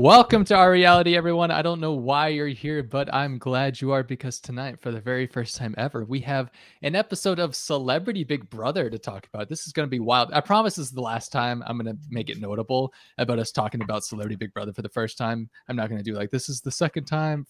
Welcome 0.00 0.46
to 0.46 0.56
our 0.56 0.70
reality, 0.70 1.14
everyone. 1.14 1.50
I 1.50 1.60
don't 1.60 1.78
know 1.78 1.92
why 1.92 2.28
you're 2.28 2.48
here, 2.48 2.82
but 2.82 3.12
I'm 3.12 3.36
glad 3.36 3.82
you 3.82 3.92
are 3.92 4.02
because 4.02 4.40
tonight, 4.40 4.80
for 4.80 4.90
the 4.90 4.98
very 4.98 5.26
first 5.26 5.56
time 5.56 5.74
ever, 5.76 6.06
we 6.06 6.20
have 6.20 6.50
an 6.80 6.94
episode 6.94 7.38
of 7.38 7.54
Celebrity 7.54 8.24
Big 8.24 8.48
Brother 8.48 8.88
to 8.88 8.98
talk 8.98 9.26
about. 9.26 9.50
This 9.50 9.66
is 9.66 9.74
going 9.74 9.86
to 9.86 9.90
be 9.90 10.00
wild. 10.00 10.30
I 10.32 10.40
promise 10.40 10.76
this 10.76 10.86
is 10.86 10.92
the 10.92 11.02
last 11.02 11.32
time 11.32 11.62
I'm 11.66 11.76
going 11.76 11.94
to 11.94 12.02
make 12.08 12.30
it 12.30 12.40
notable 12.40 12.94
about 13.18 13.38
us 13.38 13.52
talking 13.52 13.82
about 13.82 14.02
Celebrity 14.02 14.36
Big 14.36 14.54
Brother 14.54 14.72
for 14.72 14.80
the 14.80 14.88
first 14.88 15.18
time. 15.18 15.50
I'm 15.68 15.76
not 15.76 15.90
going 15.90 16.02
to 16.02 16.10
do 16.10 16.16
like 16.16 16.30
this 16.30 16.48
is 16.48 16.62
the 16.62 16.72
second 16.72 17.04
time, 17.04 17.46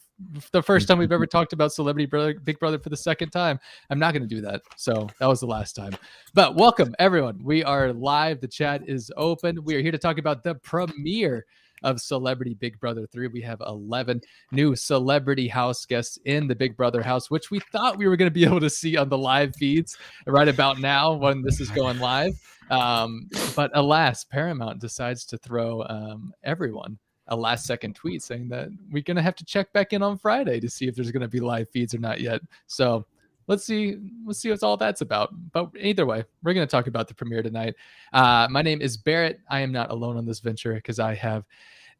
the 0.50 0.60
first 0.60 0.88
time 0.88 0.98
we've 0.98 1.12
ever 1.12 1.26
talked 1.28 1.52
about 1.52 1.72
Celebrity 1.72 2.06
Brother, 2.06 2.34
Big 2.34 2.58
Brother 2.58 2.80
for 2.80 2.88
the 2.88 2.96
second 2.96 3.30
time. 3.30 3.60
I'm 3.90 4.00
not 4.00 4.12
going 4.12 4.28
to 4.28 4.34
do 4.34 4.40
that. 4.40 4.62
So 4.76 5.06
that 5.20 5.26
was 5.28 5.38
the 5.38 5.46
last 5.46 5.74
time. 5.74 5.96
But 6.34 6.56
welcome, 6.56 6.96
everyone. 6.98 7.44
We 7.44 7.62
are 7.62 7.92
live. 7.92 8.40
The 8.40 8.48
chat 8.48 8.82
is 8.88 9.08
open. 9.16 9.62
We 9.62 9.76
are 9.76 9.80
here 9.80 9.92
to 9.92 9.98
talk 9.98 10.18
about 10.18 10.42
the 10.42 10.56
premiere 10.56 11.46
of 11.82 12.00
Celebrity 12.00 12.54
Big 12.54 12.78
Brother 12.80 13.06
3. 13.06 13.28
We 13.28 13.42
have 13.42 13.60
11 13.66 14.20
new 14.52 14.76
celebrity 14.76 15.48
house 15.48 15.84
guests 15.86 16.18
in 16.24 16.46
the 16.46 16.54
Big 16.54 16.76
Brother 16.76 17.02
house, 17.02 17.30
which 17.30 17.50
we 17.50 17.60
thought 17.72 17.98
we 17.98 18.08
were 18.08 18.16
going 18.16 18.30
to 18.30 18.34
be 18.34 18.44
able 18.46 18.60
to 18.60 18.70
see 18.70 18.96
on 18.96 19.08
the 19.08 19.18
live 19.18 19.54
feeds 19.56 19.96
right 20.26 20.48
about 20.48 20.78
now 20.78 21.12
when 21.12 21.42
this 21.42 21.60
is 21.60 21.70
going 21.70 21.98
live. 21.98 22.32
Um, 22.70 23.28
but 23.56 23.70
alas, 23.74 24.24
Paramount 24.24 24.80
decides 24.80 25.24
to 25.26 25.38
throw 25.38 25.82
um, 25.88 26.32
everyone 26.44 26.98
a 27.30 27.36
last 27.36 27.64
second 27.64 27.94
tweet 27.94 28.22
saying 28.22 28.48
that 28.48 28.68
we're 28.90 29.02
going 29.02 29.16
to 29.16 29.22
have 29.22 29.36
to 29.36 29.44
check 29.44 29.72
back 29.72 29.92
in 29.92 30.02
on 30.02 30.18
Friday 30.18 30.60
to 30.60 30.68
see 30.68 30.88
if 30.88 30.94
there's 30.94 31.12
going 31.12 31.22
to 31.22 31.28
be 31.28 31.40
live 31.40 31.68
feeds 31.70 31.94
or 31.94 31.98
not 31.98 32.20
yet. 32.20 32.40
So 32.66 33.06
let's 33.50 33.64
see 33.64 33.96
let's 34.24 34.38
see 34.38 34.48
what 34.48 34.62
all 34.62 34.76
that's 34.76 35.00
about. 35.00 35.34
But 35.52 35.70
either 35.78 36.06
way 36.06 36.24
we're 36.42 36.54
going 36.54 36.66
to 36.66 36.70
talk 36.70 36.86
about 36.86 37.08
the 37.08 37.14
premiere 37.14 37.42
tonight. 37.42 37.74
Uh, 38.12 38.46
my 38.48 38.62
name 38.62 38.80
is 38.80 38.96
barrett. 38.96 39.40
I 39.50 39.60
am 39.60 39.72
not 39.72 39.90
alone 39.90 40.16
on 40.16 40.24
this 40.24 40.38
venture 40.38 40.74
because 40.74 41.00
i 41.00 41.14
have 41.14 41.44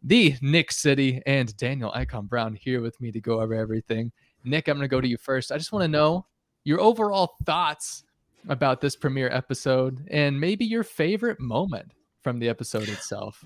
the 0.03 0.35
nick 0.41 0.73
city 0.73 1.21
and 1.27 1.55
daniel 1.59 1.93
icon 1.95 2.25
brown 2.25 2.55
here 2.55 2.81
with 2.81 2.99
me 3.01 3.11
to 3.11 3.21
go 3.21 3.41
over 3.41 3.53
everything. 3.53 4.13
Nick 4.45 4.69
i'm 4.69 4.77
going 4.77 4.89
to 4.89 4.89
go 4.89 5.01
to 5.01 5.09
you 5.09 5.19
first. 5.19 5.51
I 5.51 5.59
just 5.59 5.73
want 5.73 5.83
to 5.83 5.89
know 5.89 6.25
your 6.63 6.81
overall 6.81 7.35
thoughts 7.45 8.05
about 8.49 8.81
this 8.81 8.95
premiere 8.95 9.29
episode 9.31 10.07
and 10.11 10.41
maybe 10.41 10.65
your 10.65 10.85
favorite 10.85 11.41
moment 11.41 11.93
from 12.23 12.39
the 12.39 12.49
episode 12.49 12.89
itself 12.89 13.45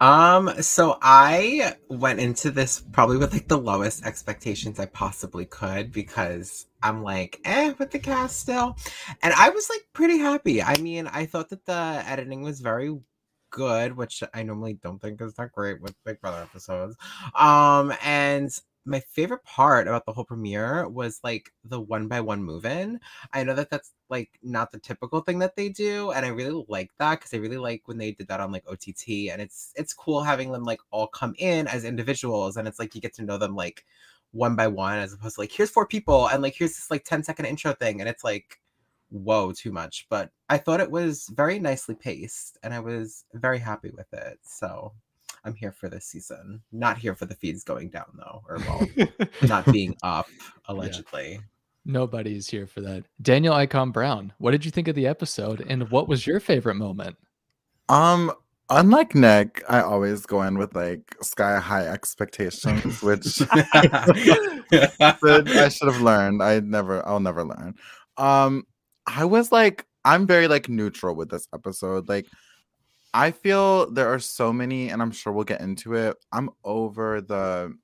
um, 0.00 0.50
so 0.60 0.98
I 1.02 1.74
went 1.88 2.20
into 2.20 2.50
this 2.50 2.80
probably 2.92 3.16
with 3.16 3.32
like 3.32 3.48
the 3.48 3.58
lowest 3.58 4.04
expectations 4.04 4.78
I 4.78 4.86
possibly 4.86 5.44
could 5.44 5.92
because 5.92 6.66
I'm 6.82 7.02
like, 7.02 7.40
eh, 7.44 7.74
with 7.78 7.90
the 7.90 7.98
cast 7.98 8.38
still. 8.38 8.76
And 9.22 9.34
I 9.34 9.50
was 9.50 9.68
like 9.68 9.86
pretty 9.92 10.18
happy. 10.18 10.62
I 10.62 10.76
mean, 10.78 11.08
I 11.08 11.26
thought 11.26 11.48
that 11.50 11.66
the 11.66 12.02
editing 12.06 12.42
was 12.42 12.60
very 12.60 12.96
good, 13.50 13.96
which 13.96 14.22
I 14.34 14.42
normally 14.42 14.74
don't 14.74 15.00
think 15.00 15.20
is 15.20 15.34
that 15.34 15.52
great 15.52 15.80
with 15.80 15.94
Big 16.04 16.20
Brother 16.20 16.42
episodes. 16.42 16.96
Um, 17.34 17.92
and 18.04 18.50
my 18.88 19.00
favorite 19.00 19.44
part 19.44 19.86
about 19.86 20.06
the 20.06 20.12
whole 20.12 20.24
premiere 20.24 20.88
was 20.88 21.20
like 21.22 21.52
the 21.64 21.80
one 21.80 22.08
by 22.08 22.20
one 22.20 22.42
move 22.42 22.64
in. 22.64 22.98
I 23.32 23.44
know 23.44 23.54
that 23.54 23.70
that's 23.70 23.92
like 24.08 24.30
not 24.42 24.72
the 24.72 24.78
typical 24.78 25.20
thing 25.20 25.38
that 25.40 25.56
they 25.56 25.68
do, 25.68 26.10
and 26.12 26.24
I 26.24 26.30
really 26.30 26.64
like 26.68 26.90
that 26.98 27.20
because 27.20 27.34
I 27.34 27.36
really 27.38 27.58
like 27.58 27.82
when 27.86 27.98
they 27.98 28.12
did 28.12 28.28
that 28.28 28.40
on 28.40 28.50
like 28.52 28.64
OTT, 28.68 29.30
and 29.30 29.42
it's 29.42 29.72
it's 29.76 29.92
cool 29.92 30.22
having 30.22 30.50
them 30.52 30.64
like 30.64 30.80
all 30.90 31.06
come 31.06 31.34
in 31.38 31.68
as 31.68 31.84
individuals, 31.84 32.56
and 32.56 32.66
it's 32.66 32.78
like 32.78 32.94
you 32.94 33.00
get 33.00 33.14
to 33.14 33.24
know 33.24 33.38
them 33.38 33.54
like 33.54 33.84
one 34.32 34.56
by 34.56 34.66
one 34.66 34.98
as 34.98 35.12
opposed 35.12 35.36
to 35.36 35.42
like 35.42 35.52
here's 35.52 35.70
four 35.70 35.86
people 35.86 36.28
and 36.28 36.42
like 36.42 36.54
here's 36.54 36.76
this 36.76 36.90
like 36.90 37.04
10 37.04 37.24
second 37.24 37.46
intro 37.46 37.72
thing, 37.74 38.00
and 38.00 38.08
it's 38.08 38.24
like 38.24 38.60
whoa 39.10 39.52
too 39.52 39.72
much 39.72 40.06
but 40.10 40.30
i 40.50 40.58
thought 40.58 40.80
it 40.80 40.90
was 40.90 41.28
very 41.34 41.58
nicely 41.58 41.94
paced 41.94 42.58
and 42.62 42.74
i 42.74 42.78
was 42.78 43.24
very 43.34 43.58
happy 43.58 43.90
with 43.96 44.12
it 44.12 44.38
so 44.42 44.92
I'm 45.48 45.54
here 45.54 45.72
for 45.72 45.88
this 45.88 46.04
season. 46.04 46.60
Not 46.72 46.98
here 46.98 47.14
for 47.14 47.24
the 47.24 47.34
feeds 47.34 47.64
going 47.64 47.88
down 47.88 48.04
though, 48.14 48.42
or 48.48 48.58
well, 48.58 48.86
not 49.48 49.64
being 49.72 49.96
up 50.02 50.26
allegedly. 50.66 51.32
Yeah. 51.32 51.38
Nobody's 51.86 52.46
here 52.46 52.66
for 52.66 52.82
that. 52.82 53.04
Daniel 53.22 53.54
Icon 53.54 53.92
Brown, 53.92 54.34
what 54.36 54.50
did 54.50 54.66
you 54.66 54.70
think 54.70 54.88
of 54.88 54.94
the 54.94 55.06
episode, 55.06 55.64
and 55.66 55.90
what 55.90 56.06
was 56.06 56.26
your 56.26 56.38
favorite 56.38 56.74
moment? 56.74 57.16
Um, 57.88 58.30
unlike 58.68 59.14
Nick, 59.14 59.64
I 59.70 59.80
always 59.80 60.26
go 60.26 60.42
in 60.42 60.58
with 60.58 60.76
like 60.76 61.16
sky 61.22 61.58
high 61.58 61.86
expectations, 61.86 63.02
which 63.02 63.40
I 63.50 65.68
should 65.70 65.90
have 65.90 66.02
learned. 66.02 66.42
I 66.42 66.60
never, 66.60 67.06
I'll 67.08 67.20
never 67.20 67.42
learn. 67.42 67.74
Um, 68.18 68.66
I 69.06 69.24
was 69.24 69.50
like, 69.50 69.86
I'm 70.04 70.26
very 70.26 70.46
like 70.46 70.68
neutral 70.68 71.14
with 71.14 71.30
this 71.30 71.48
episode. 71.54 72.06
Like, 72.06 72.26
I 73.14 73.30
feel 73.30 73.90
there 73.90 74.12
are 74.12 74.18
so 74.18 74.52
many, 74.52 74.90
and 74.90 75.00
I'm 75.00 75.10
sure 75.10 75.32
we'll 75.32 75.44
get 75.44 75.60
into 75.60 75.94
it. 75.94 76.16
I'm 76.32 76.50
over 76.64 77.20
the 77.20 77.74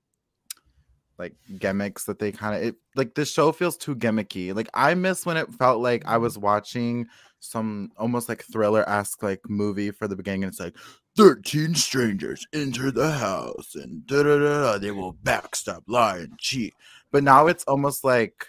like 1.18 1.34
gimmicks 1.58 2.04
that 2.04 2.18
they 2.18 2.32
kind 2.32 2.56
of 2.56 2.62
it 2.62 2.76
like 2.96 3.14
the 3.14 3.24
show 3.24 3.52
feels 3.52 3.76
too 3.76 3.94
gimmicky. 3.94 4.54
Like 4.54 4.68
I 4.74 4.94
miss 4.94 5.24
when 5.24 5.36
it 5.36 5.52
felt 5.54 5.80
like 5.80 6.04
I 6.06 6.14
mm-hmm. 6.14 6.22
was 6.22 6.38
watching 6.38 7.06
some 7.40 7.90
almost 7.96 8.28
like 8.28 8.42
thriller-esque 8.42 9.22
like 9.22 9.40
movie 9.48 9.90
for 9.90 10.08
the 10.08 10.16
beginning, 10.16 10.44
and 10.44 10.50
it's 10.50 10.60
like 10.60 10.76
13 11.16 11.74
strangers 11.74 12.46
enter 12.52 12.90
the 12.90 13.10
house 13.12 13.76
and 13.76 14.04
da 14.06 14.22
da 14.22 14.38
da 14.38 14.78
they 14.78 14.90
will 14.90 15.14
backstab, 15.14 15.82
lie, 15.86 16.18
and 16.18 16.38
cheat. 16.38 16.74
But 17.12 17.22
now 17.22 17.46
it's 17.46 17.64
almost 17.64 18.02
like 18.02 18.46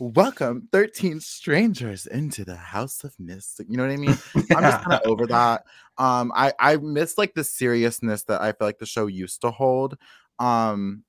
welcome 0.00 0.68
13 0.70 1.18
strangers 1.20 2.06
into 2.06 2.44
the 2.44 2.54
house 2.54 3.02
of 3.02 3.12
mist 3.18 3.60
you 3.68 3.76
know 3.76 3.84
what 3.84 3.92
i 3.92 3.96
mean? 3.96 4.16
I'm 4.34 4.62
just 4.62 4.84
kind 4.84 4.92
of 4.92 5.00
over 5.04 5.26
that. 5.26 5.64
Um 5.98 6.30
i 6.34 6.52
i 6.60 6.76
miss 6.76 7.18
like 7.18 7.34
the 7.34 7.42
seriousness 7.42 8.22
that 8.24 8.40
i 8.40 8.52
feel 8.52 8.68
like 8.68 8.78
the 8.78 8.86
show 8.86 9.06
used 9.06 9.40
to 9.40 9.50
hold 9.50 9.98
um 10.38 11.02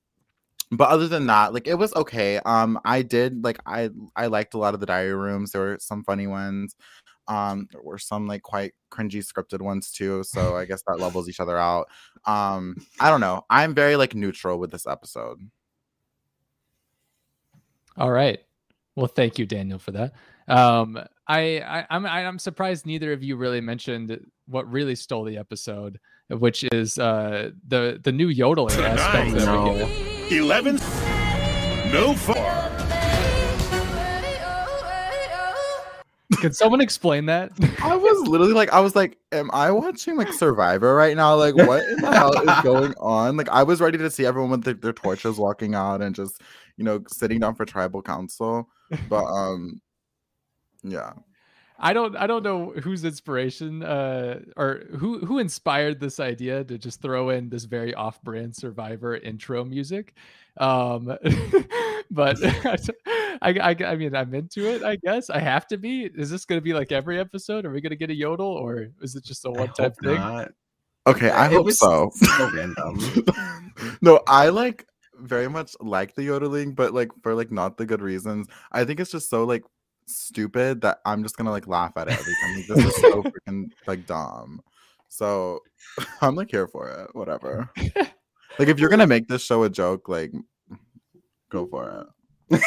but 0.72 0.88
other 0.88 1.08
than 1.08 1.26
that 1.26 1.52
like 1.52 1.68
it 1.68 1.74
was 1.74 1.94
okay. 1.94 2.38
Um 2.38 2.80
i 2.84 3.02
did 3.02 3.44
like 3.44 3.60
i 3.64 3.90
i 4.16 4.26
liked 4.26 4.54
a 4.54 4.58
lot 4.58 4.74
of 4.74 4.80
the 4.80 4.86
diary 4.86 5.14
rooms. 5.14 5.52
There 5.52 5.62
were 5.62 5.78
some 5.80 6.02
funny 6.02 6.26
ones. 6.26 6.74
Um 7.28 7.68
there 7.72 7.82
were 7.82 7.98
some 7.98 8.26
like 8.26 8.42
quite 8.42 8.72
cringy 8.90 9.24
scripted 9.24 9.60
ones 9.62 9.92
too 9.92 10.24
so 10.24 10.56
i 10.56 10.64
guess 10.66 10.82
that 10.88 10.98
levels 10.98 11.28
each 11.28 11.40
other 11.40 11.58
out. 11.58 11.88
Um 12.24 12.76
i 12.98 13.08
don't 13.08 13.20
know. 13.20 13.44
I'm 13.50 13.72
very 13.74 13.94
like 13.94 14.16
neutral 14.16 14.58
with 14.58 14.72
this 14.72 14.86
episode. 14.86 15.38
All 17.96 18.10
right 18.10 18.40
well, 19.00 19.08
thank 19.08 19.38
you, 19.38 19.46
Daniel, 19.46 19.78
for 19.78 19.92
that. 19.92 20.12
Um, 20.46 20.98
I, 21.26 21.60
I 21.60 21.86
I'm 21.88 22.04
I'm 22.04 22.38
surprised 22.38 22.84
neither 22.84 23.14
of 23.14 23.22
you 23.22 23.36
really 23.36 23.62
mentioned 23.62 24.20
what 24.46 24.70
really 24.70 24.94
stole 24.94 25.24
the 25.24 25.38
episode, 25.38 25.98
which 26.28 26.64
is 26.64 26.98
uh, 26.98 27.50
the 27.66 27.98
the 28.02 28.12
new 28.12 28.28
yodeling 28.28 28.78
aspect. 28.78 29.36
No. 29.36 29.88
Eleven, 30.30 30.76
no 31.90 32.14
far. 32.14 32.68
Can 36.42 36.52
someone 36.52 36.82
explain 36.82 37.24
that? 37.26 37.52
I 37.82 37.96
was 37.96 38.28
literally 38.28 38.52
like, 38.52 38.72
I 38.72 38.80
was 38.80 38.94
like, 38.94 39.18
am 39.32 39.50
I 39.52 39.70
watching 39.70 40.16
like 40.16 40.32
Survivor 40.32 40.94
right 40.94 41.16
now? 41.16 41.34
Like, 41.36 41.54
what 41.54 41.86
in 41.88 41.96
the 42.00 42.12
hell 42.12 42.32
is 42.32 42.60
going 42.62 42.94
on? 42.98 43.36
Like, 43.36 43.48
I 43.48 43.62
was 43.62 43.80
ready 43.80 43.98
to 43.98 44.10
see 44.10 44.24
everyone 44.24 44.50
with 44.50 44.64
their, 44.64 44.74
their 44.74 44.92
torches 44.92 45.38
walking 45.38 45.74
out 45.74 46.00
and 46.00 46.14
just, 46.14 46.40
you 46.80 46.84
know, 46.84 47.02
sitting 47.08 47.38
down 47.38 47.54
for 47.54 47.66
tribal 47.66 48.00
council 48.00 48.66
but 49.10 49.24
um 49.40 49.80
yeah 50.82 51.12
I 51.78 51.92
don't 51.92 52.16
I 52.16 52.26
don't 52.26 52.42
know 52.42 52.72
whose 52.72 53.04
inspiration 53.04 53.82
uh 53.82 54.40
or 54.56 54.82
who 54.98 55.18
who 55.20 55.38
inspired 55.38 56.00
this 56.00 56.20
idea 56.20 56.64
to 56.64 56.78
just 56.78 57.00
throw 57.00 57.30
in 57.30 57.48
this 57.48 57.64
very 57.64 57.94
off-brand 57.94 58.54
survivor 58.54 59.16
intro 59.16 59.64
music. 59.64 60.14
Um 60.58 61.06
but 62.10 62.36
I, 63.42 63.50
I 63.62 63.76
I 63.84 63.96
mean 63.96 64.14
I'm 64.14 64.34
into 64.34 64.66
it, 64.66 64.82
I 64.82 64.96
guess. 64.96 65.30
I 65.30 65.38
have 65.38 65.66
to 65.68 65.78
be. 65.78 66.10
Is 66.14 66.28
this 66.28 66.44
gonna 66.44 66.60
be 66.60 66.74
like 66.74 66.92
every 66.92 67.18
episode? 67.18 67.64
Are 67.64 67.70
we 67.70 67.80
gonna 67.80 67.96
get 67.96 68.10
a 68.10 68.14
yodel 68.14 68.46
or 68.46 68.88
is 69.00 69.16
it 69.16 69.24
just 69.24 69.46
a 69.46 69.50
one-time 69.50 69.92
thing? 70.02 70.16
Not. 70.16 70.50
Okay, 71.06 71.30
I 71.30 71.46
it 71.46 71.52
hope 71.52 71.72
so. 71.72 72.10
so 72.14 72.50
random. 72.54 73.24
no, 74.02 74.20
I 74.28 74.50
like 74.50 74.86
very 75.20 75.48
much 75.48 75.74
like 75.80 76.14
the 76.14 76.24
yodeling, 76.24 76.72
but 76.72 76.94
like 76.94 77.10
for 77.22 77.34
like 77.34 77.50
not 77.50 77.76
the 77.76 77.86
good 77.86 78.02
reasons. 78.02 78.48
I 78.72 78.84
think 78.84 79.00
it's 79.00 79.10
just 79.10 79.30
so 79.30 79.44
like 79.44 79.62
stupid 80.06 80.80
that 80.82 80.98
I'm 81.04 81.22
just 81.22 81.36
gonna 81.36 81.50
like 81.50 81.66
laugh 81.66 81.92
at 81.96 82.08
it 82.08 82.18
every 82.18 82.34
time. 82.42 82.56
Like, 82.56 82.66
this 82.66 82.84
is 82.84 82.96
so 83.00 83.22
freaking 83.48 83.70
like 83.86 84.06
dumb. 84.06 84.60
So 85.08 85.60
I'm 86.20 86.34
like 86.34 86.50
here 86.50 86.66
for 86.66 86.90
it. 86.90 87.14
Whatever. 87.14 87.70
like 87.78 88.68
if 88.68 88.78
you're 88.78 88.90
gonna 88.90 89.06
make 89.06 89.28
this 89.28 89.42
show 89.42 89.62
a 89.64 89.70
joke, 89.70 90.08
like 90.08 90.32
go 91.50 91.66
for 91.66 92.06
it. 92.50 92.62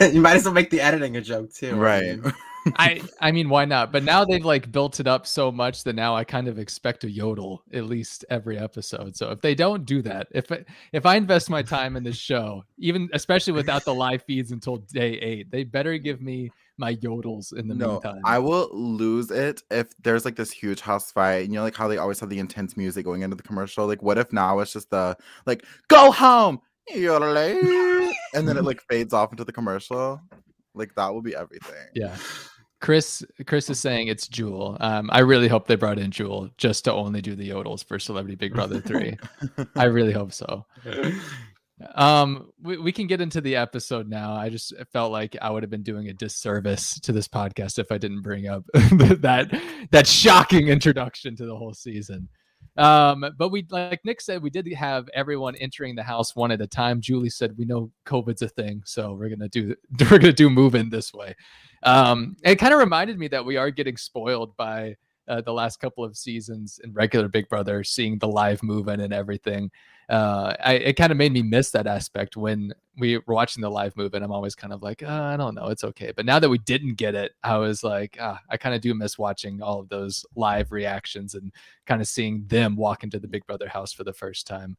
you 0.12 0.20
might 0.20 0.36
as 0.36 0.44
well 0.44 0.54
make 0.54 0.70
the 0.70 0.80
editing 0.80 1.16
a 1.16 1.20
joke 1.20 1.52
too. 1.52 1.70
I 1.70 1.78
right. 1.78 2.22
mean. 2.22 2.32
I 2.76 3.00
I 3.20 3.30
mean, 3.32 3.48
why 3.48 3.64
not? 3.64 3.92
But 3.92 4.02
now 4.02 4.24
they've 4.24 4.44
like 4.44 4.72
built 4.72 4.98
it 4.98 5.06
up 5.06 5.26
so 5.26 5.52
much 5.52 5.84
that 5.84 5.94
now 5.94 6.16
I 6.16 6.24
kind 6.24 6.48
of 6.48 6.58
expect 6.58 7.04
a 7.04 7.10
yodel 7.10 7.62
at 7.72 7.84
least 7.84 8.24
every 8.28 8.58
episode. 8.58 9.16
So 9.16 9.30
if 9.30 9.40
they 9.40 9.54
don't 9.54 9.84
do 9.84 10.02
that, 10.02 10.26
if 10.32 10.50
if 10.92 11.06
I 11.06 11.16
invest 11.16 11.48
my 11.48 11.62
time 11.62 11.96
in 11.96 12.02
this 12.02 12.16
show, 12.16 12.64
even 12.78 13.08
especially 13.12 13.52
without 13.52 13.84
the 13.84 13.94
live 13.94 14.22
feeds 14.24 14.50
until 14.50 14.78
day 14.78 15.12
eight, 15.18 15.50
they 15.50 15.64
better 15.64 15.96
give 15.98 16.20
me 16.20 16.50
my 16.78 16.94
yodels 16.96 17.56
in 17.56 17.68
the 17.68 17.74
no, 17.74 17.92
meantime. 17.92 18.20
I 18.24 18.38
will 18.38 18.68
lose 18.72 19.30
it 19.30 19.62
if 19.70 19.96
there's 20.02 20.24
like 20.24 20.36
this 20.36 20.50
huge 20.50 20.80
house 20.80 21.10
fight. 21.10 21.44
And 21.44 21.52
you 21.52 21.58
know, 21.58 21.62
like 21.62 21.76
how 21.76 21.88
they 21.88 21.98
always 21.98 22.20
have 22.20 22.28
the 22.28 22.38
intense 22.38 22.76
music 22.76 23.04
going 23.04 23.22
into 23.22 23.36
the 23.36 23.42
commercial. 23.42 23.86
Like, 23.86 24.02
what 24.02 24.18
if 24.18 24.32
now 24.32 24.58
it's 24.58 24.72
just 24.72 24.90
the 24.90 25.16
like 25.46 25.64
go 25.88 26.10
home, 26.10 26.60
yodelay, 26.94 28.12
and 28.34 28.46
then 28.46 28.56
it 28.56 28.64
like 28.64 28.82
fades 28.88 29.12
off 29.12 29.32
into 29.32 29.44
the 29.44 29.52
commercial? 29.52 30.20
Like 30.74 30.94
that 30.94 31.12
will 31.12 31.22
be 31.22 31.34
everything. 31.34 31.88
yeah. 31.94 32.16
Chris 32.80 33.24
Chris 33.46 33.70
is 33.70 33.80
saying 33.80 34.08
it's 34.08 34.28
Jewel. 34.28 34.76
Um, 34.80 35.08
I 35.12 35.20
really 35.20 35.48
hope 35.48 35.66
they 35.66 35.76
brought 35.76 35.98
in 35.98 36.10
Jewel 36.10 36.50
just 36.58 36.84
to 36.84 36.92
only 36.92 37.22
do 37.22 37.34
the 37.34 37.48
yodels 37.48 37.82
for 37.82 37.98
Celebrity 37.98 38.36
Big 38.36 38.52
Brother 38.52 38.80
3. 38.80 39.16
I 39.76 39.84
really 39.84 40.12
hope 40.12 40.32
so. 40.32 40.64
Um, 41.94 42.52
we, 42.62 42.78
we 42.78 42.90
can 42.90 43.06
get 43.06 43.20
into 43.20 43.42
the 43.42 43.56
episode 43.56 44.08
now. 44.08 44.32
I 44.32 44.48
just 44.48 44.72
felt 44.94 45.12
like 45.12 45.36
I 45.42 45.50
would 45.50 45.62
have 45.62 45.68
been 45.68 45.82
doing 45.82 46.08
a 46.08 46.14
disservice 46.14 46.98
to 47.00 47.12
this 47.12 47.28
podcast 47.28 47.78
if 47.78 47.92
I 47.92 47.98
didn't 47.98 48.22
bring 48.22 48.48
up 48.48 48.64
that 48.72 49.62
that 49.90 50.06
shocking 50.06 50.68
introduction 50.68 51.36
to 51.36 51.44
the 51.44 51.54
whole 51.54 51.74
season. 51.74 52.30
Um, 52.76 53.24
but 53.38 53.48
we 53.48 53.66
like 53.70 54.04
Nick 54.04 54.20
said, 54.20 54.42
we 54.42 54.50
did 54.50 54.70
have 54.74 55.08
everyone 55.14 55.56
entering 55.56 55.94
the 55.94 56.02
house 56.02 56.36
one 56.36 56.50
at 56.50 56.60
a 56.60 56.66
time. 56.66 57.00
Julie 57.00 57.30
said, 57.30 57.56
"We 57.56 57.64
know 57.64 57.90
COVID's 58.04 58.42
a 58.42 58.48
thing, 58.48 58.82
so 58.84 59.14
we're 59.14 59.30
gonna 59.30 59.48
do 59.48 59.74
we're 60.10 60.18
gonna 60.18 60.32
do 60.32 60.50
move 60.50 60.74
in 60.74 60.90
this 60.90 61.14
way." 61.14 61.34
Um, 61.82 62.36
it 62.42 62.56
kind 62.56 62.74
of 62.74 62.80
reminded 62.80 63.18
me 63.18 63.28
that 63.28 63.44
we 63.44 63.56
are 63.56 63.70
getting 63.70 63.96
spoiled 63.96 64.56
by 64.56 64.96
uh, 65.28 65.40
the 65.40 65.52
last 65.52 65.80
couple 65.80 66.04
of 66.04 66.16
seasons 66.16 66.80
in 66.82 66.92
regular 66.92 67.28
Big 67.28 67.48
Brother, 67.48 67.84
seeing 67.84 68.18
the 68.18 68.28
live 68.28 68.62
move 68.62 68.88
and 68.88 69.12
everything 69.12 69.70
uh, 70.08 70.54
I, 70.64 70.74
it 70.74 70.92
kind 70.94 71.10
of 71.10 71.18
made 71.18 71.32
me 71.32 71.42
miss 71.42 71.72
that 71.72 71.88
aspect 71.88 72.36
when 72.36 72.72
we 72.96 73.18
were 73.18 73.34
watching 73.34 73.60
the 73.60 73.70
live 73.70 73.96
move, 73.96 74.14
and 74.14 74.24
I'm 74.24 74.30
always 74.30 74.54
kind 74.54 74.72
of 74.72 74.82
like, 74.82 75.02
oh, 75.02 75.08
I 75.08 75.36
don't 75.36 75.54
know, 75.54 75.68
it's 75.68 75.82
okay. 75.82 76.12
But 76.14 76.26
now 76.26 76.38
that 76.38 76.48
we 76.48 76.58
didn't 76.58 76.94
get 76.94 77.16
it, 77.16 77.32
I 77.42 77.58
was 77.58 77.82
like, 77.82 78.16
ah, 78.20 78.40
I 78.48 78.56
kind 78.56 78.74
of 78.74 78.80
do 78.80 78.94
miss 78.94 79.18
watching 79.18 79.60
all 79.60 79.80
of 79.80 79.88
those 79.88 80.24
live 80.36 80.70
reactions 80.70 81.34
and 81.34 81.52
kind 81.86 82.00
of 82.00 82.06
seeing 82.06 82.44
them 82.46 82.76
walk 82.76 83.02
into 83.02 83.18
the 83.18 83.26
Big 83.26 83.44
Brother 83.46 83.68
house 83.68 83.92
for 83.92 84.04
the 84.04 84.12
first 84.12 84.46
time. 84.46 84.76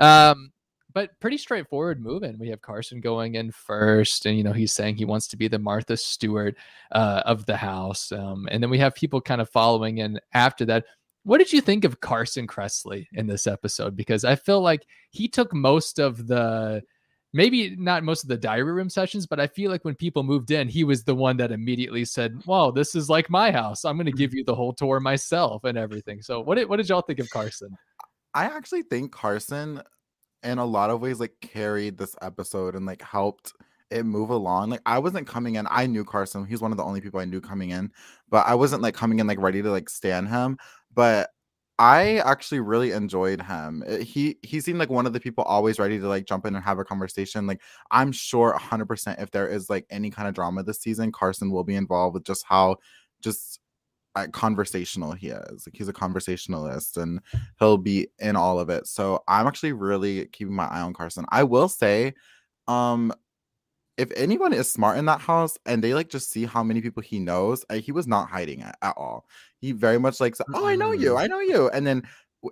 Um, 0.00 0.50
but 0.94 1.18
pretty 1.20 1.36
straightforward 1.36 2.00
move. 2.00 2.22
moving. 2.22 2.38
We 2.38 2.48
have 2.48 2.62
Carson 2.62 3.00
going 3.00 3.34
in 3.34 3.50
first, 3.50 4.26
and 4.26 4.38
you 4.38 4.44
know 4.44 4.52
he's 4.52 4.72
saying 4.72 4.96
he 4.96 5.04
wants 5.04 5.26
to 5.28 5.36
be 5.36 5.48
the 5.48 5.58
Martha 5.58 5.96
Stewart 5.96 6.56
uh, 6.92 7.22
of 7.26 7.44
the 7.46 7.56
house, 7.56 8.12
um, 8.12 8.48
and 8.50 8.62
then 8.62 8.70
we 8.70 8.78
have 8.78 8.94
people 8.94 9.20
kind 9.20 9.40
of 9.40 9.50
following 9.50 9.98
in 9.98 10.20
after 10.32 10.64
that. 10.66 10.84
What 11.24 11.38
did 11.38 11.52
you 11.52 11.60
think 11.60 11.84
of 11.84 12.00
Carson 12.00 12.46
Kressley 12.46 13.06
in 13.14 13.26
this 13.26 13.46
episode? 13.46 13.96
Because 13.96 14.24
I 14.24 14.36
feel 14.36 14.60
like 14.60 14.86
he 15.10 15.26
took 15.26 15.52
most 15.52 15.98
of 15.98 16.26
the 16.26 16.82
maybe 17.32 17.74
not 17.76 18.04
most 18.04 18.22
of 18.22 18.28
the 18.28 18.36
diary 18.36 18.72
room 18.72 18.88
sessions, 18.88 19.26
but 19.26 19.40
I 19.40 19.48
feel 19.48 19.70
like 19.70 19.84
when 19.84 19.96
people 19.96 20.22
moved 20.22 20.52
in, 20.52 20.68
he 20.68 20.84
was 20.84 21.02
the 21.02 21.14
one 21.14 21.36
that 21.38 21.50
immediately 21.50 22.04
said, 22.04 22.40
"Wow, 22.46 22.70
this 22.70 22.94
is 22.94 23.10
like 23.10 23.28
my 23.28 23.50
house. 23.50 23.84
I'm 23.84 23.96
going 23.96 24.06
to 24.06 24.12
give 24.12 24.32
you 24.32 24.44
the 24.44 24.54
whole 24.54 24.72
tour 24.72 25.00
myself 25.00 25.64
and 25.64 25.76
everything." 25.76 26.22
So, 26.22 26.40
what 26.40 26.54
did 26.54 26.68
what 26.68 26.76
did 26.76 26.88
y'all 26.88 27.02
think 27.02 27.18
of 27.18 27.28
Carson? 27.30 27.76
I 28.34 28.44
actually 28.44 28.82
think 28.82 29.12
Carson, 29.12 29.80
in 30.44 30.58
a 30.58 30.64
lot 30.64 30.90
of 30.90 31.00
ways, 31.00 31.20
like 31.20 31.34
carried 31.40 31.98
this 31.98 32.16
episode 32.22 32.74
and 32.76 32.86
like 32.86 33.02
helped 33.02 33.52
it 33.90 34.04
move 34.04 34.30
along. 34.30 34.70
Like 34.70 34.82
I 34.86 34.98
wasn't 34.98 35.26
coming 35.26 35.56
in. 35.56 35.66
I 35.70 35.86
knew 35.86 36.04
Carson. 36.04 36.46
He's 36.46 36.60
one 36.60 36.72
of 36.72 36.78
the 36.78 36.84
only 36.84 37.00
people 37.00 37.20
I 37.20 37.24
knew 37.26 37.40
coming 37.40 37.70
in, 37.70 37.90
but 38.28 38.46
I 38.46 38.54
wasn't 38.54 38.82
like 38.82 38.94
coming 38.94 39.18
in 39.20 39.26
like 39.26 39.40
ready 39.40 39.62
to 39.62 39.70
like 39.70 39.88
stand 39.88 40.28
him. 40.28 40.58
But 40.94 41.30
I 41.78 42.18
actually 42.18 42.60
really 42.60 42.92
enjoyed 42.92 43.42
him. 43.42 43.82
Uh, 43.88 43.96
He 43.98 44.38
he 44.42 44.60
seemed 44.60 44.78
like 44.78 44.90
one 44.90 45.06
of 45.06 45.12
the 45.12 45.20
people 45.20 45.44
always 45.44 45.78
ready 45.78 45.98
to 45.98 46.08
like 46.08 46.24
jump 46.26 46.46
in 46.46 46.54
and 46.54 46.64
have 46.64 46.78
a 46.78 46.84
conversation. 46.84 47.46
Like 47.46 47.60
I'm 47.90 48.12
sure 48.12 48.52
100% 48.52 49.20
if 49.22 49.30
there 49.32 49.48
is 49.48 49.68
like 49.70 49.86
any 49.90 50.10
kind 50.10 50.28
of 50.28 50.34
drama 50.34 50.62
this 50.62 50.80
season, 50.80 51.10
Carson 51.12 51.50
will 51.50 51.64
be 51.64 51.74
involved 51.76 52.14
with 52.14 52.24
just 52.24 52.44
how 52.48 52.76
just 53.22 53.60
conversational 54.32 55.12
he 55.12 55.28
is. 55.28 55.66
Like 55.66 55.74
he's 55.76 55.88
a 55.88 55.92
conversationalist 55.92 56.96
and 56.96 57.20
he'll 57.58 57.78
be 57.78 58.08
in 58.18 58.36
all 58.36 58.60
of 58.60 58.70
it. 58.70 58.86
So 58.86 59.22
I'm 59.28 59.46
actually 59.46 59.72
really 59.72 60.26
keeping 60.26 60.54
my 60.54 60.66
eye 60.66 60.80
on 60.80 60.94
Carson. 60.94 61.24
I 61.30 61.42
will 61.42 61.68
say 61.68 62.14
um 62.68 63.12
if 63.96 64.10
anyone 64.16 64.52
is 64.52 64.70
smart 64.70 64.98
in 64.98 65.04
that 65.06 65.20
house 65.20 65.56
and 65.66 65.82
they 65.82 65.94
like 65.94 66.08
just 66.08 66.30
see 66.30 66.44
how 66.44 66.62
many 66.62 66.80
people 66.80 67.02
he 67.02 67.20
knows, 67.20 67.64
uh, 67.70 67.74
he 67.74 67.92
was 67.92 68.08
not 68.08 68.28
hiding 68.28 68.60
it 68.60 68.74
at 68.82 68.94
all. 68.96 69.26
He 69.60 69.72
very 69.72 69.98
much 69.98 70.20
like, 70.20 70.34
said, 70.34 70.46
oh, 70.52 70.66
I 70.66 70.74
know 70.74 70.90
you. 70.90 71.16
I 71.16 71.28
know 71.28 71.40
you. 71.40 71.68
And 71.70 71.86
then 71.86 72.02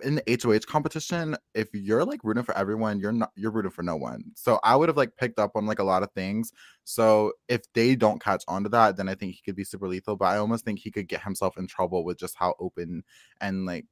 in 0.01 0.15
the 0.15 0.39
HOH 0.41 0.65
competition, 0.67 1.35
if 1.53 1.69
you're 1.73 2.05
like 2.05 2.23
rooting 2.23 2.43
for 2.43 2.57
everyone, 2.57 2.99
you're 2.99 3.11
not 3.11 3.31
you're 3.35 3.51
rooting 3.51 3.71
for 3.71 3.83
no 3.83 3.95
one. 3.95 4.23
So 4.35 4.59
I 4.63 4.75
would 4.75 4.89
have 4.89 4.97
like 4.97 5.15
picked 5.17 5.39
up 5.39 5.51
on 5.55 5.65
like 5.65 5.79
a 5.79 5.83
lot 5.83 6.03
of 6.03 6.11
things. 6.11 6.51
So 6.83 7.33
if 7.47 7.61
they 7.73 7.95
don't 7.95 8.21
catch 8.21 8.43
on 8.47 8.63
to 8.63 8.69
that, 8.69 8.97
then 8.97 9.07
I 9.07 9.15
think 9.15 9.33
he 9.35 9.41
could 9.45 9.55
be 9.55 9.63
super 9.63 9.87
lethal. 9.87 10.15
But 10.15 10.25
I 10.25 10.37
almost 10.37 10.65
think 10.65 10.79
he 10.79 10.91
could 10.91 11.07
get 11.07 11.23
himself 11.23 11.57
in 11.57 11.67
trouble 11.67 12.03
with 12.03 12.17
just 12.17 12.35
how 12.37 12.55
open 12.59 13.03
and 13.41 13.65
like 13.65 13.85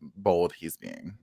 bold 0.00 0.52
he's 0.54 0.76
being. 0.76 1.18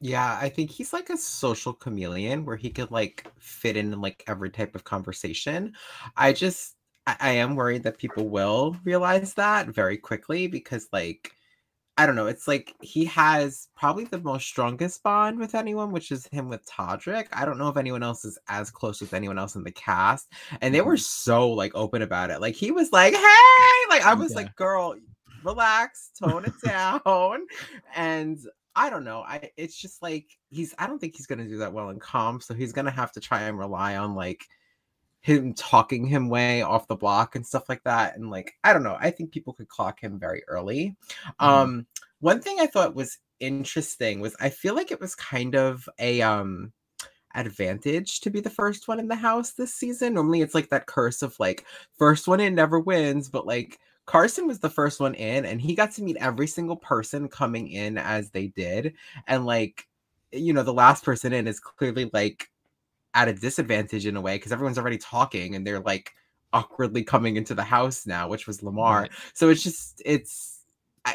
Yeah, 0.00 0.36
I 0.40 0.48
think 0.48 0.70
he's 0.70 0.92
like 0.92 1.10
a 1.10 1.16
social 1.16 1.72
chameleon 1.72 2.44
where 2.44 2.56
he 2.56 2.70
could 2.70 2.90
like 2.90 3.30
fit 3.38 3.76
in 3.76 4.00
like 4.00 4.24
every 4.26 4.50
type 4.50 4.74
of 4.74 4.82
conversation. 4.82 5.74
I 6.16 6.32
just 6.32 6.74
I, 7.06 7.16
I 7.20 7.30
am 7.32 7.54
worried 7.54 7.84
that 7.84 7.98
people 7.98 8.28
will 8.28 8.76
realize 8.84 9.34
that 9.34 9.68
very 9.68 9.96
quickly 9.96 10.48
because 10.48 10.88
like 10.92 11.32
I 11.98 12.06
don't 12.06 12.16
know, 12.16 12.26
it's 12.26 12.48
like 12.48 12.74
he 12.80 13.04
has 13.06 13.68
probably 13.76 14.04
the 14.04 14.20
most 14.20 14.46
strongest 14.46 15.02
bond 15.02 15.38
with 15.38 15.54
anyone, 15.54 15.92
which 15.92 16.10
is 16.10 16.26
him 16.32 16.48
with 16.48 16.64
Todrick. 16.66 17.26
I 17.32 17.44
don't 17.44 17.58
know 17.58 17.68
if 17.68 17.76
anyone 17.76 18.02
else 18.02 18.24
is 18.24 18.38
as 18.48 18.70
close 18.70 19.00
with 19.00 19.12
anyone 19.12 19.38
else 19.38 19.56
in 19.56 19.62
the 19.62 19.72
cast. 19.72 20.32
And 20.62 20.74
they 20.74 20.80
were 20.80 20.96
mm. 20.96 21.00
so 21.00 21.50
like 21.50 21.72
open 21.74 22.00
about 22.00 22.30
it. 22.30 22.40
Like 22.40 22.54
he 22.54 22.70
was 22.70 22.92
like, 22.92 23.12
hey, 23.12 23.88
like 23.90 24.04
I 24.06 24.12
oh, 24.12 24.16
was 24.16 24.30
Yeah. 24.30 24.38
like, 24.38 24.56
girl, 24.56 24.94
relax, 25.44 26.10
tone 26.18 26.46
it 26.46 26.54
down. 26.64 27.46
And 27.94 28.38
I 28.74 28.88
don't 28.88 29.04
know. 29.04 29.22
I 29.26 29.50
it's 29.58 29.76
just 29.76 30.00
like 30.00 30.26
he's 30.48 30.74
I 30.78 30.86
don't 30.86 30.98
think 30.98 31.14
he's 31.14 31.26
gonna 31.26 31.46
do 31.46 31.58
that 31.58 31.74
well 31.74 31.90
in 31.90 31.98
comp, 31.98 32.42
so 32.42 32.54
he's 32.54 32.72
gonna 32.72 32.90
have 32.90 33.12
to 33.12 33.20
try 33.20 33.42
and 33.42 33.58
rely 33.58 33.96
on 33.96 34.14
like 34.14 34.46
him 35.22 35.54
talking 35.54 36.06
him 36.06 36.28
way 36.28 36.62
off 36.62 36.88
the 36.88 36.96
block 36.96 37.36
and 37.36 37.46
stuff 37.46 37.68
like 37.68 37.82
that. 37.84 38.16
And 38.16 38.30
like, 38.30 38.54
I 38.64 38.72
don't 38.72 38.82
know. 38.82 38.96
I 39.00 39.10
think 39.10 39.32
people 39.32 39.54
could 39.54 39.68
clock 39.68 40.00
him 40.00 40.18
very 40.18 40.42
early. 40.48 40.96
Mhm. 41.40 41.46
Um, 41.46 41.86
one 42.20 42.40
thing 42.40 42.58
I 42.60 42.66
thought 42.66 42.94
was 42.94 43.18
interesting 43.40 44.20
was 44.20 44.36
I 44.40 44.50
feel 44.50 44.74
like 44.74 44.90
it 44.92 45.00
was 45.00 45.14
kind 45.16 45.54
of 45.56 45.88
a 45.98 46.22
um 46.22 46.72
advantage 47.34 48.20
to 48.20 48.30
be 48.30 48.40
the 48.40 48.50
first 48.50 48.88
one 48.88 49.00
in 49.00 49.08
the 49.08 49.14
house 49.16 49.52
this 49.52 49.74
season. 49.74 50.14
Normally 50.14 50.42
it's 50.42 50.54
like 50.54 50.68
that 50.70 50.86
curse 50.86 51.22
of 51.22 51.38
like 51.40 51.64
first 51.98 52.28
one 52.28 52.40
in 52.40 52.54
never 52.54 52.78
wins, 52.80 53.28
but 53.28 53.46
like 53.46 53.78
Carson 54.06 54.46
was 54.46 54.58
the 54.60 54.70
first 54.70 55.00
one 55.00 55.14
in 55.14 55.46
and 55.46 55.60
he 55.60 55.74
got 55.74 55.92
to 55.92 56.02
meet 56.02 56.16
every 56.18 56.46
single 56.46 56.76
person 56.76 57.28
coming 57.28 57.68
in 57.68 57.96
as 57.98 58.30
they 58.30 58.48
did. 58.48 58.94
And 59.28 59.46
like, 59.46 59.86
you 60.32 60.52
know, 60.52 60.62
the 60.62 60.74
last 60.74 61.04
person 61.04 61.32
in 61.32 61.46
is 61.48 61.60
clearly 61.60 62.10
like 62.12 62.50
at 63.14 63.28
a 63.28 63.32
disadvantage 63.32 64.06
in 64.06 64.16
a 64.16 64.20
way 64.20 64.36
because 64.36 64.52
everyone's 64.52 64.78
already 64.78 64.98
talking 64.98 65.54
and 65.54 65.66
they're 65.66 65.80
like 65.80 66.12
awkwardly 66.52 67.02
coming 67.02 67.36
into 67.36 67.54
the 67.54 67.64
house 67.64 68.06
now, 68.06 68.28
which 68.28 68.46
was 68.46 68.62
Lamar. 68.62 69.02
Right. 69.02 69.10
So 69.34 69.48
it's 69.48 69.62
just 69.62 70.02
it's 70.04 70.61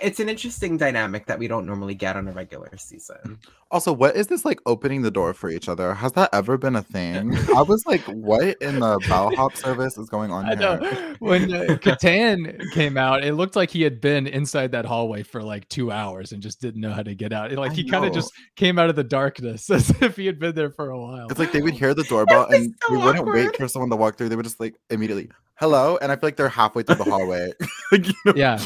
it's 0.03 0.19
an 0.19 0.27
interesting 0.27 0.77
dynamic 0.77 1.27
that 1.27 1.39
we 1.39 1.47
don't 1.47 1.65
normally 1.65 1.95
get 1.95 2.17
on 2.17 2.27
a 2.27 2.31
regular 2.31 2.75
season. 2.77 3.39
Also, 3.71 3.93
what 3.93 4.15
is 4.15 4.27
this 4.27 4.43
like 4.43 4.59
opening 4.65 5.01
the 5.01 5.11
door 5.11 5.33
for 5.33 5.49
each 5.49 5.69
other? 5.69 5.93
Has 5.93 6.11
that 6.13 6.29
ever 6.33 6.57
been 6.57 6.75
a 6.75 6.81
thing? 6.81 7.35
I 7.55 7.61
was 7.61 7.85
like, 7.85 8.01
what 8.01 8.61
in 8.61 8.79
the 8.79 8.99
bellhop 9.07 9.55
service 9.55 9.97
is 9.97 10.09
going 10.09 10.31
on 10.31 10.45
I 10.45 10.55
here? 10.55 10.57
know 10.57 11.15
when 11.19 11.53
uh, 11.53 11.77
Kattan 11.77 12.69
came 12.71 12.97
out, 12.97 13.23
it 13.23 13.33
looked 13.33 13.55
like 13.55 13.69
he 13.69 13.81
had 13.81 14.01
been 14.01 14.27
inside 14.27 14.71
that 14.71 14.85
hallway 14.85 15.23
for 15.23 15.41
like 15.41 15.67
two 15.69 15.91
hours 15.91 16.31
and 16.33 16.41
just 16.41 16.59
didn't 16.61 16.81
know 16.81 16.91
how 16.91 17.03
to 17.03 17.15
get 17.15 17.31
out. 17.31 17.51
Like 17.53 17.71
I 17.71 17.75
he 17.75 17.89
kind 17.89 18.05
of 18.05 18.13
just 18.13 18.31
came 18.55 18.77
out 18.77 18.89
of 18.89 18.95
the 18.95 19.03
darkness 19.03 19.69
as 19.69 19.89
if 20.01 20.17
he 20.17 20.25
had 20.25 20.39
been 20.39 20.55
there 20.55 20.71
for 20.71 20.89
a 20.89 20.99
while. 20.99 21.27
It's 21.29 21.39
like 21.39 21.51
they 21.53 21.61
would 21.61 21.73
hear 21.73 21.93
the 21.93 22.03
doorbell 22.09 22.47
and 22.47 22.75
so 22.83 22.93
we 22.93 22.97
wouldn't 22.97 23.25
wait 23.25 23.55
for 23.55 23.67
someone 23.67 23.89
to 23.89 23.95
walk 23.95 24.17
through. 24.17 24.29
They 24.29 24.35
would 24.35 24.45
just 24.45 24.59
like 24.59 24.75
immediately, 24.89 25.29
hello. 25.55 25.97
And 26.01 26.11
I 26.11 26.15
feel 26.15 26.27
like 26.27 26.35
they're 26.35 26.49
halfway 26.49 26.83
through 26.83 26.95
the 26.95 27.05
hallway. 27.05 27.51
like, 27.91 28.07
you 28.07 28.13
know? 28.25 28.33
yeah. 28.35 28.59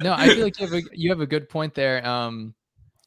No, 0.00 0.12
I 0.12 0.28
feel 0.28 0.44
like 0.44 0.58
you 0.58 0.66
have 0.66 0.74
a 0.74 0.82
you 0.92 1.10
have 1.10 1.20
a 1.20 1.26
good 1.26 1.48
point 1.48 1.74
there. 1.74 2.06
Um, 2.06 2.54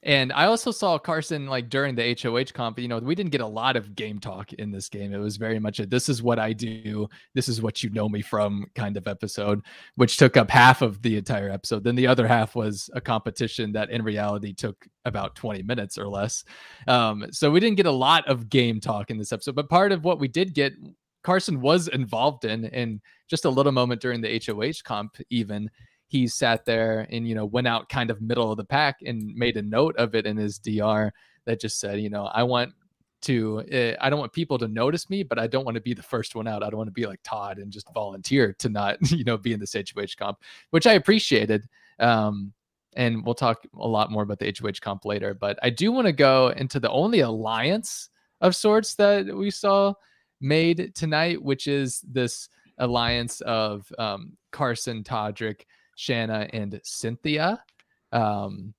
And 0.03 0.32
I 0.32 0.46
also 0.46 0.72
saw 0.72 0.98
Carson 1.00 1.48
like 1.48 1.70
during 1.70 1.96
the 1.96 2.15
HOH 2.22 2.53
comp, 2.53 2.79
you 2.79 2.88
know, 2.88 3.00
we 3.00 3.15
didn't 3.15 3.32
get 3.32 3.41
a 3.41 3.48
lot 3.48 3.75
of 3.75 3.96
game 3.96 4.20
talk 4.20 4.53
in 4.53 4.72
this 4.72 4.89
game. 4.89 5.12
It 5.13 5.17
was 5.17 5.38
very 5.38 5.60
much 5.60 5.79
a 5.79 5.86
this 5.86 6.08
is 6.08 6.22
what 6.24 6.39
I 6.39 6.53
do, 6.53 7.10
this 7.34 7.50
is 7.50 7.62
what 7.62 7.84
you 7.84 7.89
know 7.89 8.08
me 8.08 8.22
from 8.22 8.67
kind 8.75 8.96
of 8.96 9.08
episode, 9.08 9.63
which 9.96 10.17
took 10.17 10.38
up 10.38 10.50
half 10.50 10.82
of 10.82 11.01
the 11.01 11.17
entire 11.17 11.50
episode. 11.50 11.84
Then 11.84 11.96
the 11.96 12.08
other 12.08 12.27
half 12.27 12.56
was 12.56 12.89
a 12.94 13.01
competition 13.01 13.74
that 13.74 13.89
in 13.89 14.03
reality 14.03 14.53
took 14.53 14.88
about 15.03 15.36
20 15.36 15.63
minutes 15.63 15.98
or 15.98 16.08
less. 16.08 16.46
Um, 16.88 17.25
so 17.32 17.51
we 17.51 17.60
didn't 17.60 17.77
get 17.77 17.86
a 17.88 17.91
lot 17.91 18.25
of 18.27 18.50
game 18.50 18.79
talk 18.79 19.10
in 19.12 19.17
this 19.17 19.34
episode, 19.34 19.56
but 19.56 19.67
part 19.70 19.91
of 19.91 20.06
what 20.06 20.20
we 20.20 20.27
did 20.27 20.53
get 20.53 20.74
Carson 21.28 21.60
was 21.60 21.90
involved 21.90 22.46
in 22.46 22.64
in 22.68 23.02
just 23.28 23.44
a 23.44 23.50
little 23.50 23.74
moment 23.74 24.00
during 24.00 24.22
the 24.22 24.42
HOH 24.48 24.82
comp 24.86 25.18
even 25.30 25.70
he 26.08 26.26
sat 26.26 26.64
there 26.64 27.06
and 27.12 27.28
you 27.28 27.36
know 27.36 27.44
went 27.44 27.68
out 27.68 27.90
kind 27.90 28.10
of 28.10 28.22
middle 28.22 28.50
of 28.50 28.56
the 28.56 28.64
pack 28.64 29.00
and 29.06 29.36
made 29.36 29.58
a 29.58 29.62
note 29.62 29.94
of 29.98 30.16
it 30.16 30.26
in 30.26 30.38
his 30.38 30.58
dr 30.58 31.12
that 31.44 31.60
just 31.60 31.82
said 31.82 32.00
you 32.00 32.10
know 32.10 32.28
i 32.28 32.42
want 32.42 32.72
to 33.22 33.60
uh, 33.74 33.92
i 34.00 34.10
don't 34.10 34.22
want 34.22 34.32
people 34.32 34.58
to 34.58 34.70
notice 34.70 35.10
me 35.10 35.22
but 35.22 35.38
i 35.38 35.46
don't 35.46 35.66
want 35.66 35.76
to 35.76 35.82
be 35.82 35.94
the 35.94 36.02
first 36.02 36.34
one 36.34 36.48
out. 36.48 36.64
I 36.64 36.70
don't 36.70 36.78
want 36.78 36.88
to 36.88 36.94
be 36.94 37.06
like 37.06 37.20
todd 37.26 37.58
and 37.58 37.74
just 37.74 37.94
volunteer 37.94 38.54
to 38.60 38.70
not 38.70 38.96
you 39.12 39.26
know 39.26 39.38
be 39.38 39.52
in 39.52 39.60
this 39.60 39.74
hoh 39.74 40.06
comp 40.18 40.38
which 40.70 40.88
i 40.88 40.94
appreciated 40.94 41.68
um 42.00 42.54
and 42.96 43.26
we'll 43.26 43.36
talk 43.36 43.68
a 43.78 43.88
lot 43.88 44.12
more 44.12 44.24
about 44.24 44.40
the 44.40 44.46
hoh 44.46 44.72
comp 44.80 45.04
later 45.04 45.34
but 45.34 45.60
i 45.62 45.70
do 45.70 45.92
want 45.92 46.08
to 46.08 46.14
go 46.14 46.54
into 46.56 46.80
the 46.80 46.90
only 46.90 47.20
alliance 47.20 48.12
of 48.40 48.56
sorts 48.56 48.96
that 48.96 49.26
we 49.26 49.52
saw 49.52 49.94
made 50.39 50.94
tonight 50.96 51.41
which 51.41 51.67
is 51.67 52.01
this 52.01 52.50
alliance 52.79 53.41
of 53.41 53.91
um, 53.98 54.38
carson 54.51 55.03
todrick 55.03 55.62
Shanna 55.98 56.48
and 56.53 56.79
Cynthia. 56.84 57.62
Um, 58.13 58.74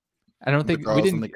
I 0.45 0.51
don't 0.53 0.67
think 0.67 0.87
we 0.87 1.03
didn't. 1.03 1.31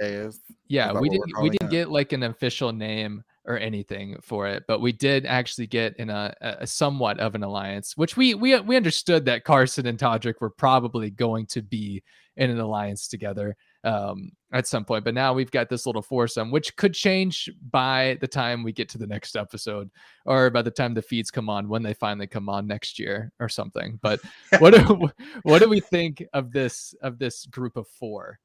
Yeah, 0.68 0.98
we 0.98 1.10
didn't. 1.10 1.32
We 1.42 1.50
didn't 1.50 1.68
it? 1.68 1.70
get 1.70 1.90
like 1.90 2.12
an 2.12 2.22
official 2.22 2.72
name 2.72 3.24
or 3.44 3.58
anything 3.58 4.16
for 4.22 4.46
it, 4.46 4.62
but 4.68 4.80
we 4.80 4.92
did 4.92 5.26
actually 5.26 5.66
get 5.66 5.96
in 5.96 6.08
a, 6.08 6.32
a 6.40 6.66
somewhat 6.66 7.18
of 7.18 7.34
an 7.34 7.42
alliance, 7.42 7.96
which 7.96 8.16
we 8.16 8.34
we 8.34 8.58
we 8.60 8.76
understood 8.76 9.24
that 9.24 9.44
Carson 9.44 9.86
and 9.86 9.98
Todrick 9.98 10.40
were 10.40 10.50
probably 10.50 11.10
going 11.10 11.46
to 11.46 11.62
be 11.62 12.02
in 12.36 12.48
an 12.48 12.60
alliance 12.60 13.08
together 13.08 13.56
um, 13.82 14.30
at 14.52 14.66
some 14.66 14.84
point. 14.84 15.04
But 15.04 15.14
now 15.14 15.32
we've 15.32 15.50
got 15.50 15.68
this 15.68 15.86
little 15.86 16.02
foursome, 16.02 16.50
which 16.50 16.76
could 16.76 16.94
change 16.94 17.50
by 17.70 18.18
the 18.20 18.28
time 18.28 18.62
we 18.62 18.72
get 18.72 18.88
to 18.90 18.98
the 18.98 19.06
next 19.06 19.36
episode, 19.36 19.90
or 20.26 20.50
by 20.50 20.62
the 20.62 20.70
time 20.70 20.94
the 20.94 21.02
feeds 21.02 21.30
come 21.30 21.48
on 21.48 21.68
when 21.68 21.82
they 21.82 21.94
finally 21.94 22.26
come 22.26 22.48
on 22.48 22.66
next 22.66 22.98
year 22.98 23.32
or 23.40 23.48
something. 23.48 23.98
But 24.02 24.20
what 24.58 24.74
do, 24.74 25.08
what 25.42 25.60
do 25.60 25.68
we 25.68 25.80
think 25.80 26.24
of 26.32 26.52
this 26.52 26.94
of 27.02 27.18
this 27.18 27.46
group 27.46 27.76
of 27.76 27.88
four? 27.88 28.38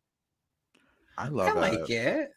I 1.18 1.28
love 1.28 1.58
I 1.58 1.60
like 1.60 1.90
it. 1.90 2.32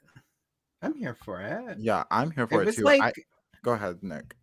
I'm 0.82 0.94
here 0.94 1.14
for 1.14 1.40
it. 1.40 1.78
Yeah, 1.78 2.04
I'm 2.10 2.30
here 2.30 2.46
for 2.46 2.62
it, 2.62 2.68
it 2.68 2.76
too. 2.76 2.82
Like, 2.82 3.02
I, 3.02 3.12
go 3.62 3.72
ahead, 3.72 4.02
Nick. 4.02 4.34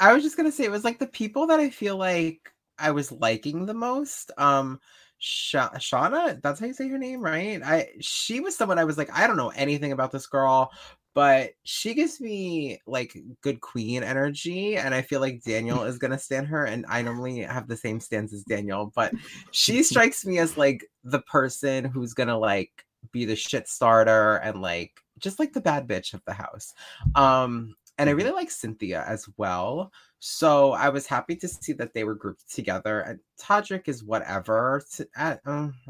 I 0.00 0.12
was 0.12 0.22
just 0.22 0.36
gonna 0.36 0.52
say 0.52 0.64
it 0.64 0.70
was 0.70 0.84
like 0.84 0.98
the 0.98 1.06
people 1.06 1.46
that 1.46 1.60
I 1.60 1.70
feel 1.70 1.96
like 1.96 2.52
I 2.78 2.90
was 2.90 3.12
liking 3.12 3.64
the 3.64 3.74
most. 3.74 4.30
Um, 4.36 4.80
Sha- 5.18 5.70
Shauna, 5.76 6.40
that's 6.42 6.60
how 6.60 6.66
you 6.66 6.72
say 6.72 6.88
her 6.88 6.98
name, 6.98 7.20
right? 7.20 7.60
I 7.62 7.88
she 8.00 8.40
was 8.40 8.56
someone 8.56 8.78
I 8.78 8.84
was 8.84 8.98
like, 8.98 9.10
I 9.12 9.26
don't 9.26 9.36
know 9.36 9.50
anything 9.50 9.92
about 9.92 10.12
this 10.12 10.26
girl, 10.26 10.70
but 11.14 11.52
she 11.64 11.94
gives 11.94 12.20
me 12.20 12.80
like 12.86 13.16
good 13.40 13.60
queen 13.60 14.02
energy, 14.02 14.76
and 14.76 14.94
I 14.94 15.02
feel 15.02 15.20
like 15.20 15.42
Daniel 15.42 15.84
is 15.84 15.98
gonna 15.98 16.18
stand 16.18 16.48
her. 16.48 16.66
And 16.66 16.84
I 16.88 17.02
normally 17.02 17.40
have 17.40 17.68
the 17.68 17.76
same 17.76 18.00
stance 18.00 18.32
as 18.34 18.42
Daniel, 18.42 18.92
but 18.94 19.14
she 19.52 19.82
strikes 19.84 20.26
me 20.26 20.38
as 20.38 20.56
like 20.56 20.86
the 21.04 21.20
person 21.22 21.84
who's 21.84 22.14
gonna 22.14 22.38
like 22.38 22.84
be 23.12 23.24
the 23.24 23.36
shit 23.36 23.68
starter 23.68 24.36
and 24.36 24.60
like 24.60 24.92
just 25.18 25.38
like 25.38 25.52
the 25.52 25.60
bad 25.60 25.88
bitch 25.88 26.12
of 26.12 26.22
the 26.26 26.34
house. 26.34 26.74
Um, 27.14 27.74
and 27.98 28.10
I 28.10 28.12
really 28.12 28.32
like 28.32 28.50
Cynthia 28.50 29.04
as 29.06 29.26
well. 29.38 29.90
So 30.18 30.72
I 30.72 30.88
was 30.88 31.06
happy 31.06 31.36
to 31.36 31.48
see 31.48 31.72
that 31.74 31.94
they 31.94 32.04
were 32.04 32.14
grouped 32.14 32.52
together. 32.52 33.00
And 33.00 33.20
Todrick 33.40 33.88
is 33.88 34.02
whatever. 34.02 34.82
To, 34.96 35.08
uh, 35.16 35.36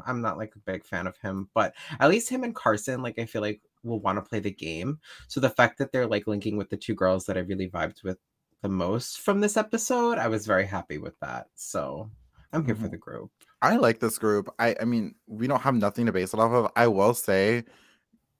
I'm 0.05 0.21
not 0.21 0.37
like 0.37 0.53
a 0.55 0.59
big 0.59 0.85
fan 0.85 1.07
of 1.07 1.17
him, 1.17 1.49
but 1.53 1.73
at 1.99 2.09
least 2.09 2.29
him 2.29 2.43
and 2.43 2.55
Carson, 2.55 3.01
like 3.01 3.17
I 3.17 3.25
feel 3.25 3.41
like 3.41 3.61
will 3.83 3.99
want 3.99 4.17
to 4.17 4.27
play 4.27 4.39
the 4.39 4.51
game. 4.51 4.99
So 5.27 5.39
the 5.39 5.49
fact 5.49 5.77
that 5.77 5.91
they're 5.91 6.07
like 6.07 6.27
linking 6.27 6.57
with 6.57 6.69
the 6.69 6.77
two 6.77 6.93
girls 6.93 7.25
that 7.25 7.37
I 7.37 7.41
really 7.41 7.69
vibed 7.69 8.03
with 8.03 8.17
the 8.61 8.69
most 8.69 9.19
from 9.19 9.39
this 9.39 9.57
episode, 9.57 10.17
I 10.17 10.27
was 10.27 10.45
very 10.45 10.65
happy 10.65 10.97
with 10.97 11.17
that. 11.21 11.47
So 11.55 12.09
I'm 12.53 12.65
here 12.65 12.75
mm-hmm. 12.75 12.83
for 12.83 12.89
the 12.89 12.97
group. 12.97 13.31
I 13.61 13.77
like 13.77 13.99
this 13.99 14.17
group. 14.17 14.53
I 14.59 14.75
I 14.79 14.85
mean, 14.85 15.15
we 15.27 15.47
don't 15.47 15.61
have 15.61 15.75
nothing 15.75 16.05
to 16.05 16.11
base 16.11 16.33
it 16.33 16.39
off 16.39 16.51
of. 16.51 16.71
I 16.75 16.87
will 16.87 17.13
say 17.13 17.63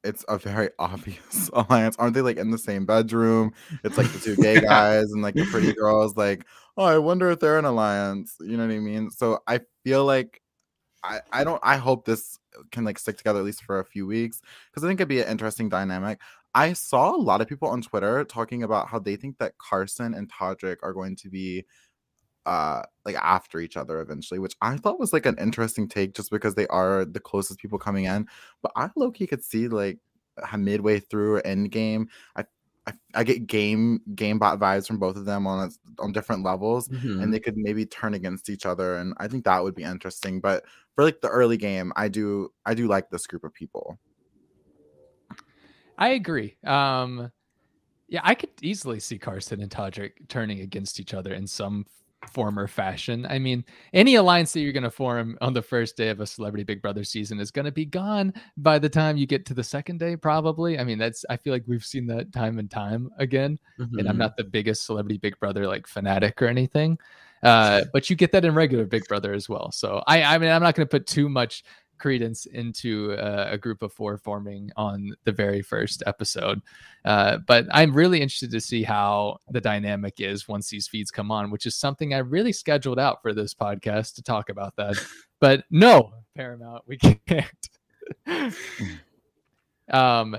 it's 0.03 0.23
a 0.27 0.37
very 0.37 0.69
obvious 0.79 1.49
alliance. 1.53 1.95
Aren't 1.97 2.13
they 2.13 2.21
like 2.21 2.37
in 2.37 2.51
the 2.51 2.57
same 2.57 2.85
bedroom? 2.85 3.51
It's 3.83 3.97
like 3.97 4.11
the 4.11 4.19
two 4.19 4.35
gay 4.35 4.61
guys 4.61 5.11
and 5.11 5.21
like 5.21 5.35
the 5.35 5.45
pretty 5.45 5.73
girls. 5.73 6.15
Like, 6.17 6.45
oh, 6.77 6.83
I 6.83 6.97
wonder 6.97 7.29
if 7.29 7.39
they're 7.39 7.59
an 7.59 7.65
alliance. 7.65 8.35
You 8.39 8.57
know 8.57 8.67
what 8.67 8.73
I 8.73 8.79
mean? 8.79 9.11
So 9.11 9.39
I 9.47 9.61
feel 9.83 10.05
like 10.05 10.41
I 11.03 11.21
I 11.31 11.43
don't. 11.43 11.61
I 11.63 11.77
hope 11.77 12.05
this 12.05 12.39
can 12.71 12.83
like 12.83 12.99
stick 12.99 13.17
together 13.17 13.39
at 13.39 13.45
least 13.45 13.63
for 13.63 13.79
a 13.79 13.85
few 13.85 14.07
weeks 14.07 14.41
because 14.69 14.83
I 14.83 14.87
think 14.87 14.99
it'd 14.99 15.09
be 15.09 15.21
an 15.21 15.27
interesting 15.27 15.69
dynamic. 15.69 16.19
I 16.55 16.73
saw 16.73 17.15
a 17.15 17.17
lot 17.17 17.41
of 17.41 17.47
people 17.47 17.67
on 17.67 17.83
Twitter 17.83 18.23
talking 18.23 18.63
about 18.63 18.87
how 18.87 18.97
they 18.97 19.15
think 19.15 19.37
that 19.37 19.57
Carson 19.59 20.15
and 20.15 20.31
Todrick 20.31 20.77
are 20.81 20.93
going 20.93 21.15
to 21.17 21.29
be 21.29 21.65
uh 22.47 22.81
like 23.05 23.15
after 23.15 23.59
each 23.59 23.77
other 23.77 23.99
eventually, 24.01 24.39
which 24.39 24.55
I 24.61 24.77
thought 24.77 24.99
was 24.99 25.13
like 25.13 25.25
an 25.25 25.37
interesting 25.37 25.87
take 25.87 26.15
just 26.15 26.31
because 26.31 26.55
they 26.55 26.65
are 26.67 27.05
the 27.05 27.19
closest 27.19 27.59
people 27.59 27.77
coming 27.77 28.05
in. 28.05 28.27
But 28.61 28.71
I 28.75 28.89
low 28.95 29.11
key 29.11 29.27
could 29.27 29.43
see 29.43 29.67
like 29.67 29.99
midway 30.57 30.99
through 30.99 31.41
end 31.41 31.71
game. 31.71 32.09
I, 32.35 32.45
I 32.87 32.93
I 33.13 33.23
get 33.23 33.47
game 33.47 34.01
game 34.15 34.39
bot 34.39 34.59
vibes 34.59 34.87
from 34.87 34.97
both 34.97 35.17
of 35.17 35.25
them 35.25 35.45
on 35.45 35.67
a, 35.67 36.01
on 36.01 36.13
different 36.13 36.43
levels, 36.43 36.87
mm-hmm. 36.87 37.21
and 37.21 37.33
they 37.33 37.39
could 37.39 37.57
maybe 37.57 37.85
turn 37.85 38.13
against 38.13 38.49
each 38.49 38.65
other, 38.65 38.97
and 38.97 39.13
I 39.17 39.27
think 39.27 39.43
that 39.43 39.61
would 39.61 39.75
be 39.75 39.83
interesting. 39.83 40.39
But 40.39 40.63
for 40.95 41.03
like 41.03 41.19
the 41.19 41.29
early 41.29 41.57
game, 41.57 41.91
I 41.97 42.07
do 42.07 42.53
I 42.65 42.73
do 42.73 42.87
like 42.87 43.09
this 43.09 43.27
group 43.27 43.43
of 43.43 43.53
people. 43.53 43.99
I 45.97 46.09
agree. 46.09 46.57
Um, 46.63 47.31
yeah, 48.07 48.21
I 48.23 48.35
could 48.35 48.51
easily 48.61 48.99
see 48.99 49.17
Carson 49.17 49.61
and 49.61 49.71
Todrick 49.71 50.27
turning 50.29 50.61
against 50.61 50.99
each 50.99 51.13
other 51.13 51.33
in 51.33 51.45
some 51.47 51.85
former 52.31 52.67
fashion. 52.67 53.25
I 53.29 53.39
mean, 53.39 53.63
any 53.93 54.15
alliance 54.15 54.53
that 54.53 54.61
you're 54.61 54.73
going 54.73 54.83
to 54.83 54.91
form 54.91 55.37
on 55.41 55.53
the 55.53 55.61
first 55.61 55.95
day 55.97 56.09
of 56.09 56.19
a 56.19 56.25
Celebrity 56.25 56.63
Big 56.63 56.81
Brother 56.81 57.03
season 57.03 57.39
is 57.39 57.51
going 57.51 57.65
to 57.65 57.71
be 57.71 57.85
gone 57.85 58.33
by 58.57 58.79
the 58.79 58.89
time 58.89 59.17
you 59.17 59.27
get 59.27 59.45
to 59.47 59.53
the 59.53 59.63
second 59.63 59.99
day, 59.99 60.15
probably. 60.15 60.79
I 60.79 60.83
mean, 60.83 60.97
that's, 60.97 61.25
I 61.29 61.37
feel 61.37 61.53
like 61.53 61.63
we've 61.67 61.85
seen 61.85 62.07
that 62.07 62.33
time 62.33 62.59
and 62.59 62.69
time 62.69 63.09
again. 63.17 63.59
Mm-hmm. 63.79 63.99
And 63.99 64.07
I'm 64.07 64.13
mm-hmm. 64.13 64.21
not 64.21 64.37
the 64.37 64.43
biggest 64.43 64.85
Celebrity 64.85 65.17
Big 65.17 65.39
Brother 65.39 65.67
like 65.67 65.87
fanatic 65.87 66.41
or 66.41 66.47
anything. 66.47 66.97
Uh, 67.43 67.83
but 67.93 68.09
you 68.09 68.15
get 68.15 68.31
that 68.31 68.45
in 68.45 68.55
regular 68.55 68.85
Big 68.85 69.07
Brother 69.07 69.33
as 69.33 69.47
well. 69.47 69.71
So 69.71 70.03
I, 70.07 70.23
I 70.23 70.37
mean, 70.39 70.49
I'm 70.49 70.63
not 70.63 70.75
going 70.75 70.87
to 70.87 70.89
put 70.89 71.05
too 71.05 71.29
much 71.29 71.63
credence 71.97 72.45
into 72.45 73.13
uh, 73.13 73.47
a 73.49 73.57
group 73.57 73.81
of 73.81 73.93
four 73.93 74.17
forming 74.17 74.71
on 74.75 75.11
the 75.23 75.31
very 75.31 75.61
first 75.61 76.03
episode. 76.05 76.61
Uh, 77.05 77.37
but 77.47 77.65
I'm 77.71 77.93
really 77.93 78.21
interested 78.21 78.51
to 78.51 78.61
see 78.61 78.83
how 78.83 79.37
the 79.49 79.61
dynamic 79.61 80.19
is 80.19 80.47
once 80.47 80.69
these 80.69 80.87
feeds 80.87 81.11
come 81.11 81.31
on, 81.31 81.51
which 81.51 81.65
is 81.65 81.75
something 81.75 82.13
I 82.13 82.19
really 82.19 82.51
scheduled 82.51 82.99
out 82.99 83.21
for 83.21 83.33
this 83.33 83.53
podcast 83.53 84.15
to 84.15 84.23
talk 84.23 84.49
about 84.49 84.75
that. 84.75 84.95
but 85.39 85.63
no, 85.69 86.13
Paramount, 86.35 86.83
we 86.85 86.97
can't. 87.27 87.69
um, 89.91 90.35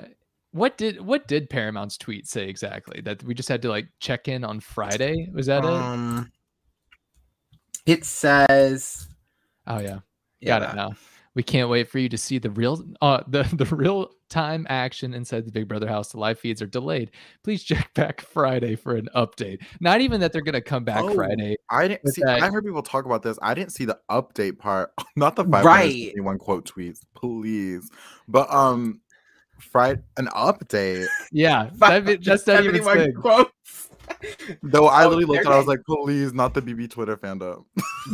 what 0.52 0.78
did 0.78 1.00
what 1.00 1.28
did 1.28 1.50
Paramount's 1.50 1.98
tweet 1.98 2.26
say 2.26 2.48
exactly? 2.48 3.00
That 3.02 3.22
we 3.22 3.34
just 3.34 3.48
had 3.48 3.62
to 3.62 3.68
like 3.68 3.88
check 4.00 4.28
in 4.28 4.44
on 4.44 4.60
Friday? 4.60 5.28
Was 5.32 5.46
that 5.46 5.64
um, 5.64 6.30
it? 7.86 7.92
It 7.92 8.04
says. 8.04 9.08
Oh 9.66 9.78
yeah, 9.78 9.98
got 10.44 10.62
yeah. 10.62 10.70
it 10.72 10.76
now 10.76 10.92
we 11.38 11.44
can't 11.44 11.70
wait 11.70 11.88
for 11.88 12.00
you 12.00 12.08
to 12.08 12.18
see 12.18 12.38
the 12.38 12.50
real 12.50 12.82
uh 13.00 13.22
the, 13.28 13.44
the 13.52 13.64
real 13.66 14.10
time 14.28 14.66
action 14.68 15.14
inside 15.14 15.46
the 15.46 15.52
Big 15.52 15.68
Brother 15.68 15.86
house. 15.86 16.10
The 16.10 16.18
live 16.18 16.40
feeds 16.40 16.60
are 16.60 16.66
delayed. 16.66 17.12
Please 17.44 17.62
check 17.62 17.94
back 17.94 18.20
Friday 18.20 18.74
for 18.74 18.96
an 18.96 19.08
update. 19.14 19.62
Not 19.78 20.00
even 20.00 20.20
that 20.20 20.32
they're 20.32 20.42
gonna 20.42 20.60
come 20.60 20.82
back 20.82 21.04
oh, 21.04 21.14
Friday. 21.14 21.56
I 21.70 21.86
didn't 21.86 22.12
see 22.12 22.22
that. 22.24 22.42
I 22.42 22.50
heard 22.50 22.64
people 22.64 22.82
talk 22.82 23.04
about 23.04 23.22
this. 23.22 23.38
I 23.40 23.54
didn't 23.54 23.70
see 23.70 23.84
the 23.84 24.00
update 24.10 24.58
part, 24.58 24.92
not 25.16 25.36
the 25.36 25.44
five 25.44 25.64
right. 25.64 26.12
one 26.16 26.38
quote 26.38 26.68
tweets, 26.68 27.02
please. 27.14 27.88
But 28.26 28.52
um 28.52 29.00
Friday 29.60 30.02
an 30.16 30.26
update. 30.34 31.06
Yeah, 31.30 31.70
that, 31.74 32.24
that's 32.24 32.48
not 32.48 32.64
even 32.64 33.14
quotes. 33.14 33.87
Though 34.62 34.86
I 34.86 35.04
oh, 35.04 35.08
literally 35.08 35.24
looked 35.26 35.46
at, 35.46 35.52
I 35.52 35.58
was 35.58 35.66
like, 35.66 35.80
please, 35.86 36.32
not 36.32 36.54
the 36.54 36.62
BB 36.62 36.90
Twitter 36.90 37.16
fandom. 37.16 37.64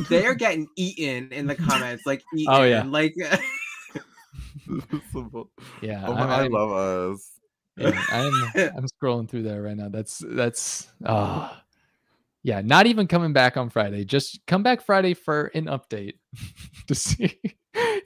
they 0.09 0.27
are 0.27 0.35
getting 0.45 0.69
eaten 0.77 1.33
in 1.33 1.47
the 1.47 1.55
comments, 1.55 2.05
like 2.07 2.23
eaten, 2.35 2.53
oh 2.55 2.65
yeah, 2.65 2.85
like. 2.85 3.15
yeah, 5.83 6.05
oh 6.07 6.15
my, 6.15 6.25
I, 6.25 6.45
I 6.45 6.47
love 6.47 6.71
us. 6.73 7.31
Yeah, 7.77 8.01
I'm 8.11 8.33
I'm 8.55 8.87
scrolling 8.87 9.29
through 9.29 9.43
there 9.43 9.63
right 9.63 9.77
now. 9.77 9.89
That's 9.89 10.23
that's 10.27 10.89
ah. 11.05 11.53
Uh, 11.53 11.57
yeah, 12.45 12.61
not 12.61 12.87
even 12.87 13.09
coming 13.09 13.33
back 13.33 13.57
on 13.57 13.71
Friday. 13.71 14.05
Just 14.05 14.39
come 14.47 14.63
back 14.63 14.83
Friday 14.83 15.15
for 15.15 15.51
an 15.55 15.65
update 15.65 16.17
to 16.87 16.95
see 16.95 17.41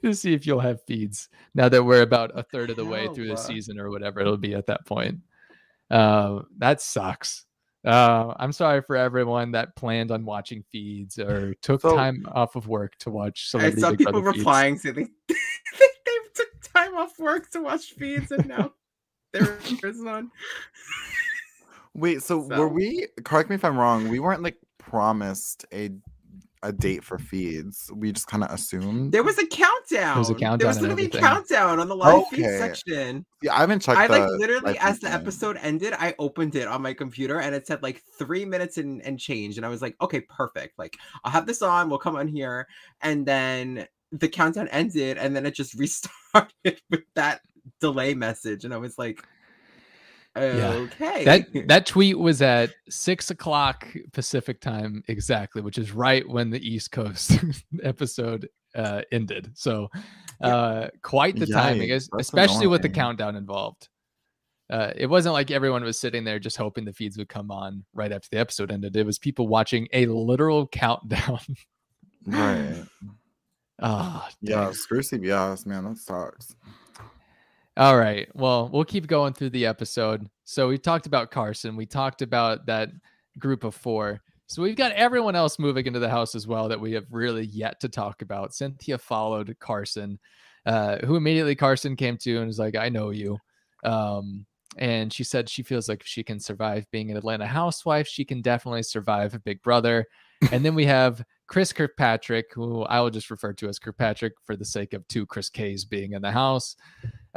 to 0.03 0.15
see 0.15 0.33
if 0.33 0.47
you'll 0.47 0.61
have 0.61 0.83
feeds 0.85 1.29
now 1.55 1.69
that 1.69 1.85
we're 1.85 2.03
about 2.03 2.31
a 2.39 2.45
third 2.45 2.71
of 2.71 2.77
the 2.77 2.85
way 2.85 3.09
through 3.09 3.29
the 3.29 3.37
season 3.37 3.81
or 3.81 3.91
whatever 3.91 4.21
it'll 4.21 4.37
be 4.37 4.55
at 4.55 4.67
that 4.67 4.87
point. 4.87 5.19
Uh, 5.91 6.41
that 6.59 6.81
sucks. 6.81 7.47
Uh, 7.85 8.35
I'm 8.39 8.53
sorry 8.53 8.83
for 8.83 8.97
everyone 8.97 9.53
that 9.53 9.77
planned 9.77 10.11
on 10.11 10.25
watching 10.25 10.65
feeds 10.71 11.19
or 11.19 11.55
took 11.63 11.81
So- 11.83 11.97
time 11.97 12.27
off 12.33 12.57
of 12.57 12.67
work 12.67 12.97
to 12.99 13.11
watch 13.11 13.49
I 13.61 13.71
saw 13.71 13.91
Big 13.91 13.99
people 13.99 14.13
Brother 14.15 14.33
feeds. 14.33 14.39
replying 14.39 14.79
saying 14.79 14.95
they, 14.97 15.05
they, 15.29 15.35
they 16.07 16.13
took 16.35 16.49
time 16.75 16.97
off 16.97 17.19
work 17.19 17.51
to 17.53 17.61
watch 17.63 17.93
feeds 17.93 18.33
and 18.33 18.47
now 18.49 18.73
they're 19.33 19.59
on. 20.07 20.31
Wait, 21.95 22.23
so, 22.23 22.47
So- 22.49 22.59
were 22.59 22.69
we? 22.69 23.07
Correct 23.25 23.49
me 23.49 23.55
if 23.55 23.65
I'm 23.65 23.77
wrong. 23.79 24.09
We 24.09 24.19
weren't 24.19 24.43
like 24.43 24.59
promised 24.79 25.65
a 25.73 25.91
a 26.63 26.73
date 26.73 27.05
for 27.05 27.19
feeds. 27.19 27.91
We 27.95 28.13
just 28.13 28.27
kind 28.27 28.45
of 28.45 28.51
assumed. 28.51 29.13
There 29.13 29.23
was 29.23 29.39
a 29.39 29.47
countdown. 29.47 30.15
There 30.15 30.19
was 30.19 30.31
a 30.31 30.35
There 30.35 30.41
countdown 30.41 30.69
was 30.69 30.81
literally 30.81 31.07
a 31.07 31.09
countdown 31.11 31.81
on 31.81 31.89
the 31.89 31.97
live 31.97 32.27
feed 32.29 32.45
section. 32.45 33.25
yeah, 33.43 33.55
I 33.55 33.61
haven't 33.61 33.81
checked. 33.81 33.99
I 33.99 34.07
like 34.07 34.23
the 34.23 34.37
literally 34.39 34.79
as 34.79 34.97
feed 34.97 35.03
the 35.03 35.11
thing. 35.11 35.21
episode 35.21 35.59
ended, 35.63 35.95
I 35.95 36.15
opened 36.19 36.55
it 36.57 36.69
on 36.69 36.83
my 36.83 36.93
computer 36.95 37.41
and 37.41 37.55
it 37.55 37.67
said 37.67 37.83
like 37.83 38.03
three 38.19 38.45
minutes 38.45 38.79
and, 38.79 39.03
and 39.03 39.19
change. 39.19 39.57
And 39.57 39.67
I 39.67 39.69
was 39.69 39.83
like, 39.83 39.97
okay, 40.01 40.21
perfect. 40.23 40.79
Like 40.79 40.97
I'll 41.25 41.33
have 41.33 41.47
this 41.47 41.63
on, 41.63 41.89
we'll 41.89 41.99
come 41.99 42.17
on 42.17 42.29
here. 42.29 42.67
And 43.01 43.25
then 43.25 43.87
the 44.13 44.29
countdown 44.29 44.69
ended 44.69 45.19
and 45.19 45.35
then 45.37 45.47
it 45.47 45.55
just 45.55 45.75
restarted 45.79 46.81
with 46.91 47.03
that 47.15 47.41
delay 47.81 48.15
message. 48.15 48.65
And 48.65 48.75
I 48.75 48.79
was 48.79 48.99
like, 48.99 49.25
okay. 50.37 51.25
That 51.25 51.47
that 51.69 51.87
tweet 51.87 52.19
was 52.19 52.43
at 52.43 52.71
six 52.89 53.31
o'clock 53.31 53.87
Pacific 54.13 54.61
time 54.61 55.03
exactly, 55.09 55.63
which 55.63 55.79
is 55.79 55.93
right 55.93 56.29
when 56.29 56.51
the 56.51 56.61
East 56.67 56.93
Coast 56.93 57.33
episode 57.83 58.49
uh, 58.75 59.03
ended. 59.11 59.51
So 59.55 59.89
uh, 60.43 60.89
quite 61.03 61.37
the 61.39 61.47
timing, 61.47 61.89
Yikes, 61.89 61.95
es- 61.97 62.09
that's 62.13 62.29
especially 62.29 62.67
with 62.69 62.83
the 62.83 62.89
countdown 62.89 63.37
involved. 63.37 63.89
Uh, 64.71 64.93
it 64.97 65.07
wasn't 65.07 65.33
like 65.33 65.51
everyone 65.51 65.83
was 65.83 65.99
sitting 65.99 66.25
there 66.25 66.39
just 66.39 66.59
hoping 66.59 66.85
the 66.85 66.93
feeds 66.93 67.17
would 67.17 67.29
come 67.31 67.51
on 67.51 67.85
right 67.95 68.13
after 68.13 68.29
the 68.31 68.39
episode 68.39 68.71
ended. 68.71 68.95
It 68.97 69.07
was 69.07 69.19
people 69.19 69.49
watching 69.49 69.89
a 69.95 70.05
literal 70.07 70.67
countdown. 70.73 71.41
Right. 72.27 72.85
Ah, 73.81 74.29
Yeah. 74.43 74.65
dang. 74.67 74.75
Screw 74.75 75.01
CBS, 75.01 75.65
man. 75.65 75.85
That 75.85 75.97
sucks. 75.99 76.55
All 77.79 77.97
right. 77.97 78.29
Well, 78.35 78.69
we'll 78.73 78.85
keep 78.85 79.07
going 79.07 79.35
through 79.35 79.51
the 79.51 79.67
episode. 79.67 80.29
So 80.45 80.67
we 80.67 80.79
talked 80.79 81.07
about 81.07 81.31
Carson. 81.31 81.77
We 81.77 81.87
talked 81.87 82.23
about 82.23 82.67
that 82.67 82.89
group 83.39 83.63
of 83.63 83.73
four. 83.73 84.21
So 84.49 84.63
we've 84.63 84.75
got 84.75 84.91
everyone 84.93 85.37
else 85.37 85.61
moving 85.61 85.87
into 85.87 86.01
the 86.01 86.09
house 86.09 86.35
as 86.35 86.45
well 86.45 86.69
that 86.71 86.81
we 86.81 86.91
have 86.95 87.07
really 87.13 87.47
yet 87.47 87.79
to 87.83 87.89
talk 87.89 88.21
about. 88.21 88.53
Cynthia 88.53 88.99
followed 88.99 89.55
Carson, 89.61 90.19
uh, 90.67 90.99
who 91.07 91.15
immediately 91.15 91.55
Carson 91.55 91.95
came 91.95 92.17
to 92.19 92.39
and 92.39 92.49
was 92.49 92.59
like, 92.59 92.75
I 92.75 92.89
know 92.89 93.11
you. 93.11 93.39
Um, 93.85 94.45
and 94.77 95.13
she 95.13 95.23
said 95.23 95.49
she 95.49 95.63
feels 95.63 95.89
like 95.89 96.03
she 96.05 96.25
can 96.25 96.41
survive 96.41 96.85
being 96.91 97.13
an 97.13 97.17
Atlanta 97.17 97.47
housewife, 97.47 98.09
she 98.09 98.25
can 98.25 98.43
definitely 98.43 98.83
survive 98.83 99.35
a 99.35 99.39
big 99.39 99.63
brother. 99.63 100.05
and 100.51 100.65
then 100.65 100.75
we 100.75 100.87
have 100.87 101.23
Chris 101.49 101.73
Kirkpatrick, 101.73 102.53
who 102.53 102.83
I 102.83 103.01
will 103.01 103.11
just 103.11 103.31
refer 103.31 103.53
to 103.55 103.69
as 103.69 103.79
Kirkpatrick 103.79 104.35
for 104.45 104.55
the 104.55 104.65
sake 104.65 104.93
of 104.93 105.07
two 105.09 105.27
Chris 105.27 105.51
K's 105.51 105.85
being 105.85 106.13
in 106.13 106.23
the 106.23 106.31
house 106.31 106.77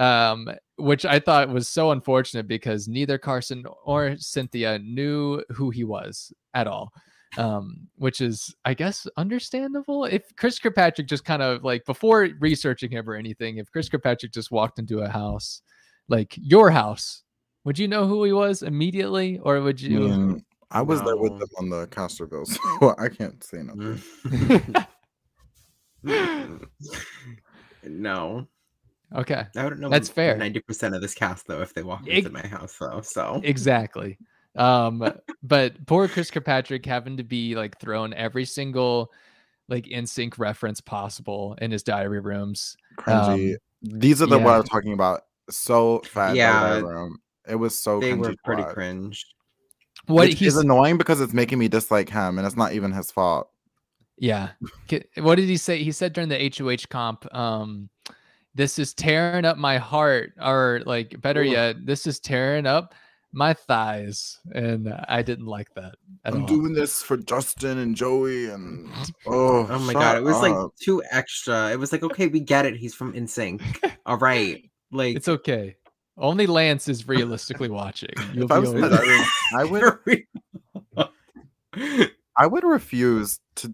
um, 0.01 0.49
which 0.77 1.05
I 1.05 1.19
thought 1.19 1.49
was 1.49 1.69
so 1.69 1.91
unfortunate 1.91 2.47
because 2.47 2.87
neither 2.87 3.19
Carson 3.19 3.63
or 3.85 4.15
Cynthia 4.17 4.79
knew 4.79 5.43
who 5.49 5.69
he 5.69 5.83
was 5.83 6.33
at 6.53 6.67
all. 6.67 6.91
Um, 7.37 7.87
which 7.95 8.19
is, 8.19 8.53
I 8.65 8.73
guess, 8.73 9.07
understandable. 9.15 10.03
If 10.03 10.35
Chris 10.35 10.59
Kirkpatrick 10.59 11.07
just 11.07 11.23
kind 11.23 11.41
of 11.41 11.63
like 11.63 11.85
before 11.85 12.27
researching 12.41 12.91
him 12.91 13.09
or 13.09 13.15
anything, 13.15 13.55
if 13.55 13.71
Chris 13.71 13.87
Kirkpatrick 13.87 14.33
just 14.33 14.51
walked 14.51 14.79
into 14.79 14.99
a 14.99 15.07
house, 15.07 15.61
like 16.09 16.33
your 16.35 16.69
house, 16.69 17.23
would 17.63 17.79
you 17.79 17.87
know 17.87 18.05
who 18.05 18.25
he 18.25 18.33
was 18.33 18.63
immediately, 18.63 19.39
or 19.39 19.61
would 19.61 19.79
you? 19.79 20.41
I 20.71 20.81
was 20.81 21.01
there 21.01 21.17
with 21.17 21.37
them 21.37 21.49
on 21.57 21.69
the 21.69 21.87
Castroville, 21.87 22.47
so 22.79 22.95
I 22.97 23.09
can't 23.09 23.43
say 23.43 23.63
nothing. 23.63 24.01
no. 27.83 28.47
Okay, 29.13 29.45
I 29.57 29.63
wouldn't 29.63 29.81
know 29.81 29.89
That's 29.89 30.07
fair. 30.07 30.37
Ninety 30.37 30.61
percent 30.61 30.95
of 30.95 31.01
this 31.01 31.13
cast 31.13 31.45
though, 31.47 31.61
if 31.61 31.73
they 31.73 31.83
walk 31.83 32.07
Ig- 32.07 32.25
into 32.25 32.29
my 32.29 32.47
house 32.47 32.77
though. 32.79 33.01
So 33.01 33.41
exactly. 33.43 34.17
Um, 34.55 35.11
but 35.43 35.85
poor 35.85 36.07
Chris 36.07 36.31
Kirkpatrick 36.31 36.85
having 36.85 37.17
to 37.17 37.23
be 37.23 37.55
like 37.55 37.79
thrown 37.79 38.13
every 38.13 38.45
single 38.45 39.11
like 39.67 39.85
NSYNC 39.85 40.37
reference 40.37 40.81
possible 40.81 41.57
in 41.61 41.71
his 41.71 41.83
diary 41.83 42.19
rooms. 42.19 42.75
Cringy. 42.97 43.53
Um, 43.53 43.57
These 43.81 44.21
are 44.21 44.27
the 44.27 44.37
what. 44.37 44.53
I 44.53 44.57
was 44.59 44.69
talking 44.69 44.93
about. 44.93 45.23
So 45.49 45.99
fat. 46.05 46.35
Yeah. 46.35 46.75
Yeah. 46.75 46.81
Room. 46.81 47.19
It 47.47 47.55
was 47.55 47.77
so 47.77 47.99
they 47.99 48.11
cringy 48.11 48.17
were 48.17 48.35
pretty 48.45 48.63
watch. 48.63 48.73
cringe. 48.73 49.25
What 50.07 50.29
Which 50.29 50.39
he's 50.39 50.55
is 50.55 50.61
annoying 50.63 50.97
because 50.97 51.21
it's 51.21 51.33
making 51.33 51.59
me 51.59 51.67
dislike 51.67 52.09
him, 52.09 52.37
and 52.37 52.45
it's 52.47 52.57
not 52.57 52.73
even 52.73 52.91
his 52.91 53.11
fault. 53.11 53.49
yeah. 54.17 54.49
What 55.17 55.35
did 55.35 55.47
he 55.47 55.57
say? 55.57 55.83
He 55.83 55.91
said 55.91 56.13
during 56.13 56.29
the 56.29 56.53
HOH 56.57 56.87
comp, 56.89 57.25
um, 57.35 57.89
this 58.55 58.77
is 58.79 58.93
tearing 58.93 59.45
up 59.45 59.57
my 59.57 59.77
heart, 59.77 60.33
or 60.41 60.81
like 60.85 61.19
better 61.21 61.41
Ugh. 61.41 61.47
yet, 61.47 61.85
this 61.85 62.05
is 62.07 62.19
tearing 62.19 62.65
up 62.65 62.93
my 63.33 63.53
thighs, 63.53 64.37
and 64.53 64.93
I 65.07 65.21
didn't 65.21 65.45
like 65.45 65.73
that 65.75 65.95
at 66.25 66.33
I'm 66.33 66.41
all. 66.41 66.47
doing 66.47 66.73
this 66.73 67.01
for 67.01 67.15
Justin 67.17 67.77
and 67.77 67.95
Joey, 67.95 68.49
and 68.49 68.89
oh, 69.27 69.65
Oh 69.69 69.79
my 69.79 69.93
god, 69.93 70.17
it 70.17 70.23
was 70.23 70.41
like 70.41 70.53
up. 70.53 70.73
too 70.81 71.01
extra. 71.11 71.71
It 71.71 71.79
was 71.79 71.91
like, 71.93 72.03
okay, 72.03 72.27
we 72.27 72.41
get 72.41 72.65
it. 72.65 72.75
He's 72.75 72.93
from 72.93 73.13
NSYNC. 73.13 73.61
All 74.05 74.17
right, 74.17 74.69
like 74.91 75.15
It's 75.15 75.29
okay. 75.29 75.77
Only 76.21 76.47
Lance 76.47 76.87
is 76.87 77.07
realistically 77.07 77.69
watching. 77.69 78.13
You'll 78.33 78.45
If 78.45 78.51
I 78.51 78.59
was 78.59 78.71
in 78.71 78.81
the 78.81 78.87
okay. 78.87 78.95
diary 78.95 79.09
room, 79.09 80.25
I 80.95 81.03
would 81.73 82.11
I 82.37 82.47
would 82.47 82.63
refuse 82.63 83.39
to 83.55 83.73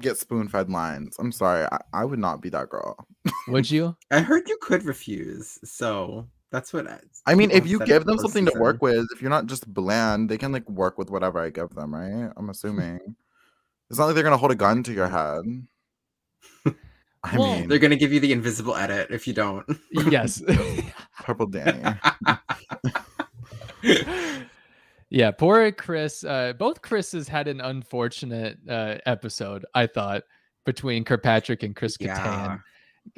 get 0.00 0.18
spoon 0.18 0.48
fed 0.48 0.70
lines. 0.70 1.16
I'm 1.18 1.32
sorry. 1.32 1.66
I, 1.72 1.78
I 1.92 2.04
would 2.04 2.18
not 2.18 2.40
be 2.42 2.50
that 2.50 2.68
girl. 2.68 3.06
Would 3.48 3.70
you? 3.70 3.96
I 4.10 4.20
heard 4.20 4.48
you 4.48 4.56
could 4.62 4.84
refuse, 4.84 5.58
so 5.64 6.26
that's 6.50 6.72
what. 6.72 6.86
I, 6.88 7.00
I 7.26 7.34
mean, 7.34 7.50
if 7.50 7.66
you 7.66 7.78
give 7.80 8.04
them 8.04 8.16
first 8.16 8.22
something 8.22 8.46
to 8.46 8.58
work 8.58 8.80
with, 8.80 9.06
if 9.12 9.20
you're 9.20 9.30
not 9.30 9.46
just 9.46 9.72
bland, 9.72 10.30
they 10.30 10.38
can 10.38 10.52
like 10.52 10.68
work 10.70 10.96
with 10.96 11.10
whatever 11.10 11.38
I 11.38 11.50
give 11.50 11.70
them, 11.70 11.94
right? 11.94 12.32
I'm 12.36 12.48
assuming. 12.50 12.98
It's 13.90 13.98
not 13.98 14.06
like 14.06 14.14
they're 14.14 14.24
gonna 14.24 14.36
hold 14.36 14.52
a 14.52 14.56
gun 14.56 14.82
to 14.84 14.92
your 14.92 15.08
head. 15.08 15.42
I 17.22 17.36
Well, 17.36 17.58
mean, 17.58 17.68
they're 17.68 17.78
gonna 17.78 17.96
give 17.96 18.12
you 18.12 18.20
the 18.20 18.32
invisible 18.32 18.76
edit 18.76 19.10
if 19.10 19.26
you 19.26 19.34
don't. 19.34 19.66
yes. 19.90 20.42
Purple 21.20 21.46
Danny. 21.46 21.82
yeah, 25.10 25.30
poor 25.30 25.70
Chris. 25.72 26.24
Uh, 26.24 26.52
both 26.58 26.82
Chris's 26.82 27.28
had 27.28 27.48
an 27.48 27.60
unfortunate 27.60 28.58
uh, 28.68 28.96
episode, 29.06 29.64
I 29.74 29.86
thought, 29.86 30.22
between 30.64 31.04
Kirkpatrick 31.04 31.62
and 31.62 31.74
Chris 31.74 31.96
Kattan. 31.96 32.62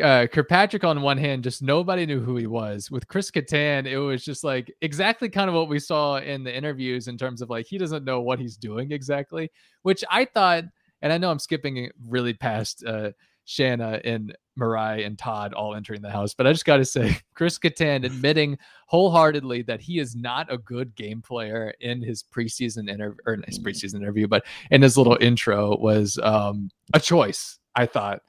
Uh, 0.02 0.26
Kirkpatrick, 0.26 0.84
on 0.84 1.02
one 1.02 1.18
hand, 1.18 1.42
just 1.42 1.62
nobody 1.62 2.06
knew 2.06 2.20
who 2.20 2.36
he 2.36 2.46
was. 2.46 2.90
With 2.90 3.08
Chris 3.08 3.30
Kattan, 3.30 3.86
it 3.86 3.98
was 3.98 4.24
just 4.24 4.44
like 4.44 4.72
exactly 4.80 5.28
kind 5.28 5.48
of 5.48 5.54
what 5.54 5.68
we 5.68 5.78
saw 5.78 6.18
in 6.18 6.44
the 6.44 6.54
interviews 6.54 7.08
in 7.08 7.18
terms 7.18 7.42
of 7.42 7.50
like 7.50 7.66
he 7.66 7.78
doesn't 7.78 8.04
know 8.04 8.20
what 8.20 8.38
he's 8.38 8.56
doing 8.56 8.92
exactly, 8.92 9.50
which 9.82 10.04
I 10.10 10.24
thought, 10.24 10.64
and 11.02 11.12
I 11.12 11.18
know 11.18 11.30
I'm 11.30 11.38
skipping 11.38 11.90
really 12.08 12.32
past 12.32 12.84
uh, 12.86 13.10
Shanna 13.44 14.00
and 14.04 14.34
Mirai 14.58 15.06
and 15.06 15.18
Todd 15.18 15.54
all 15.54 15.74
entering 15.74 16.02
the 16.02 16.10
house. 16.10 16.34
But 16.34 16.46
I 16.46 16.52
just 16.52 16.64
got 16.64 16.76
to 16.78 16.84
say, 16.84 17.16
Chris 17.34 17.58
Kattan 17.58 18.04
admitting 18.04 18.58
wholeheartedly 18.86 19.62
that 19.62 19.80
he 19.80 19.98
is 19.98 20.14
not 20.14 20.52
a 20.52 20.58
good 20.58 20.94
game 20.94 21.22
player 21.22 21.72
in 21.80 22.02
his 22.02 22.22
preseason 22.22 22.88
interview, 22.90 23.16
or 23.26 23.38
his 23.46 23.58
preseason 23.58 23.96
interview, 23.96 24.28
but 24.28 24.44
in 24.70 24.82
his 24.82 24.96
little 24.98 25.16
intro 25.20 25.76
was 25.78 26.18
um, 26.22 26.70
a 26.94 27.00
choice, 27.00 27.58
I 27.74 27.86
thought. 27.86 28.22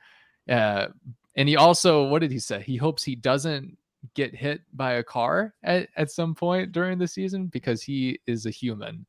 Uh, 0.50 0.88
and 1.36 1.50
he 1.50 1.56
also, 1.58 2.08
what 2.08 2.20
did 2.20 2.32
he 2.32 2.40
say? 2.40 2.62
He 2.62 2.78
hopes 2.78 3.04
he 3.04 3.16
doesn't 3.16 3.78
get 4.16 4.36
hit 4.36 4.62
by 4.74 4.94
a 4.94 5.04
car 5.04 5.54
at, 5.64 5.90
at 5.96 6.12
some 6.12 6.36
point 6.36 6.72
during 6.74 6.98
the 6.98 7.08
season 7.08 7.48
because 7.48 7.82
he 7.82 8.20
is 8.28 8.46
a 8.46 8.50
human 8.50 9.06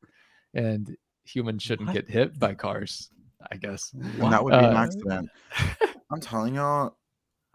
and 0.53 0.95
humans 1.25 1.61
shouldn't 1.63 1.87
What? 1.89 1.93
get 1.95 2.09
hit 2.09 2.39
by 2.39 2.53
cars, 2.53 3.09
I 3.51 3.57
guess. 3.57 3.91
and 3.93 4.31
that 4.33 4.43
would 4.43 4.51
be 4.51 4.57
an 4.57 4.73
Uh, 4.75 4.79
accident. 4.83 5.29
I'm 6.11 6.21
telling 6.21 6.55
y'all, 6.55 6.95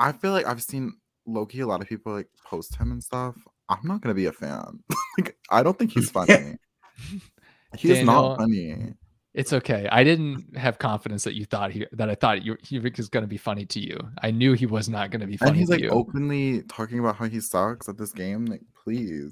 I 0.00 0.10
feel 0.12 0.32
like 0.32 0.46
I've 0.46 0.62
seen 0.62 0.94
Loki. 1.26 1.60
A 1.60 1.66
lot 1.66 1.80
of 1.80 1.88
people 1.88 2.12
like 2.12 2.28
post 2.44 2.74
him 2.76 2.90
and 2.90 3.02
stuff. 3.04 3.36
I'm 3.68 3.78
not 3.84 4.00
gonna 4.00 4.14
be 4.14 4.26
a 4.26 4.32
fan. 4.32 4.80
like, 5.18 5.36
I 5.50 5.62
don't 5.62 5.78
think 5.78 5.92
he's 5.92 6.10
funny. 6.18 6.56
He's 7.78 7.98
Daniel, 7.98 8.30
not 8.30 8.38
funny. 8.38 8.94
It's 9.32 9.52
okay. 9.52 9.88
I 9.92 10.02
didn't 10.02 10.56
have 10.56 10.80
confidence 10.80 11.22
that 11.22 11.34
you 11.34 11.44
thought 11.44 11.70
he 11.70 11.86
that 11.92 12.10
I 12.10 12.16
thought 12.16 12.44
you 12.44 12.56
he 12.62 12.80
was 12.80 13.08
going 13.08 13.22
to 13.22 13.28
be 13.28 13.36
funny 13.36 13.64
to 13.66 13.78
you. 13.78 13.96
I 14.20 14.32
knew 14.32 14.54
he 14.54 14.66
was 14.66 14.88
not 14.88 15.12
going 15.12 15.20
to 15.20 15.26
be 15.28 15.36
funny 15.36 15.50
And 15.50 15.56
he's 15.56 15.70
like 15.70 15.80
you. 15.80 15.88
openly 15.90 16.62
talking 16.62 16.98
about 16.98 17.14
how 17.14 17.26
he 17.26 17.38
sucks 17.40 17.88
at 17.88 17.96
this 17.96 18.10
game. 18.12 18.46
Like, 18.46 18.62
please. 18.82 19.30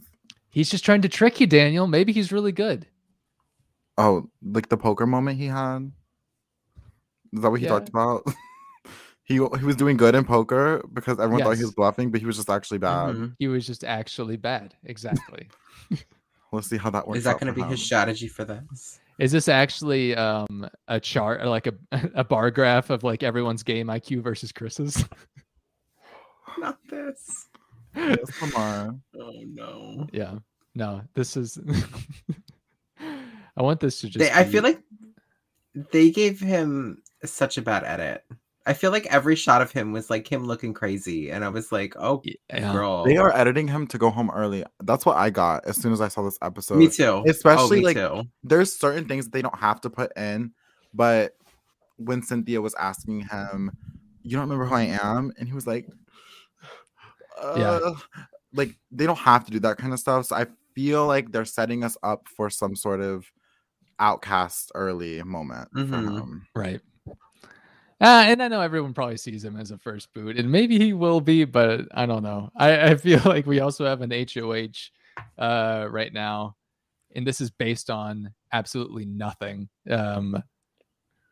He's 0.50 0.70
just 0.70 0.85
trying 0.85 1.02
to 1.02 1.09
trick 1.09 1.40
you, 1.40 1.48
Daniel. 1.48 1.88
Maybe 1.88 2.12
he's 2.12 2.31
really 2.31 2.52
good. 2.52 2.87
Oh, 3.96 4.31
like 4.40 4.68
the 4.68 4.76
poker 4.76 5.04
moment 5.07 5.37
he 5.38 5.46
had. 5.46 5.90
Is 7.33 7.42
that 7.42 7.50
what 7.50 7.59
he 7.59 7.64
Yeah. 7.66 7.70
talked 7.70 7.88
about? 7.88 8.22
He 9.28 9.34
he 9.34 9.40
was 9.64 9.76
doing 9.76 9.96
good 9.98 10.14
in 10.14 10.24
poker 10.24 10.82
because 10.92 11.20
everyone 11.20 11.42
thought 11.44 11.56
he 11.58 11.62
was 11.62 11.74
bluffing, 11.74 12.10
but 12.10 12.20
he 12.20 12.26
was 12.26 12.36
just 12.36 12.48
actually 12.48 12.78
bad. 12.78 13.14
Mhm. 13.14 13.36
He 13.38 13.46
was 13.46 13.66
just 13.66 13.84
actually 13.84 14.36
bad. 14.36 14.74
Exactly. 14.84 15.48
We'll 16.50 16.62
see 16.62 16.78
how 16.78 16.88
that 16.88 17.06
works. 17.06 17.18
Is 17.18 17.24
that 17.24 17.38
going 17.38 17.52
to 17.52 17.60
for 17.60 17.66
be 17.66 17.72
his 17.72 17.84
strategy 17.84 18.26
for 18.26 18.42
this? 18.42 19.00
Is 19.18 19.32
this 19.32 19.48
actually 19.48 20.16
um 20.16 20.66
a 20.88 20.98
chart 20.98 21.42
or 21.42 21.46
like 21.46 21.66
a 21.66 21.74
a 22.14 22.24
bar 22.24 22.50
graph 22.50 22.88
of 22.88 23.04
like 23.04 23.22
everyone's 23.22 23.62
game 23.62 23.88
IQ 23.88 24.22
versus 24.22 24.50
Chris's? 24.50 25.04
Not 26.58 26.78
this. 26.88 27.48
Yes, 27.94 28.18
Lamar. 28.40 28.96
Oh 29.14 29.32
no. 29.46 30.06
yeah. 30.10 30.38
No, 30.74 31.02
this 31.12 31.36
is 31.36 31.58
I 32.98 33.62
want 33.62 33.80
this 33.80 34.00
to 34.00 34.06
just 34.08 34.18
They, 34.18 34.32
I 34.32 34.44
feel 34.44 34.62
like 34.62 34.80
they 35.92 36.10
gave 36.10 36.40
him 36.40 37.02
such 37.26 37.58
a 37.58 37.62
bad 37.62 37.84
edit. 37.84 38.24
I 38.68 38.74
feel 38.74 38.90
like 38.90 39.07
every 39.07 39.35
shot 39.35 39.62
of 39.62 39.72
him 39.72 39.92
was 39.92 40.11
like 40.11 40.31
him 40.31 40.44
looking 40.44 40.74
crazy, 40.74 41.31
and 41.31 41.42
I 41.42 41.48
was 41.48 41.72
like, 41.72 41.94
"Oh, 41.98 42.22
yeah. 42.52 42.70
girl." 42.72 43.02
They 43.04 43.16
are 43.16 43.35
editing 43.35 43.66
him 43.66 43.87
to 43.87 43.96
go 43.98 44.11
home 44.11 44.31
early. 44.31 44.62
That's 44.85 45.07
what 45.07 45.16
I 45.16 45.31
got 45.31 45.64
as 45.64 45.76
soon 45.78 45.92
as 45.94 46.02
I 46.02 46.09
saw 46.09 46.22
this 46.22 46.38
episode. 46.42 46.76
me 46.76 46.88
too. 46.88 47.24
especially, 47.26 47.78
oh, 47.78 47.81
me 47.81 47.85
like, 47.87 47.96
too. 47.96 48.22
There's 48.44 48.78
certain 48.78 49.07
things 49.09 49.24
that 49.24 49.33
they 49.33 49.40
don't 49.40 49.59
have 49.59 49.81
to 49.81 49.90
put 49.90 50.14
in, 50.18 50.52
but 50.92 51.33
when 51.96 52.22
Cynthia 52.22 52.61
was 52.61 52.74
asking 52.74 53.22
him, 53.22 53.72
"You 54.22 54.33
don't 54.37 54.42
remember 54.48 54.66
who 54.66 54.74
I 54.74 54.83
am?" 55.02 55.33
and 55.38 55.48
he 55.48 55.54
was 55.54 55.66
like, 55.66 55.88
Yeah. 57.57 57.70
"Uh," 57.83 57.94
like 58.52 58.76
they 58.90 59.07
don't 59.07 59.18
have 59.18 59.46
to 59.46 59.50
do 59.50 59.61
that 59.61 59.78
kind 59.78 59.94
of 59.94 59.98
stuff. 59.98 60.26
So 60.26 60.37
I 60.37 60.46
feel 60.74 61.07
like 61.07 61.33
they're 61.33 61.44
setting 61.46 61.85
us 61.85 61.96
up 62.02 62.28
for 62.37 62.50
some 62.50 62.76
sort 62.76 63.00
of 63.00 63.24
outcast 63.98 64.70
early 64.74 65.22
moment 65.22 65.70
for 65.72 65.78
Mhm. 65.85 66.18
him. 66.18 66.46
Right. 66.54 66.81
Uh, 68.00 68.24
and 68.26 68.42
I 68.42 68.48
know 68.48 68.61
everyone 68.61 68.94
probably 68.94 69.16
sees 69.16 69.44
him 69.44 69.56
as 69.56 69.72
a 69.72 69.78
first 69.78 70.12
boot, 70.14 70.38
and 70.38 70.50
maybe 70.50 70.78
he 70.78 70.92
will 70.92 71.20
be, 71.20 71.44
but 71.44 71.87
I 71.92 72.06
don't 72.06 72.22
know. 72.22 72.50
I, 72.56 72.90
I 72.90 72.94
feel 72.94 73.20
like 73.24 73.46
we 73.46 73.61
also 73.61 73.84
have 73.87 74.02
an 74.02 74.12
HOH 74.12 74.90
uh, 75.37 75.88
right 75.90 76.12
now, 76.12 76.56
and 77.16 77.26
this 77.26 77.40
is 77.40 77.50
based 77.50 77.90
on 77.90 78.32
absolutely 78.52 79.04
nothing. 79.04 79.68
Um, 79.90 80.42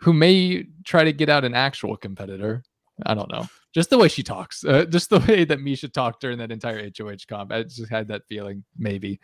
who 0.01 0.13
may 0.13 0.65
try 0.85 1.05
to 1.05 1.13
get 1.13 1.29
out 1.29 1.45
an 1.45 1.55
actual 1.55 1.97
competitor. 1.97 2.63
I 3.05 3.15
don't 3.15 3.31
know. 3.31 3.47
Just 3.75 3.91
the 3.91 3.99
way 3.99 4.09
she 4.09 4.23
talks, 4.23 4.65
uh, 4.65 4.85
just 4.87 5.11
the 5.11 5.21
way 5.29 5.45
that 5.45 5.59
Miesha 5.59 5.93
talked 5.93 6.21
during 6.21 6.39
that 6.39 6.53
entire 6.53 6.91
HOH 6.97 7.27
comp. 7.29 7.53
I 7.53 7.63
just 7.63 7.91
had 7.91 8.09
that 8.09 8.27
feeling, 8.27 8.65
maybe. 8.77 9.21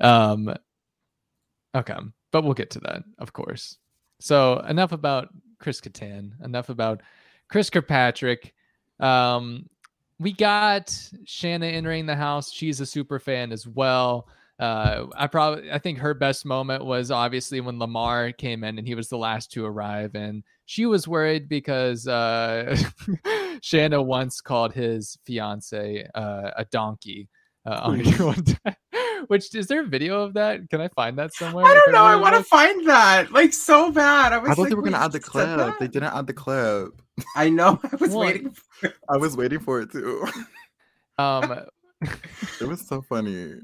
Um, 0.00 0.54
okay, 1.74 1.96
but 2.32 2.44
we'll 2.44 2.54
get 2.54 2.70
to 2.70 2.80
that, 2.80 3.02
of 3.18 3.32
course. 3.32 3.78
So 4.20 4.60
enough 4.60 4.92
about 4.92 5.28
Chris 5.64 5.80
Kattan. 5.80 6.32
Enough 6.44 6.68
about 6.68 7.00
Chris 7.48 7.70
Kirkpatrick. 7.70 8.52
Um, 9.00 9.66
we 10.20 10.34
got 10.34 10.96
Shanna 11.24 11.66
entering 11.66 12.04
the 12.04 12.14
house. 12.14 12.52
She's 12.52 12.82
a 12.82 12.86
super 12.86 13.18
fan 13.18 13.50
as 13.50 13.66
well. 13.66 14.28
Uh, 14.60 15.06
I 15.16 15.26
probably 15.26 15.72
I 15.72 15.78
think 15.78 15.98
her 15.98 16.12
best 16.12 16.44
moment 16.44 16.84
was 16.84 17.10
obviously 17.10 17.62
when 17.62 17.78
Lamar 17.78 18.30
came 18.30 18.62
in 18.62 18.78
and 18.78 18.86
he 18.86 18.94
was 18.94 19.08
the 19.08 19.16
last 19.16 19.50
to 19.52 19.64
arrive, 19.64 20.14
and 20.14 20.44
she 20.66 20.84
was 20.84 21.08
worried 21.08 21.48
because 21.48 22.06
uh, 22.06 22.76
Shanna 23.62 24.02
once 24.02 24.42
called 24.42 24.74
his 24.74 25.18
fiance 25.24 26.06
uh, 26.14 26.50
a 26.56 26.66
donkey. 26.66 27.30
Uh, 27.66 27.80
on 27.84 28.04
one 28.18 28.44
time. 28.44 28.76
Which 29.28 29.54
is 29.54 29.66
there 29.66 29.82
a 29.82 29.86
video 29.86 30.22
of 30.22 30.34
that? 30.34 30.68
Can 30.70 30.80
I 30.80 30.88
find 30.88 31.18
that 31.18 31.34
somewhere? 31.34 31.64
I 31.64 31.74
don't 31.74 31.92
know. 31.92 32.04
I 32.04 32.16
want 32.16 32.34
to 32.36 32.42
find 32.42 32.86
that 32.88 33.32
like 33.32 33.52
so 33.52 33.90
bad. 33.90 34.32
I 34.32 34.38
was 34.38 34.50
I 34.50 34.54
thought 34.54 34.62
like, 34.62 34.68
they 34.70 34.74
were 34.74 34.82
gonna 34.82 34.98
add 34.98 35.12
the 35.12 35.20
clip. 35.20 35.78
They 35.78 35.88
didn't 35.88 36.14
add 36.14 36.26
the 36.26 36.32
clip. 36.32 37.00
I 37.36 37.48
know. 37.50 37.80
I 37.82 37.96
was 37.96 38.10
Well, 38.10 38.20
waiting. 38.20 38.50
For 38.50 38.86
it. 38.88 38.96
I 39.08 39.16
was 39.16 39.36
waiting 39.36 39.60
for 39.60 39.80
it 39.80 39.90
too. 39.92 40.26
Um, 41.18 41.60
it 42.60 42.66
was 42.66 42.86
so 42.86 43.02
funny. 43.02 43.54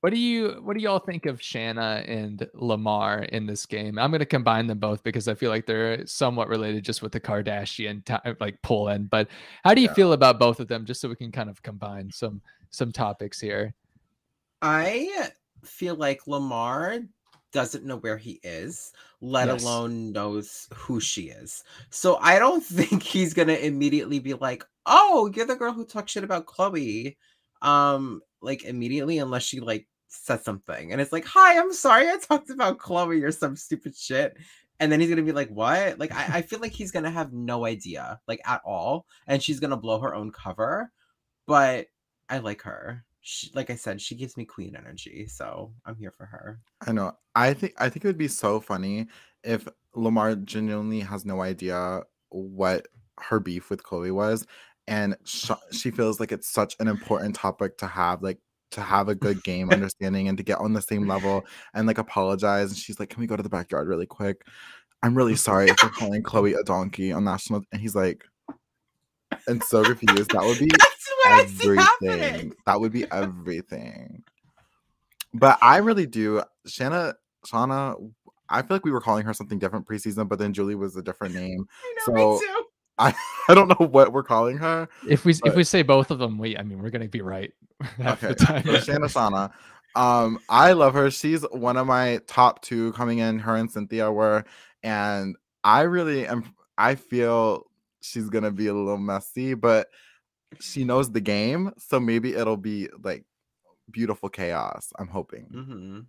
What 0.00 0.12
do 0.12 0.18
you 0.18 0.60
what 0.62 0.76
do 0.76 0.82
y'all 0.82 0.98
think 0.98 1.24
of 1.24 1.40
Shanna 1.40 2.04
and 2.06 2.46
Lamar 2.52 3.22
in 3.22 3.46
this 3.46 3.64
game? 3.64 3.98
I'm 3.98 4.10
going 4.10 4.18
to 4.18 4.26
combine 4.26 4.66
them 4.66 4.78
both 4.78 5.02
because 5.02 5.28
I 5.28 5.34
feel 5.34 5.50
like 5.50 5.64
they're 5.64 6.06
somewhat 6.06 6.48
related 6.48 6.84
just 6.84 7.00
with 7.00 7.12
the 7.12 7.20
Kardashian 7.20 8.04
ti- 8.04 8.34
like 8.38 8.60
pull 8.62 8.88
in. 8.88 9.06
But 9.06 9.28
how 9.64 9.72
do 9.72 9.80
you 9.80 9.88
Yeah. 9.88 9.94
feel 9.94 10.12
about 10.12 10.38
both 10.38 10.60
of 10.60 10.68
them 10.68 10.84
just 10.84 11.00
so 11.00 11.08
we 11.08 11.16
can 11.16 11.32
kind 11.32 11.48
of 11.48 11.62
combine 11.62 12.10
some 12.12 12.42
some 12.68 12.92
topics 12.92 13.40
here? 13.40 13.72
I 14.66 15.30
feel 15.64 15.94
like 15.94 16.26
Lamar 16.26 17.00
doesn't 17.52 17.84
know 17.84 17.98
where 17.98 18.16
he 18.16 18.40
is, 18.42 18.92
let 19.20 19.48
Yes. 19.48 19.60
alone 19.62 20.10
knows 20.12 20.68
who 20.74 21.00
she 21.00 21.24
is. 21.28 21.62
So 21.90 22.16
I 22.16 22.38
don't 22.38 22.64
think 22.64 23.02
he's 23.02 23.34
gonna 23.34 23.52
immediately 23.54 24.20
be 24.20 24.34
like, 24.34 24.64
"Oh, 24.86 25.30
you're 25.34 25.44
the 25.46 25.56
girl 25.56 25.72
who 25.74 25.84
talked 25.84 26.10
shit 26.10 26.24
about 26.24 26.46
Khloé," 26.46 27.16
um, 27.62 28.22
like 28.40 28.64
immediately, 28.64 29.18
unless 29.18 29.42
she 29.44 29.60
like 29.60 29.86
says 30.08 30.42
something, 30.44 30.92
and 30.92 31.00
it's 31.00 31.12
like, 31.12 31.26
"Hi, 31.26 31.58
I'm 31.58 31.72
sorry, 31.74 32.08
I 32.08 32.16
talked 32.18 32.48
about 32.50 32.78
Khloé 32.78 33.22
or 33.22 33.32
some 33.32 33.56
stupid 33.56 33.96
shit." 33.96 34.36
And 34.80 34.90
then 34.90 35.00
he's 35.00 35.10
gonna 35.10 35.22
be 35.22 35.32
like, 35.32 35.50
"What?" 35.50 35.98
Like, 35.98 36.12
I, 36.12 36.38
I 36.38 36.42
feel 36.42 36.60
like 36.60 36.72
he's 36.72 36.90
gonna 36.90 37.10
have 37.10 37.32
no 37.34 37.66
idea, 37.66 38.20
like 38.28 38.40
at 38.46 38.62
all, 38.64 39.06
and 39.26 39.42
she's 39.42 39.60
gonna 39.60 39.76
blow 39.76 40.00
her 40.00 40.14
own 40.14 40.32
cover. 40.32 40.90
But 41.46 41.88
I 42.30 42.38
like 42.38 42.62
her. 42.62 43.04
She, 43.26 43.50
like 43.54 43.70
I 43.70 43.74
said, 43.74 44.02
she 44.02 44.14
gives 44.14 44.36
me 44.36 44.44
queen 44.44 44.76
energy, 44.76 45.26
so 45.26 45.72
I'm 45.86 45.96
here 45.96 46.10
for 46.10 46.26
her. 46.26 46.60
I 46.86 46.92
know. 46.92 47.16
I 47.34 47.54
think 47.54 47.72
I 47.78 47.88
think 47.88 48.04
it 48.04 48.08
would 48.08 48.18
be 48.18 48.28
so 48.28 48.60
funny 48.60 49.06
if 49.42 49.66
Lamar 49.94 50.36
genuinely 50.36 51.00
has 51.00 51.24
no 51.24 51.40
idea 51.40 52.02
what 52.28 52.86
her 53.18 53.40
beef 53.40 53.70
with 53.70 53.82
Khloé 53.82 54.12
was, 54.12 54.46
and 54.86 55.16
sh- 55.24 55.52
she 55.72 55.90
feels 55.90 56.20
like 56.20 56.32
it's 56.32 56.50
such 56.50 56.76
an 56.80 56.86
important 56.86 57.34
topic 57.34 57.78
to 57.78 57.86
have, 57.86 58.22
like 58.22 58.40
to 58.72 58.82
have 58.82 59.08
a 59.08 59.14
good 59.14 59.42
game 59.42 59.70
understanding 59.72 60.28
and 60.28 60.36
to 60.36 60.44
get 60.44 60.58
on 60.58 60.74
the 60.74 60.82
same 60.82 61.08
level 61.08 61.46
and 61.72 61.86
like 61.86 61.96
apologize. 61.96 62.68
And 62.72 62.78
she's 62.78 63.00
like, 63.00 63.08
"Can 63.08 63.22
we 63.22 63.26
go 63.26 63.36
to 63.36 63.42
the 63.42 63.48
backyard 63.48 63.88
really 63.88 64.06
quick? 64.06 64.42
I'm 65.02 65.14
really 65.16 65.36
sorry 65.36 65.68
for 65.68 65.88
calling 65.88 66.22
Chloe 66.22 66.52
a 66.52 66.62
donkey 66.62 67.10
on 67.10 67.24
national." 67.24 67.62
And 67.72 67.80
he's 67.80 67.94
like, 67.94 68.22
and 69.46 69.62
so 69.62 69.82
confused. 69.82 70.30
That 70.32 70.44
would 70.44 70.58
be 70.58 70.68
That's 71.24 71.52
what 71.64 71.78
I 71.78 71.82
see 71.82 71.82
happening. 71.82 72.10
everything. 72.24 72.52
That 72.66 72.80
would 72.80 72.92
be 72.92 73.04
everything. 73.10 74.22
But 75.32 75.58
I 75.60 75.78
really 75.78 76.06
do. 76.06 76.42
Shanna, 76.66 77.14
Shauna, 77.46 77.96
I 78.48 78.62
feel 78.62 78.76
like 78.76 78.84
we 78.84 78.90
were 78.92 79.00
calling 79.00 79.24
her 79.26 79.34
something 79.34 79.58
different 79.58 79.86
preseason, 79.86 80.28
but 80.28 80.38
then 80.38 80.52
Julie 80.52 80.74
was 80.76 80.96
a 80.96 81.02
different 81.02 81.34
name. 81.42 81.66
I 81.82 81.94
know, 81.96 82.04
So- 82.04 82.32
me 82.34 82.38
too. 82.40 82.64
I, 82.96 83.12
I 83.48 83.54
don't 83.54 83.66
know 83.66 83.86
what 83.88 84.12
we're 84.12 84.22
calling 84.22 84.56
her. 84.58 84.88
If 85.08 85.24
we 85.24 85.34
if 85.44 85.56
we 85.56 85.64
say 85.64 85.82
both 85.82 86.12
of 86.12 86.20
them, 86.20 86.38
we 86.38 86.56
I 86.56 86.62
mean 86.62 86.80
we're 86.80 86.90
going 86.90 87.02
to 87.02 87.08
be 87.08 87.22
right 87.22 87.52
half 87.98 88.22
Okay. 88.22 88.28
the 88.28 88.34
time. 88.36 88.64
So 88.64 88.78
Shanna 88.78 89.06
Shauna. 89.06 89.50
Um, 89.96 90.38
I 90.48 90.72
love 90.72 90.94
her. 90.94 91.10
She's 91.10 91.42
one 91.50 91.76
of 91.76 91.88
my 91.88 92.20
top 92.28 92.62
two 92.62 92.92
coming 92.92 93.18
in. 93.18 93.40
Her 93.40 93.56
and 93.56 93.68
Cynthia 93.70 94.12
were, 94.12 94.44
and 94.84 95.34
I 95.64 95.82
really 95.82 96.24
am. 96.28 96.54
I 96.78 96.94
feel 96.94 97.64
she's 98.00 98.28
gonna 98.30 98.52
be 98.52 98.68
a 98.68 98.74
little 98.74 98.96
messy, 98.96 99.54
but 99.54 99.88
she 100.60 100.84
knows 100.84 101.10
the 101.10 101.20
game, 101.20 101.72
so 101.78 101.98
maybe 102.00 102.34
it'll 102.34 102.56
be 102.56 102.88
like 103.02 103.24
beautiful 103.90 104.28
chaos. 104.28 104.92
I'm 104.98 105.08
hoping. 105.08 105.46
Mhm. 105.54 106.06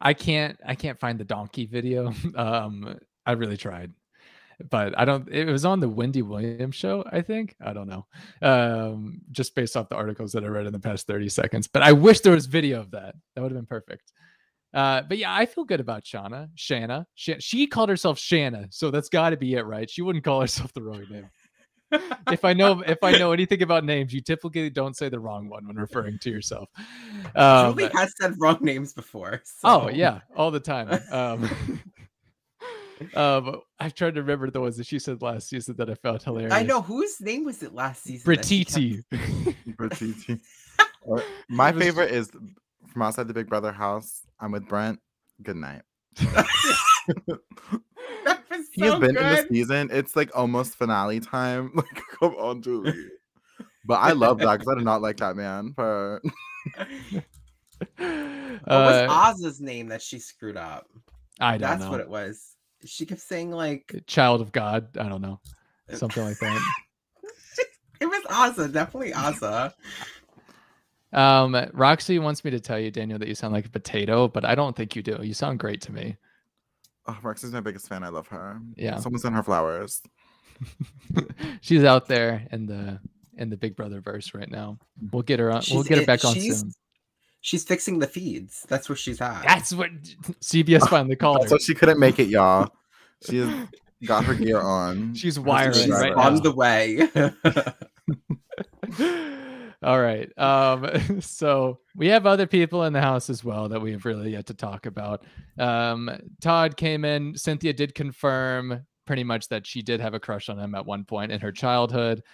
I 0.00 0.12
can't 0.14 0.58
I 0.64 0.74
can't 0.74 0.98
find 0.98 1.18
the 1.18 1.24
donkey 1.24 1.66
video. 1.66 2.12
Um, 2.36 2.98
I 3.24 3.32
really 3.32 3.56
tried, 3.56 3.92
but 4.70 4.96
I 4.98 5.04
don't. 5.04 5.28
It 5.28 5.46
was 5.46 5.64
on 5.64 5.80
the 5.80 5.88
Wendy 5.88 6.22
Williams 6.22 6.76
show, 6.76 7.04
I 7.10 7.22
think. 7.22 7.56
I 7.60 7.72
don't 7.72 7.88
know. 7.88 8.06
Um, 8.42 9.22
just 9.32 9.54
based 9.54 9.76
off 9.76 9.88
the 9.88 9.96
articles 9.96 10.32
that 10.32 10.44
I 10.44 10.48
read 10.48 10.66
in 10.66 10.72
the 10.72 10.78
past 10.78 11.06
thirty 11.06 11.28
seconds. 11.28 11.66
But 11.66 11.82
I 11.82 11.92
wish 11.92 12.20
there 12.20 12.32
was 12.34 12.46
video 12.46 12.80
of 12.80 12.90
that. 12.92 13.14
That 13.34 13.40
would 13.42 13.50
have 13.50 13.58
been 13.58 13.66
perfect. 13.66 14.12
Uh, 14.74 15.02
but 15.08 15.16
yeah, 15.16 15.34
I 15.34 15.46
feel 15.46 15.64
good 15.64 15.80
about 15.80 16.04
Shauna. 16.04 16.50
Shanna. 16.54 17.06
Sha- 17.14 17.36
she 17.40 17.66
called 17.66 17.88
herself 17.88 18.18
Shanna, 18.18 18.66
so 18.70 18.90
that's 18.90 19.08
got 19.08 19.30
to 19.30 19.36
be 19.38 19.54
it, 19.54 19.62
right? 19.62 19.88
She 19.90 20.02
wouldn't 20.02 20.24
call 20.24 20.40
herself 20.42 20.72
the 20.74 20.82
wrong 20.82 21.04
name. 21.10 21.30
If 22.30 22.44
I 22.44 22.52
know 22.52 22.82
if 22.86 22.98
I 23.02 23.12
know 23.12 23.32
anything 23.32 23.62
about 23.62 23.84
names, 23.84 24.12
you 24.12 24.20
typically 24.20 24.70
don't 24.70 24.96
say 24.96 25.08
the 25.08 25.20
wrong 25.20 25.48
one 25.48 25.66
when 25.66 25.76
referring 25.76 26.18
to 26.20 26.30
yourself. 26.30 26.68
Um, 27.34 27.76
Julie 27.76 27.90
has 27.94 28.12
said 28.20 28.34
wrong 28.38 28.58
names 28.60 28.92
before. 28.92 29.42
Oh 29.64 29.82
so- 29.82 29.90
yeah, 29.90 30.20
all 30.36 30.50
the 30.50 30.60
time. 30.60 31.00
Um, 31.10 31.50
um, 33.14 33.60
I've 33.78 33.94
tried 33.94 34.14
to 34.14 34.22
remember 34.22 34.50
the 34.50 34.60
ones 34.60 34.76
that 34.78 34.86
she 34.86 34.98
said 34.98 35.22
last 35.22 35.48
season 35.48 35.76
that 35.76 35.88
I 35.90 35.94
found 35.94 36.22
hilarious. 36.22 36.52
I 36.52 36.62
know 36.62 36.80
whose 36.80 37.20
name 37.20 37.44
was 37.44 37.62
it 37.62 37.74
last 37.74 38.02
season. 38.02 38.34
that 38.34 38.44
she 38.44 38.64
Bratiti. 38.64 39.54
Bratiti. 39.76 40.40
My 41.48 41.70
was- 41.70 41.82
favorite 41.82 42.10
is 42.10 42.30
from 42.92 43.02
outside 43.02 43.28
the 43.28 43.34
Big 43.34 43.48
Brother 43.48 43.72
house. 43.72 44.22
I'm 44.40 44.52
with 44.52 44.66
Brent. 44.66 44.98
Good 45.42 45.56
night. 45.56 45.82
Kept- 48.56 48.66
that 48.68 48.72
He 48.72 48.82
has 48.84 48.92
so 48.94 49.00
been 49.00 49.16
in 49.16 49.22
the 49.30 49.46
season. 49.50 49.88
It's 49.92 50.16
like 50.16 50.30
almost 50.36 50.74
finale 50.76 51.20
time. 51.20 51.72
Like, 51.76 52.02
come 52.20 52.34
on, 52.36 52.62
Julie. 52.62 52.92
But 53.84 53.96
I 54.00 54.12
love 54.12 54.38
that 54.38 54.58
because 54.58 54.68
I 54.74 54.78
do 54.78 54.84
not 54.84 55.02
like 55.02 55.18
that 55.18 55.36
man. 55.36 55.72
But 55.76 56.18
What 57.98 58.62
Uh, 58.66 59.06
was 59.08 59.44
Oz's 59.44 59.60
name 59.60 59.88
that 59.88 60.02
she 60.02 60.18
screwed 60.18 60.56
up? 60.56 60.86
I 61.40 61.52
don't 61.52 61.60
know. 61.60 61.66
That's 61.68 61.80
know. 61.84 61.90
what 61.90 62.00
it 62.00 62.08
was. 62.08 62.56
she 62.84 63.04
kept 63.06 63.20
saying 63.20 63.50
like 63.50 63.94
child 64.06 64.40
of 64.40 64.50
God. 64.52 64.96
I 64.98 65.08
don't 65.08 65.20
know, 65.22 65.40
something 65.92 66.24
like 66.24 66.38
that. 66.38 66.62
it 68.00 68.06
was 68.06 68.22
Asa, 68.30 68.68
definitely 68.68 69.12
Asa. 69.12 69.74
Um, 71.12 71.54
Roxy 71.72 72.18
wants 72.18 72.44
me 72.44 72.50
to 72.50 72.60
tell 72.60 72.78
you, 72.78 72.90
Daniel, 72.90 73.18
that 73.18 73.28
you 73.28 73.34
sound 73.34 73.54
like 73.54 73.66
a 73.66 73.70
potato, 73.70 74.28
but 74.28 74.44
I 74.44 74.54
don't 74.54 74.74
think 74.76 74.96
you 74.96 75.02
do. 75.02 75.18
You 75.22 75.34
sound 75.34 75.58
great 75.58 75.80
to 75.82 75.92
me. 75.92 76.16
Oh, 77.08 77.18
Roxy's 77.22 77.52
my 77.52 77.60
biggest 77.60 77.88
fan. 77.88 78.02
I 78.02 78.08
love 78.08 78.26
her. 78.28 78.60
Yeah. 78.76 78.98
Someone 78.98 79.20
sent 79.20 79.34
her 79.34 79.42
flowers. 79.42 80.02
She's 81.60 81.84
out 81.84 82.08
there 82.08 82.46
in 82.50 82.66
the 82.66 82.98
in 83.36 83.50
the 83.50 83.56
Big 83.56 83.76
Brother 83.76 84.00
verse 84.00 84.32
right 84.34 84.50
now. 84.50 84.78
We'll 85.12 85.22
get 85.22 85.38
her 85.38 85.50
on. 85.52 85.62
we'll 85.70 85.82
get 85.82 85.96
her 85.98 86.00
in- 86.02 86.06
back 86.06 86.24
on 86.24 86.34
she's- 86.34 86.60
soon. 86.60 86.72
She's 87.42 87.62
fixing 87.62 88.00
the 88.00 88.08
feeds. 88.08 88.64
That's 88.68 88.88
where 88.88 88.96
she's 88.96 89.20
at. 89.20 89.44
That's 89.46 89.72
what 89.72 89.90
CBS 90.40 90.88
finally 90.90 91.14
called 91.14 91.42
her. 91.44 91.48
So 91.48 91.58
she 91.58 91.74
couldn't 91.74 92.00
make 92.00 92.18
it, 92.18 92.26
y'all. 92.28 92.68
She 93.28 93.36
has 93.38 93.68
got 94.04 94.24
her 94.24 94.34
gear 94.34 94.60
on. 94.60 95.14
She's 95.14 95.38
wiring 95.38 95.74
She's 95.74 95.88
right 95.90 96.12
on 96.12 96.34
now. 96.34 96.40
the 96.40 96.52
way. 96.52 97.08
All 99.86 100.00
right. 100.00 100.36
Um, 100.36 101.20
so 101.20 101.78
we 101.94 102.08
have 102.08 102.26
other 102.26 102.48
people 102.48 102.82
in 102.82 102.92
the 102.92 103.00
house 103.00 103.30
as 103.30 103.44
well 103.44 103.68
that 103.68 103.80
we 103.80 103.92
have 103.92 104.04
really 104.04 104.32
yet 104.32 104.46
to 104.46 104.54
talk 104.54 104.86
about. 104.86 105.24
Um, 105.60 106.10
Todd 106.40 106.76
came 106.76 107.04
in. 107.04 107.36
Cynthia 107.36 107.72
did 107.72 107.94
confirm 107.94 108.84
pretty 109.06 109.22
much 109.22 109.48
that 109.48 109.64
she 109.64 109.82
did 109.82 110.00
have 110.00 110.12
a 110.12 110.18
crush 110.18 110.48
on 110.48 110.58
him 110.58 110.74
at 110.74 110.84
one 110.84 111.04
point 111.04 111.30
in 111.30 111.40
her 111.40 111.52
childhood. 111.52 112.24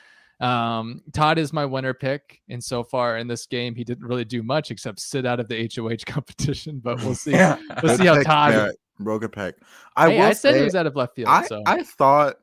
Um, 0.41 1.03
Todd 1.13 1.39
is 1.39 1.53
my 1.53 1.67
winner 1.67 1.93
pick, 1.93 2.41
and 2.49 2.65
so 2.65 2.83
far 2.83 3.19
in 3.19 3.29
this 3.29 3.45
game, 3.45 3.75
he 3.75 3.85
didn't 3.85 4.07
really 4.07 4.25
do 4.25 4.43
much 4.43 4.71
except 4.71 4.99
sit 4.99 5.27
out 5.27 5.39
of 5.39 5.47
the 5.49 5.71
HOH 5.77 6.11
competition. 6.11 6.81
But 6.83 7.03
we'll 7.03 7.15
see. 7.15 7.33
yeah. 7.33 7.59
We'll 7.83 7.99
see 7.99 8.07
how 8.07 8.23
Todd. 8.23 8.55
Merritt. 8.55 8.77
Real 8.99 9.19
good 9.19 9.33
pick. 9.33 9.57
I 9.95 10.11
Hey, 10.11 10.19
will 10.19 10.27
I 10.27 10.33
said 10.33 10.53
say, 10.53 10.59
he 10.59 10.65
was 10.65 10.75
out 10.75 10.87
of 10.87 10.97
left 10.97 11.17
field. 11.17 11.29
I, 11.29 11.45
so 11.47 11.63
I 11.67 11.83
thought 11.83 12.37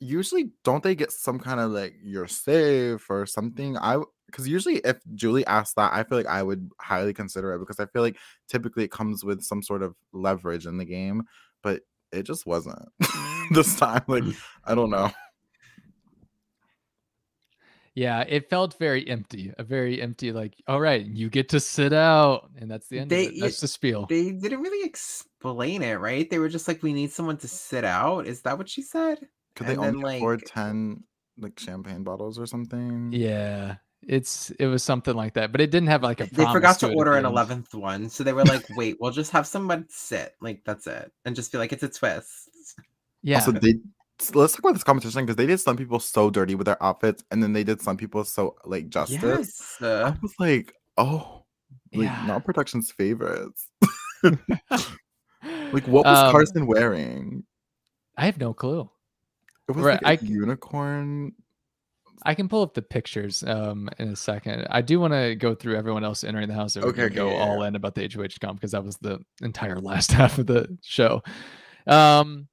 usually 0.00 0.50
don't 0.64 0.82
they 0.82 0.94
get 0.94 1.12
some 1.12 1.38
kind 1.38 1.60
of 1.60 1.70
like 1.70 1.94
you're 2.02 2.28
safe 2.28 3.08
or 3.08 3.26
something? 3.26 3.76
I 3.78 4.02
because 4.26 4.48
usually 4.48 4.76
if 4.78 4.98
Julie 5.14 5.46
asked 5.46 5.76
that, 5.76 5.92
I 5.92 6.02
feel 6.04 6.18
like 6.18 6.26
I 6.26 6.42
would 6.42 6.70
highly 6.80 7.14
consider 7.14 7.54
it 7.54 7.60
because 7.60 7.80
I 7.80 7.86
feel 7.86 8.02
like 8.02 8.18
typically 8.48 8.84
it 8.84 8.90
comes 8.90 9.24
with 9.24 9.42
some 9.42 9.62
sort 9.62 9.82
of 9.82 9.94
leverage 10.12 10.66
in 10.66 10.78
the 10.78 10.84
game, 10.84 11.22
but 11.62 11.82
it 12.12 12.24
just 12.24 12.46
wasn't 12.46 12.78
this 13.52 13.74
mm. 13.74 13.78
time. 13.78 14.02
Like 14.06 14.24
I 14.64 14.74
don't 14.74 14.90
know. 14.90 15.10
Yeah, 17.94 18.24
it 18.28 18.50
felt 18.50 18.78
very 18.78 19.08
empty. 19.08 19.54
A 19.56 19.64
very 19.64 20.02
empty, 20.02 20.30
like, 20.30 20.54
all 20.68 20.82
right, 20.82 21.02
you 21.02 21.30
get 21.30 21.48
to 21.48 21.60
sit 21.60 21.94
out, 21.94 22.50
and 22.58 22.70
that's 22.70 22.88
the 22.88 22.98
end 22.98 23.10
They- 23.10 23.28
of 23.28 23.32
it. 23.32 23.40
That's 23.40 23.60
the 23.62 23.68
spiel. 23.68 24.04
They 24.06 24.32
didn't 24.32 24.60
really 24.60 24.86
explain 24.86 25.80
it, 25.80 25.94
right? 25.94 26.28
They 26.28 26.38
were 26.38 26.50
just 26.50 26.68
like, 26.68 26.82
we 26.82 26.92
need 26.92 27.10
someone 27.10 27.38
to 27.38 27.48
sit 27.48 27.84
out. 27.84 28.26
Is 28.26 28.42
that 28.42 28.58
what 28.58 28.68
she 28.68 28.82
said? 28.82 29.26
Could 29.56 29.66
they 29.66 29.72
And 29.74 29.82
then, 29.82 29.96
only 29.96 30.16
afford 30.18 30.42
like- 30.42 30.52
ten 30.52 31.02
like 31.38 31.58
champagne 31.58 32.04
bottles 32.04 32.38
or 32.38 32.46
something? 32.46 33.10
Yeah, 33.12 33.76
it's 34.02 34.50
it 34.52 34.66
was 34.66 34.82
something 34.82 35.14
like 35.16 35.34
that, 35.34 35.50
but 35.52 35.60
it 35.60 35.70
didn't 35.70 35.88
have 35.88 36.02
like 36.02 36.20
a. 36.20 36.26
They 36.26 36.44
forgot 36.52 36.78
to 36.80 36.90
it 36.90 36.94
order 36.94 37.14
an 37.14 37.24
eleventh 37.24 37.74
one, 37.74 38.08
so 38.08 38.22
they 38.22 38.32
were 38.32 38.44
like, 38.44 38.64
"Wait, 38.76 38.96
we'll 39.00 39.10
just 39.10 39.32
have 39.32 39.46
someone 39.46 39.86
sit, 39.88 40.34
like 40.40 40.62
that's 40.64 40.86
it, 40.86 41.10
and 41.24 41.34
just 41.34 41.50
be 41.52 41.58
like, 41.58 41.72
it's 41.72 41.82
a 41.82 41.88
twist." 41.88 42.48
Yeah, 43.22 43.38
Also, 43.38 43.52
they 43.52 43.74
let's 44.34 44.52
talk 44.52 44.60
about 44.60 44.72
this 44.74 44.84
competition 44.84 45.24
because 45.26 45.36
they 45.36 45.46
did 45.46 45.58
some 45.60 45.76
people 45.76 45.98
so 46.00 46.30
dirty 46.30 46.54
with 46.54 46.66
their 46.66 46.82
outfits, 46.82 47.24
and 47.30 47.42
then 47.42 47.52
they 47.52 47.64
did 47.64 47.80
some 47.82 47.96
people 47.96 48.24
so 48.24 48.56
like 48.64 48.88
justice. 48.88 49.22
Yes. 49.22 49.76
Uh, 49.80 50.12
I 50.14 50.18
was 50.22 50.34
like, 50.38 50.72
oh, 50.96 51.44
like 51.92 52.04
Yeah. 52.04 52.24
not 52.26 52.44
production's 52.44 52.90
favorites. 52.92 53.68
Like, 55.72 55.86
what 55.88 56.04
was 56.04 56.18
Um, 56.18 56.32
Carson 56.32 56.66
wearing? 56.66 57.44
I 58.16 58.26
have 58.26 58.38
no 58.38 58.52
clue. 58.54 58.88
It 59.68 59.72
was 59.72 59.84
right, 59.84 60.02
like 60.02 60.22
a 60.22 60.24
I- 60.24 60.28
unicorn. 60.28 61.32
I 62.24 62.34
can 62.34 62.48
pull 62.48 62.62
up 62.62 62.72
the 62.74 62.82
pictures 62.82 63.44
um 63.44 63.90
in 63.98 64.08
a 64.08 64.16
second. 64.16 64.66
I 64.70 64.80
do 64.80 64.98
want 64.98 65.12
to 65.12 65.34
go 65.36 65.54
through 65.54 65.76
everyone 65.76 66.02
else 66.02 66.24
entering 66.24 66.48
the 66.48 66.54
house. 66.54 66.72
So 66.72 66.80
Okay, 66.80 67.08
can 67.08 67.14
go 67.14 67.28
yeah, 67.30 67.36
all 67.36 67.62
in 67.62 67.76
about 67.76 67.94
the 67.94 68.08
HOH 68.12 68.38
comp 68.40 68.58
because 68.58 68.72
that 68.72 68.84
was 68.84 68.96
the 68.98 69.20
entire 69.42 69.78
last 69.80 70.12
half 70.12 70.38
of 70.38 70.46
the 70.46 70.76
show. 70.82 71.22
Um, 71.86 72.48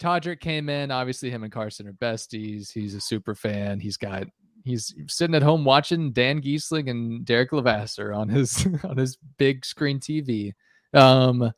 Todrick 0.00 0.40
came 0.40 0.68
in. 0.68 0.90
Obviously, 0.90 1.30
him 1.30 1.42
and 1.44 1.52
Carson 1.52 1.86
are 1.86 1.92
besties. 1.92 2.72
He's 2.72 2.94
a 2.94 3.00
super 3.00 3.34
fan. 3.34 3.78
He's 3.78 3.96
got 3.98 4.24
he's 4.64 4.94
sitting 5.06 5.34
at 5.36 5.42
home 5.42 5.64
watching 5.64 6.12
Dan 6.12 6.40
Gheesling 6.40 6.90
and 6.90 7.24
Derek 7.24 7.52
Levasseur 7.52 8.12
on 8.12 8.28
his 8.28 8.66
on 8.84 8.96
his 8.96 9.18
big 9.36 9.64
screen 9.66 10.00
TV, 10.00 10.52
um, 10.94 11.52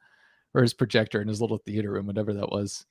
or 0.52 0.62
his 0.62 0.74
projector 0.74 1.22
in 1.22 1.28
his 1.28 1.40
little 1.40 1.58
theater 1.58 1.92
room, 1.92 2.06
whatever 2.06 2.34
that 2.34 2.50
was. 2.50 2.84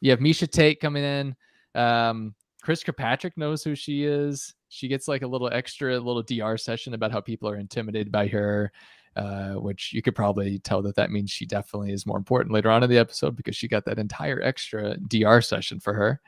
You 0.00 0.10
have 0.10 0.20
Miesha 0.20 0.50
Tate 0.50 0.80
coming 0.80 1.04
in. 1.04 1.36
Um, 1.74 2.34
Chris 2.62 2.82
Kirkpatrick 2.82 3.36
knows 3.36 3.64
who 3.64 3.74
she 3.74 4.04
is. 4.04 4.54
She 4.68 4.88
gets 4.88 5.08
like 5.08 5.22
a 5.22 5.26
little 5.26 5.52
extra 5.52 5.98
little 5.98 6.22
DR 6.22 6.56
session 6.56 6.94
about 6.94 7.12
how 7.12 7.20
people 7.20 7.48
are 7.48 7.56
intimidated 7.56 8.12
by 8.12 8.28
her, 8.28 8.70
uh, 9.16 9.54
which 9.54 9.92
you 9.92 10.02
could 10.02 10.14
probably 10.14 10.58
tell 10.60 10.82
that 10.82 10.96
that 10.96 11.10
means 11.10 11.30
she 11.30 11.46
definitely 11.46 11.92
is 11.92 12.06
more 12.06 12.18
important 12.18 12.54
later 12.54 12.70
on 12.70 12.82
in 12.82 12.90
the 12.90 12.98
episode 12.98 13.36
because 13.36 13.56
she 13.56 13.68
got 13.68 13.84
that 13.84 13.98
entire 13.98 14.40
extra 14.42 14.96
DR 15.08 15.40
session 15.40 15.80
for 15.80 15.94
her. 15.94 16.20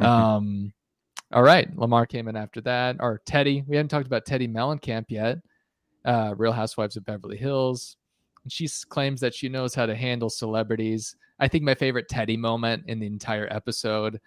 Mhm. 0.00 0.04
Um, 0.04 0.72
all 1.32 1.42
right, 1.42 1.74
Lamar 1.78 2.06
came 2.06 2.28
in 2.28 2.36
after 2.36 2.60
that, 2.62 2.96
or 3.00 3.22
Teddi. 3.24 3.66
We 3.66 3.76
haven't 3.76 3.88
talked 3.88 4.06
about 4.06 4.26
Teddi 4.26 4.52
Mellencamp 4.52 5.06
yet. 5.08 5.38
Uh, 6.04 6.34
Real 6.36 6.52
Housewives 6.52 6.96
of 6.96 7.06
Beverly 7.06 7.38
Hills. 7.38 7.96
And 8.42 8.52
she 8.52 8.68
claims 8.88 9.20
that 9.20 9.34
she 9.34 9.48
knows 9.48 9.74
how 9.74 9.86
to 9.86 9.94
handle 9.94 10.28
celebrities. 10.28 11.16
I 11.42 11.48
think 11.48 11.64
my 11.64 11.74
favorite 11.74 12.08
Teddi 12.08 12.38
moment 12.38 12.84
in 12.86 13.00
the 13.00 13.06
entire 13.06 13.48
episode 13.50 14.20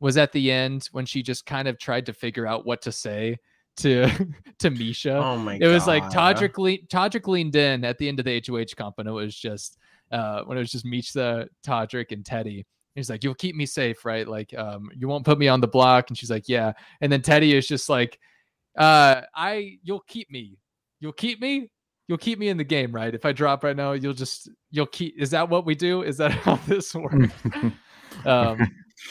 was 0.00 0.16
at 0.16 0.32
the 0.32 0.50
end 0.50 0.88
when 0.92 1.04
she 1.04 1.22
just 1.22 1.44
kind 1.44 1.68
of 1.68 1.78
tried 1.78 2.06
to 2.06 2.14
figure 2.14 2.46
out 2.46 2.64
what 2.64 2.80
to 2.82 2.92
say 2.92 3.36
to 3.76 4.08
to 4.58 4.70
Miesha. 4.70 5.22
oh 5.22 5.36
my! 5.36 5.58
it 5.60 5.66
was 5.66 5.86
like 5.86 6.10
God. 6.10 6.36
Todrick, 6.36 6.56
le- 6.56 6.86
Todrick 6.88 7.28
leaned 7.28 7.56
in 7.56 7.84
at 7.84 7.98
the 7.98 8.08
end 8.08 8.20
of 8.20 8.24
the 8.24 8.42
HOH 8.46 8.74
comp, 8.74 8.98
and 8.98 9.06
it 9.06 9.12
was 9.12 9.36
just 9.36 9.76
uh, 10.10 10.44
when 10.44 10.56
it 10.56 10.60
was 10.62 10.72
just 10.72 10.86
Miesha, 10.86 11.46
Todrick, 11.62 12.10
and 12.12 12.24
Teddi. 12.24 12.64
He's 12.94 13.10
like, 13.10 13.22
"You'll 13.22 13.34
keep 13.34 13.54
me 13.54 13.66
safe, 13.66 14.06
right? 14.06 14.26
Like, 14.26 14.56
um, 14.56 14.90
you 14.96 15.08
won't 15.08 15.26
put 15.26 15.38
me 15.38 15.48
on 15.48 15.60
the 15.60 15.68
block." 15.68 16.08
And 16.08 16.16
she's 16.16 16.30
like, 16.30 16.48
"Yeah." 16.48 16.72
And 17.02 17.12
then 17.12 17.20
Teddi 17.20 17.52
is 17.52 17.68
just 17.68 17.90
like, 17.90 18.18
uh, 18.78 19.20
"I, 19.34 19.76
you'll 19.82 20.04
keep 20.08 20.30
me. 20.30 20.56
You'll 21.00 21.12
keep 21.12 21.38
me. 21.38 21.68
You'll 22.08 22.18
keep 22.18 22.38
me 22.38 22.48
in 22.48 22.56
the 22.56 22.64
game, 22.64 22.92
right? 22.92 23.14
If 23.14 23.24
I 23.24 23.32
drop 23.32 23.64
right 23.64 23.76
now, 23.76 23.92
you'll 23.92 24.12
just, 24.12 24.48
you'll 24.70 24.86
keep. 24.86 25.14
Is 25.18 25.30
that 25.30 25.48
what 25.48 25.66
we 25.66 25.74
do? 25.74 26.02
Is 26.02 26.16
that 26.18 26.30
how 26.44 26.56
this 26.56 26.94
works?" 26.94 27.34
um, 28.24 28.58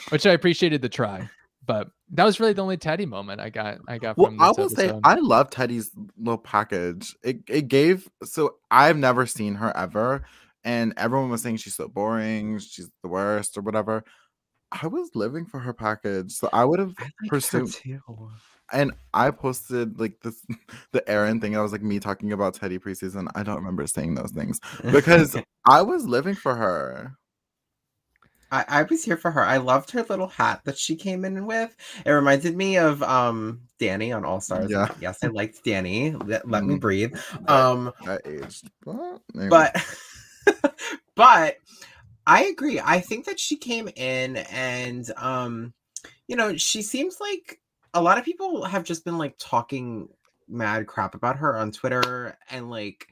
which 0.10 0.26
I 0.26 0.32
appreciated 0.32 0.82
the 0.82 0.90
try, 0.90 1.30
but 1.66 1.90
that 2.12 2.24
was 2.24 2.40
really 2.40 2.54
the 2.54 2.62
only 2.62 2.78
Teddi 2.78 3.08
moment 3.08 3.42
I 3.42 3.50
got. 3.50 3.80
I 3.88 3.98
got 3.98 4.18
Well, 4.18 4.28
from 4.28 4.42
I 4.42 4.48
this 4.50 4.58
will 4.58 4.70
say. 4.70 5.00
I 5.04 5.16
love 5.16 5.50
Teddi's 5.50 5.92
little 6.18 6.38
package. 6.38 7.16
It 7.24 7.40
it 7.50 7.68
gave 7.68 8.10
so 8.24 8.56
I've 8.72 8.98
never 8.98 9.26
seen 9.26 9.56
her 9.56 9.76
ever, 9.76 10.26
and 10.64 10.94
everyone 10.98 11.30
was 11.30 11.42
saying 11.42 11.58
she's 11.58 11.76
so 11.76 11.88
boring, 11.88 12.60
she's 12.60 12.90
the 13.04 13.10
worst 13.10 13.58
or 13.58 13.62
whatever. 13.62 14.04
I 14.72 14.88
was 14.88 15.12
living 15.16 15.46
for 15.46 15.60
her 15.60 15.74
package, 15.74 16.32
so 16.32 16.50
I 16.52 16.66
would 16.66 16.80
have 16.80 16.94
I 16.98 17.04
like 17.04 17.12
her 17.22 17.28
pursued. 17.30 17.76
And 18.71 18.93
I 19.13 19.32
posted 19.32 19.99
like 19.99 20.21
this 20.21 20.43
the 20.91 21.08
Aaron 21.10 21.39
thing. 21.39 21.56
I 21.56 21.62
was 21.62 21.71
like 21.71 21.84
me 21.84 21.99
talking 21.99 22.32
about 22.32 22.56
Teddi 22.56 22.80
preseason. 22.80 23.28
I 23.36 23.43
don't 23.43 23.58
remember 23.58 23.86
saying 23.88 24.15
those 24.15 24.32
things 24.32 24.60
because 24.91 25.38
I 25.67 25.82
was 25.82 26.06
living 26.06 26.36
for 26.36 26.56
her. 26.56 27.15
I, 28.51 28.65
I 28.67 28.84
was 28.84 29.04
here 29.04 29.17
for 29.17 29.32
her. 29.32 29.43
I 29.43 29.58
loved 29.58 29.91
her 29.91 30.04
little 30.04 30.28
hat 30.28 30.62
that 30.65 30.78
she 30.78 30.95
came 30.95 31.25
in 31.25 31.45
with. 31.45 31.75
It 32.06 32.12
reminded 32.12 32.56
me 32.56 32.78
of 32.78 33.04
um 33.04 33.62
Danny 33.80 34.12
on 34.12 34.23
All 34.25 34.39
Stars. 34.39 34.71
Yeah. 34.71 34.88
Yes, 35.01 35.19
I 35.23 35.28
liked 35.28 35.63
Danny. 35.63 36.12
Let, 36.12 36.47
let 36.49 36.63
me 36.63 36.75
Mhm. 36.75 36.80
breathe. 36.80 37.15
Um, 37.47 37.91
I 38.06 38.17
aged, 38.25 38.69
anyway. 38.88 39.49
but 39.49 39.75
but 41.15 41.58
I 42.28 42.45
agree. 42.45 42.80
I 42.80 42.99
think 42.99 43.25
that 43.25 43.39
she 43.39 43.58
came 43.58 43.89
in 43.95 44.38
and 44.38 45.12
um 45.17 45.73
you 46.28 46.36
know, 46.36 46.56
she 46.58 46.82
seems 46.82 47.19
like 47.19 47.60
a 47.96 48.02
lot 48.02 48.18
of 48.18 48.26
people 48.26 48.64
have 48.66 48.84
just 48.84 49.06
been 49.06 49.18
like 49.18 49.36
talking 49.40 50.10
mad 50.48 50.86
crap 50.86 51.16
about 51.16 51.38
her 51.38 51.58
on 51.58 51.72
Twitter 51.72 52.38
and 52.52 52.70
like 52.70 53.08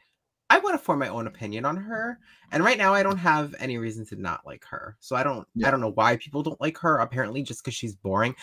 I 0.49 0.59
want 0.59 0.75
to 0.75 0.83
form 0.85 0.99
my 0.99 1.07
own 1.07 1.25
opinion 1.25 1.65
on 1.65 1.77
her. 1.77 2.19
And 2.51 2.63
right 2.63 2.77
now 2.77 2.93
I 2.93 3.01
don't 3.01 3.17
have 3.17 3.55
any 3.57 3.79
reason 3.79 4.05
to 4.07 4.21
not 4.21 4.45
like 4.45 4.63
her. 4.65 4.97
So 4.99 5.15
I 5.15 5.23
don't 5.23 5.47
Yeah. 5.55 5.67
I 5.67 5.71
don't 5.71 5.81
know 5.81 5.93
why 5.93 6.17
people 6.17 6.43
don't 6.43 6.61
like 6.61 6.77
her 6.79 6.97
apparently 6.97 7.41
just 7.41 7.63
cuz 7.63 7.73
she's 7.73 7.95
boring. 7.95 8.35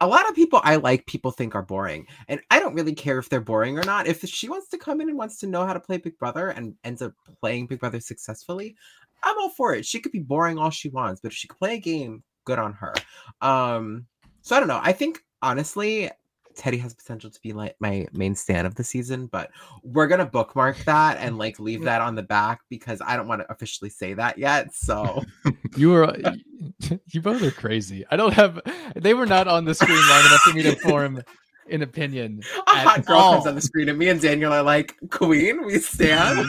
A 0.00 0.06
lot 0.06 0.28
of 0.28 0.34
people 0.34 0.60
I 0.64 0.76
like 0.76 1.06
people 1.06 1.30
think 1.30 1.54
are 1.54 1.62
boring. 1.62 2.06
And 2.28 2.40
I 2.50 2.60
don't 2.60 2.74
really 2.74 2.94
care 2.94 3.18
if 3.18 3.28
they're 3.28 3.40
boring 3.40 3.78
or 3.78 3.84
not. 3.84 4.06
If 4.06 4.22
she 4.22 4.48
wants 4.48 4.68
to 4.70 4.78
come 4.78 5.00
in 5.02 5.10
and 5.10 5.18
wants 5.18 5.38
to 5.40 5.46
know 5.46 5.66
how 5.66 5.74
to 5.74 5.80
play 5.80 5.98
Big 5.98 6.18
Brother 6.18 6.48
and 6.48 6.74
ends 6.82 7.02
up 7.02 7.12
playing 7.40 7.66
Big 7.66 7.80
Brother 7.80 8.00
successfully, 8.00 8.74
I'm 9.22 9.38
all 9.38 9.50
for 9.50 9.74
it. 9.74 9.84
She 9.84 10.00
could 10.00 10.12
be 10.12 10.20
boring 10.20 10.58
all 10.58 10.70
she 10.70 10.88
wants, 10.88 11.20
but 11.20 11.32
if 11.32 11.36
she 11.36 11.46
could 11.46 11.58
play 11.58 11.74
a 11.74 11.80
game, 11.80 12.22
good 12.44 12.58
on 12.58 12.72
her. 12.72 12.94
Um, 13.42 14.06
so 14.40 14.56
I 14.56 14.60
don't 14.60 14.68
know. 14.68 14.80
I 14.82 14.92
think 14.92 15.22
honestly, 15.42 16.10
Teddi 16.58 16.80
has 16.80 16.92
potential 16.92 17.30
to 17.30 17.40
be 17.40 17.52
like 17.52 17.76
my 17.78 18.06
main 18.12 18.34
stand 18.34 18.66
of 18.66 18.74
the 18.74 18.82
season, 18.84 19.26
but 19.26 19.50
we're 19.82 20.08
gonna 20.08 20.26
bookmark 20.26 20.76
that 20.84 21.16
and 21.18 21.38
like 21.38 21.58
leave 21.60 21.82
that 21.84 22.00
on 22.00 22.14
the 22.14 22.22
back 22.22 22.60
because 22.68 23.00
I 23.04 23.16
don't 23.16 23.28
want 23.28 23.42
to 23.42 23.50
officially 23.50 23.90
say 23.90 24.14
that 24.14 24.38
yet. 24.38 24.74
So 24.74 25.22
You 25.76 25.90
were 25.90 26.16
you 27.06 27.20
both 27.22 27.42
are 27.42 27.50
crazy. 27.52 28.04
I 28.10 28.16
don't 28.16 28.34
have 28.34 28.60
they 28.96 29.14
were 29.14 29.26
not 29.26 29.48
on 29.48 29.64
the 29.64 29.74
screen 29.74 29.96
long 30.08 30.20
enough 30.26 30.40
for 30.40 30.54
me 30.54 30.62
to 30.64 30.76
form 30.76 31.22
an 31.70 31.82
opinion. 31.82 32.40
A 32.66 32.76
at 32.76 32.86
hot 32.86 33.06
girl 33.06 33.16
all. 33.18 33.34
comes 33.34 33.46
on 33.46 33.54
the 33.54 33.60
screen, 33.60 33.88
and 33.88 33.98
me 33.98 34.08
and 34.08 34.20
Daniel 34.20 34.52
are 34.52 34.62
like, 34.62 34.96
"Queen, 35.10 35.64
we 35.66 35.78
stand." 35.78 36.46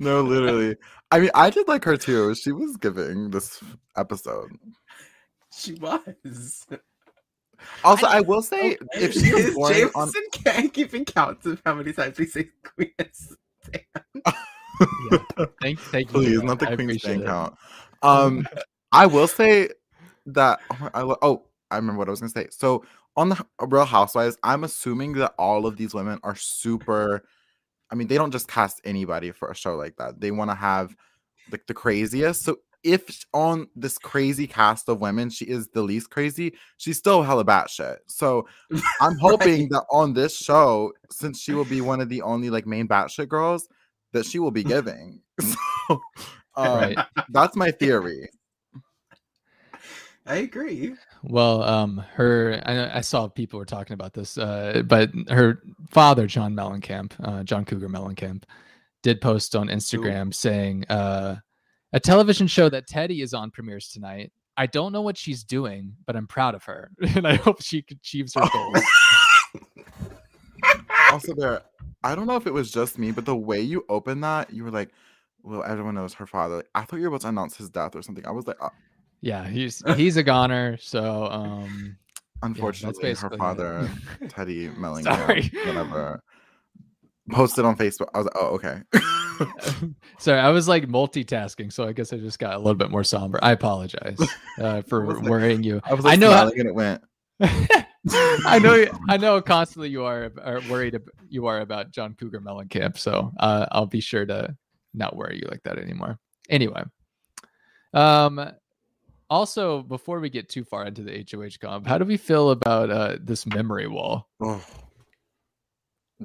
no, 0.00 0.20
literally. 0.20 0.76
I 1.12 1.20
mean, 1.20 1.30
I 1.34 1.48
did 1.50 1.68
like 1.68 1.84
her 1.84 1.96
too. 1.96 2.34
She 2.34 2.50
was 2.50 2.76
giving 2.76 3.30
this 3.30 3.62
episode. 3.96 4.50
she 5.52 5.74
was. 5.74 6.66
Also, 7.84 8.06
I- 8.06 8.18
I, 8.18 8.20
will 8.20 8.42
say, 8.42 8.76
if 8.94 9.12
she 9.12 9.28
Is 9.28 9.54
born 9.54 9.72
Jameson 9.72 9.92
on, 9.94 10.12
can't 10.32 10.72
keeping 10.72 11.04
counts 11.04 11.46
of 11.46 11.60
how 11.64 11.74
many 11.74 11.92
times 11.92 12.18
we 12.18 12.26
say 12.26 12.48
Queen. 12.62 12.92
is- 12.98 13.36
Thank 15.60 15.78
thank 15.78 16.08
you. 16.08 16.12
please, 16.12 16.40
for 16.40 16.46
not 16.46 16.58
the 16.58 16.70
I 16.70 16.74
Queen's 16.74 16.96
appreciate 16.96 17.26
count. 17.26 17.54
Um, 18.02 18.46
I 18.92 19.06
will 19.06 19.28
say 19.28 19.68
that 20.26 20.60
oh, 20.70 20.90
I 20.94 21.02
oh, 21.22 21.42
I 21.70 21.76
remember 21.76 21.98
what 21.98 22.08
I 22.08 22.10
was 22.12 22.20
gonna 22.20 22.30
say. 22.30 22.48
So 22.50 22.84
on 23.16 23.28
the 23.28 23.46
Real 23.60 23.84
Housewives, 23.84 24.38
I'm 24.42 24.64
assuming 24.64 25.12
that 25.14 25.34
all 25.38 25.66
of 25.66 25.76
these 25.76 25.94
women 25.94 26.18
are 26.22 26.34
super. 26.34 27.24
I 27.90 27.94
mean, 27.94 28.06
they 28.08 28.16
don't 28.16 28.30
just 28.30 28.48
cast 28.48 28.80
anybody 28.84 29.32
for 29.32 29.50
a 29.50 29.54
show 29.54 29.76
like 29.76 29.96
that. 29.96 30.20
They 30.20 30.30
want 30.30 30.50
to 30.50 30.54
have 30.54 30.96
like 31.50 31.66
the 31.66 31.74
craziest. 31.74 32.42
So 32.42 32.56
if 32.82 33.24
on 33.32 33.68
this 33.76 33.98
crazy 33.98 34.46
cast 34.46 34.88
of 34.88 35.00
women, 35.00 35.30
she 35.30 35.44
is 35.44 35.68
the 35.68 35.82
least 35.82 36.10
crazy, 36.10 36.54
she's 36.78 36.98
still 36.98 37.22
hella 37.22 37.44
batshit. 37.44 37.96
So 38.06 38.46
I'm 39.00 39.16
hoping 39.18 39.68
that 39.70 39.84
on 39.90 40.12
this 40.14 40.36
show, 40.36 40.92
since 41.10 41.40
she 41.40 41.52
will 41.52 41.64
be 41.64 41.80
one 41.80 42.00
of 42.00 42.08
the 42.08 42.22
only 42.22 42.50
like 42.50 42.66
main 42.66 42.88
batshit 42.88 43.28
girls, 43.28 43.68
that 44.12 44.26
she 44.26 44.38
will 44.38 44.50
be 44.50 44.64
giving. 44.76 45.20
So 45.88 46.00
um, 46.56 46.74
Right. 46.76 46.98
that's 47.30 47.56
my 47.56 47.70
theory. 47.70 48.28
I 50.26 50.36
agree. 50.36 50.94
Well, 51.22 51.62
um, 51.62 51.98
her 52.14 52.60
I, 52.64 52.74
know- 52.74 52.90
I 52.94 53.00
saw 53.00 53.28
people 53.28 53.58
were 53.58 53.64
talking 53.64 53.94
about 53.94 54.12
this, 54.12 54.36
uh, 54.38 54.82
but 54.86 55.10
her 55.28 55.62
father, 55.90 56.26
John 56.26 56.54
Mellencamp, 56.54 57.12
uh, 57.22 57.42
John 57.44 57.64
Cougar 57.64 57.88
Mellencamp, 57.88 58.42
did 59.02 59.20
post 59.20 59.56
on 59.56 59.68
Instagram 59.68 60.32
saying, 60.34 60.84
uh, 60.88 61.36
"A 61.92 62.00
television 62.00 62.46
show 62.46 62.68
that 62.68 62.88
Teddi 62.88 63.22
is 63.22 63.34
on 63.34 63.50
premieres 63.50 63.88
tonight. 63.88 64.32
I 64.56 64.66
don't 64.66 64.92
know 64.92 65.02
what 65.02 65.16
she's 65.16 65.44
doing, 65.44 65.94
but 66.06 66.16
I'm 66.16 66.26
proud 66.26 66.54
of 66.54 66.64
her, 66.64 66.90
and 67.16 67.26
I 67.26 67.36
hope 67.36 67.62
she 67.62 67.84
achieves 67.90 68.34
her 68.34 68.48
goals." 68.52 68.84
Also, 71.10 71.34
there, 71.34 71.62
I 72.04 72.14
don't 72.14 72.26
know 72.26 72.36
if 72.36 72.46
it 72.46 72.52
was 72.52 72.70
just 72.70 72.96
me, 72.98 73.10
but 73.10 73.24
the 73.24 73.34
way 73.34 73.60
you 73.60 73.84
opened 73.88 74.22
that, 74.22 74.52
you 74.52 74.62
were 74.62 74.70
like, 74.70 74.90
"Well, 75.42 75.64
everyone 75.64 75.96
knows 75.96 76.14
her 76.14 76.26
father." 76.26 76.62
I 76.74 76.84
thought 76.84 76.96
you 76.96 77.02
were 77.02 77.08
about 77.08 77.22
to 77.22 77.28
announce 77.28 77.56
his 77.56 77.68
death 77.68 77.96
or 77.96 78.02
something. 78.02 78.24
I 78.24 78.30
was 78.30 78.46
like, 78.46 78.58
uh, 78.60 78.68
yeah, 79.20 79.46
he's 79.48 79.82
he's 79.96 80.16
a 80.16 80.22
goner, 80.22 80.76
so 80.78 81.26
um, 81.26 81.96
unfortunately, 82.42 83.02
her 83.02 83.08
basically 83.08 83.36
it. 83.36 83.38
father, 83.38 83.90
Teddi 84.22 85.02
Sorry. 85.02 85.50
whatever, 85.66 86.22
posted 87.30 87.64
on 87.64 87.76
Facebook. 87.76 88.08
I 88.14 88.18
was 88.18 88.26
like, 88.26 88.36
"Oh, 88.38 88.58
okay." 88.58 88.82
Sorry, 90.18 90.38
I 90.38 90.50
was 90.50 90.68
like 90.68 90.86
multitasking, 90.86 91.72
so 91.72 91.86
I 91.86 91.92
guess 91.92 92.12
I 92.12 92.18
just 92.18 92.38
got 92.38 92.54
a 92.54 92.58
little 92.58 92.74
bit 92.74 92.90
more 92.90 93.04
somber. 93.04 93.38
I 93.42 93.52
apologize 93.52 94.18
uh, 94.58 94.82
for 94.88 95.06
like- 95.14 95.22
worrying 95.24 95.62
you. 95.62 95.80
I 95.84 95.94
was 95.94 96.04
like 96.04 96.12
I 96.12 96.16
know 96.16 96.30
how- 96.30 96.48
it 96.48 96.74
went. 96.74 97.02
I 98.44 98.58
know, 98.58 98.86
I 99.08 99.16
know. 99.16 99.40
Constantly, 99.42 99.88
you 99.90 100.04
are, 100.04 100.30
are 100.42 100.60
worried. 100.70 100.94
ab- 100.94 101.10
You 101.28 101.46
are 101.46 101.60
about 101.60 101.90
John 101.90 102.14
Cougar 102.14 102.40
Mellencamp, 102.40 102.96
so 102.98 103.32
uh, 103.40 103.66
I'll 103.72 103.86
be 103.86 104.00
sure 104.00 104.24
to 104.26 104.56
not 104.94 105.16
worry 105.16 105.38
you 105.42 105.48
like 105.50 105.62
that 105.64 105.78
anymore. 105.78 106.18
Anyway, 106.48 106.82
um, 107.94 108.50
also 109.28 109.82
before 109.82 110.20
we 110.20 110.28
get 110.30 110.48
too 110.48 110.64
far 110.64 110.84
into 110.86 111.02
the 111.02 111.24
HOH 111.30 111.58
comp, 111.60 111.86
how 111.86 111.96
do 111.98 112.04
we 112.04 112.16
feel 112.16 112.50
about 112.50 112.90
uh 112.90 113.16
this 113.20 113.46
memory 113.46 113.86
wall? 113.86 114.28
Oh. 114.42 114.62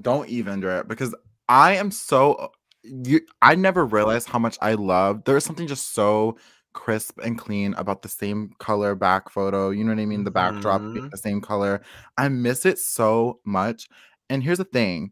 Don't 0.02 0.28
even 0.30 0.60
do 0.60 0.70
it 0.70 0.88
because 0.88 1.16
I 1.48 1.76
am 1.76 1.92
so 1.92 2.52
you 2.84 3.22
I 3.42 3.56
never 3.56 3.86
realized 3.86 4.28
how 4.30 4.40
much 4.40 4.58
I 4.62 4.74
love 4.74 5.24
there 5.26 5.38
is 5.38 5.44
something 5.44 5.68
just 5.68 5.94
so 5.94 6.38
crisp 6.74 7.20
and 7.24 7.38
clean 7.38 7.74
about 7.76 8.02
the 8.02 8.10
same 8.10 8.52
color 8.60 8.96
back 8.96 9.30
photo. 9.30 9.70
You 9.70 9.84
know 9.86 9.92
what 9.92 10.02
I 10.02 10.06
mean? 10.06 10.24
The 10.26 10.32
backdrop 10.32 10.82
being 10.94 11.06
Mhm. 11.06 11.12
the 11.12 11.18
same 11.18 11.42
color. 11.42 11.82
I 12.18 12.28
miss 12.30 12.66
it 12.66 12.78
so 12.80 13.40
much. 13.46 13.88
And 14.30 14.44
here's 14.44 14.58
the 14.58 14.66
thing. 14.66 15.12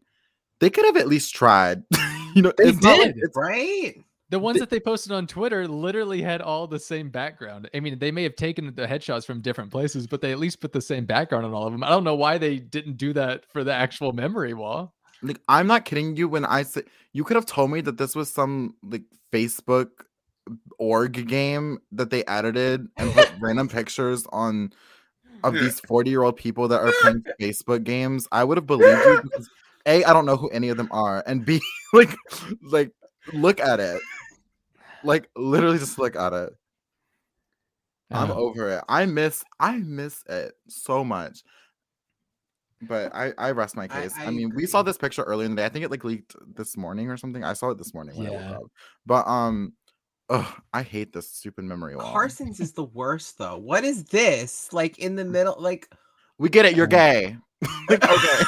They 0.60 0.70
could 0.70 0.84
have 0.84 0.96
at 0.98 1.08
least 1.08 1.34
tried. 1.34 1.82
you 2.36 2.42
know, 2.42 2.52
They 2.58 2.70
like 2.72 2.80
did. 2.80 3.16
it's 3.16 3.36
Right? 3.36 3.96
The 4.30 4.38
ones 4.38 4.58
that 4.58 4.70
they 4.70 4.80
posted 4.80 5.12
on 5.12 5.26
Twitter 5.26 5.68
literally 5.68 6.22
had 6.22 6.40
all 6.40 6.66
the 6.66 6.78
same 6.78 7.10
background. 7.10 7.68
I 7.74 7.80
mean, 7.80 7.98
they 7.98 8.10
may 8.10 8.22
have 8.22 8.36
taken 8.36 8.74
the 8.74 8.86
headshots 8.86 9.26
from 9.26 9.42
different 9.42 9.70
places, 9.70 10.06
but 10.06 10.22
they 10.22 10.32
at 10.32 10.38
least 10.38 10.60
put 10.60 10.72
the 10.72 10.80
same 10.80 11.04
background 11.04 11.44
on 11.44 11.52
all 11.52 11.66
of 11.66 11.72
them. 11.72 11.84
I 11.84 11.90
don't 11.90 12.04
know 12.04 12.14
why 12.14 12.38
they 12.38 12.58
didn't 12.58 12.96
do 12.96 13.12
that 13.12 13.44
for 13.52 13.64
the 13.64 13.72
actual 13.72 14.12
memory 14.12 14.54
wall. 14.54 14.94
like 15.22 15.40
I'm 15.48 15.66
not 15.66 15.84
kidding 15.84 16.16
you 16.16 16.28
when 16.28 16.44
I 16.44 16.62
say 16.62 16.82
you 17.12 17.22
could 17.22 17.36
have 17.36 17.46
told 17.46 17.70
me 17.70 17.80
that 17.82 17.98
this 17.98 18.16
was 18.16 18.30
some 18.32 18.74
like 18.82 19.04
Facebook 19.32 19.90
org 20.78 21.26
game 21.28 21.78
that 21.92 22.10
they 22.10 22.24
edited 22.24 22.86
and 22.96 23.12
put 23.12 23.30
random 23.40 23.68
pictures 23.68 24.26
on 24.32 24.72
of 25.42 25.54
these 25.54 25.80
40 25.80 26.10
year 26.10 26.22
old 26.22 26.36
people 26.36 26.68
that 26.68 26.80
are 26.80 26.92
playing 27.02 27.24
Facebook 27.40 27.84
games. 27.84 28.26
I 28.32 28.44
would 28.44 28.56
have 28.56 28.66
believed 28.66 29.04
you 29.04 29.20
because 29.22 29.50
A, 29.86 30.02
I 30.04 30.12
don't 30.12 30.26
know 30.26 30.36
who 30.36 30.48
any 30.48 30.70
of 30.70 30.76
them 30.76 30.88
are, 30.90 31.22
and 31.26 31.44
B, 31.44 31.60
like 31.92 32.10
like 32.62 32.90
look 33.32 33.60
at 33.60 33.80
it. 33.80 34.00
Like 35.02 35.28
literally 35.36 35.78
just 35.78 35.98
look 35.98 36.16
at 36.16 36.32
it. 36.32 36.52
I'm 38.12 38.30
Uh, 38.30 38.34
over 38.34 38.70
it. 38.70 38.84
I 38.88 39.06
miss 39.06 39.44
I 39.58 39.78
miss 39.78 40.22
it 40.28 40.54
so 40.68 41.04
much. 41.04 41.42
But 42.82 43.14
I 43.14 43.32
I 43.38 43.50
rest 43.52 43.76
my 43.76 43.88
case. 43.88 44.14
I, 44.18 44.26
I 44.26 44.30
mean, 44.30 44.52
we 44.54 44.66
saw 44.66 44.82
this 44.82 44.98
picture 44.98 45.22
earlier 45.22 45.46
in 45.46 45.52
the 45.54 45.56
day. 45.62 45.64
I 45.66 45.68
think 45.68 45.84
it 45.84 45.90
like 45.90 46.04
leaked 46.04 46.36
this 46.54 46.76
morning 46.76 47.10
or 47.10 47.16
something. 47.16 47.42
I 47.42 47.54
saw 47.54 47.70
it 47.70 47.78
this 47.78 47.94
morning 47.94 48.16
when 48.16 48.26
I 48.26 48.30
Yeah. 48.30 48.36
woke 48.36 48.64
up. 48.64 48.70
But 49.06 49.26
um 49.26 49.72
ugh, 50.28 50.62
I 50.72 50.82
hate 50.82 51.12
this 51.12 51.30
stupid 51.30 51.64
memory 51.64 51.96
wall. 51.96 52.12
Carson's 52.12 52.60
is 52.60 52.72
the 52.72 52.84
worst 52.84 53.38
though. 53.38 53.58
What 53.58 53.84
is 53.84 54.04
this? 54.04 54.72
Like 54.72 54.98
in 54.98 55.16
the 55.16 55.24
middle, 55.24 55.56
like 55.58 55.88
We 56.38 56.48
get 56.48 56.66
it, 56.66 56.76
you're 56.76 56.86
gay. 56.86 57.36
Like, 57.88 58.08
okay. 58.10 58.42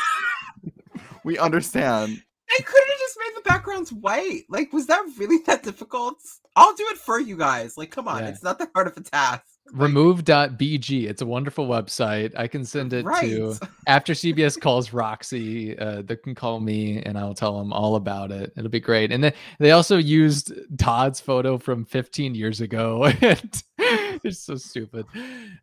we 1.25 1.39
understand. 1.39 2.21
They 2.49 2.63
could 2.63 2.83
have 2.89 2.99
just 2.99 3.19
made 3.19 3.37
the 3.37 3.49
backgrounds 3.49 3.93
white. 3.93 4.45
Like, 4.49 4.73
was 4.73 4.87
that 4.87 5.05
really 5.19 5.39
that 5.47 5.63
difficult? 5.63 6.19
I'll 6.55 6.75
do 6.75 6.87
it 6.91 6.99
for 6.99 7.21
you 7.21 7.37
guys. 7.37 7.77
Like, 7.77 7.91
come 7.91 8.09
on, 8.09 8.23
Yeah. 8.23 8.29
it's 8.29 8.43
not 8.43 8.59
that 8.59 8.71
hard 8.75 8.87
of 8.87 8.97
a 8.97 9.01
task. 9.01 9.43
Like, 9.73 9.81
remove.bg. 9.81 11.09
It's 11.09 11.23
a 11.23 11.27
wonderful 11.27 11.67
website. 11.67 12.33
I 12.37 12.47
can 12.47 12.65
send 12.65 12.93
it 12.93 13.05
right. 13.05 13.29
to 13.29 13.59
after 13.89 14.13
CBS 14.13 14.61
calls 14.61 14.93
Roxy, 14.93 15.77
uh, 15.77 16.03
they 16.03 16.17
can 16.17 16.37
call 16.37 16.61
me 16.61 17.03
and 17.03 17.19
I'll 17.19 17.35
tell 17.35 17.59
them 17.59 17.73
all 17.73 17.97
about 17.97 18.31
it. 18.31 18.53
It'll 18.57 18.71
be 18.71 18.81
great. 18.81 19.11
And 19.11 19.25
then 19.25 19.33
they 19.59 19.73
also 19.73 19.97
used 19.97 20.53
Todd's 20.79 21.19
photo 21.21 21.59
from 21.59 21.85
15 21.85 22.37
years 22.37 22.61
ago. 22.61 23.05
and 23.21 23.63
it's 23.79 24.45
so 24.45 24.55
stupid. 24.55 25.05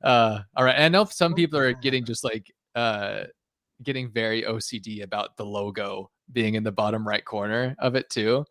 Uh, 0.04 0.40
all 0.56 0.66
right. 0.66 0.80
I 0.80 0.90
know 0.90 1.06
some 1.06 1.34
people 1.34 1.60
are 1.60 1.72
getting 1.74 2.04
just 2.04 2.26
like 2.26 2.52
uh, 2.76 3.24
getting 3.82 4.12
very 4.12 4.44
OCD 4.44 5.04
about 5.04 5.38
the 5.38 5.46
logo 5.46 6.10
being 6.32 6.56
in 6.56 6.64
the 6.64 6.72
bottom 6.72 7.08
right 7.08 7.24
corner 7.24 7.76
of 7.80 7.96
it 7.96 8.10
too. 8.10 8.46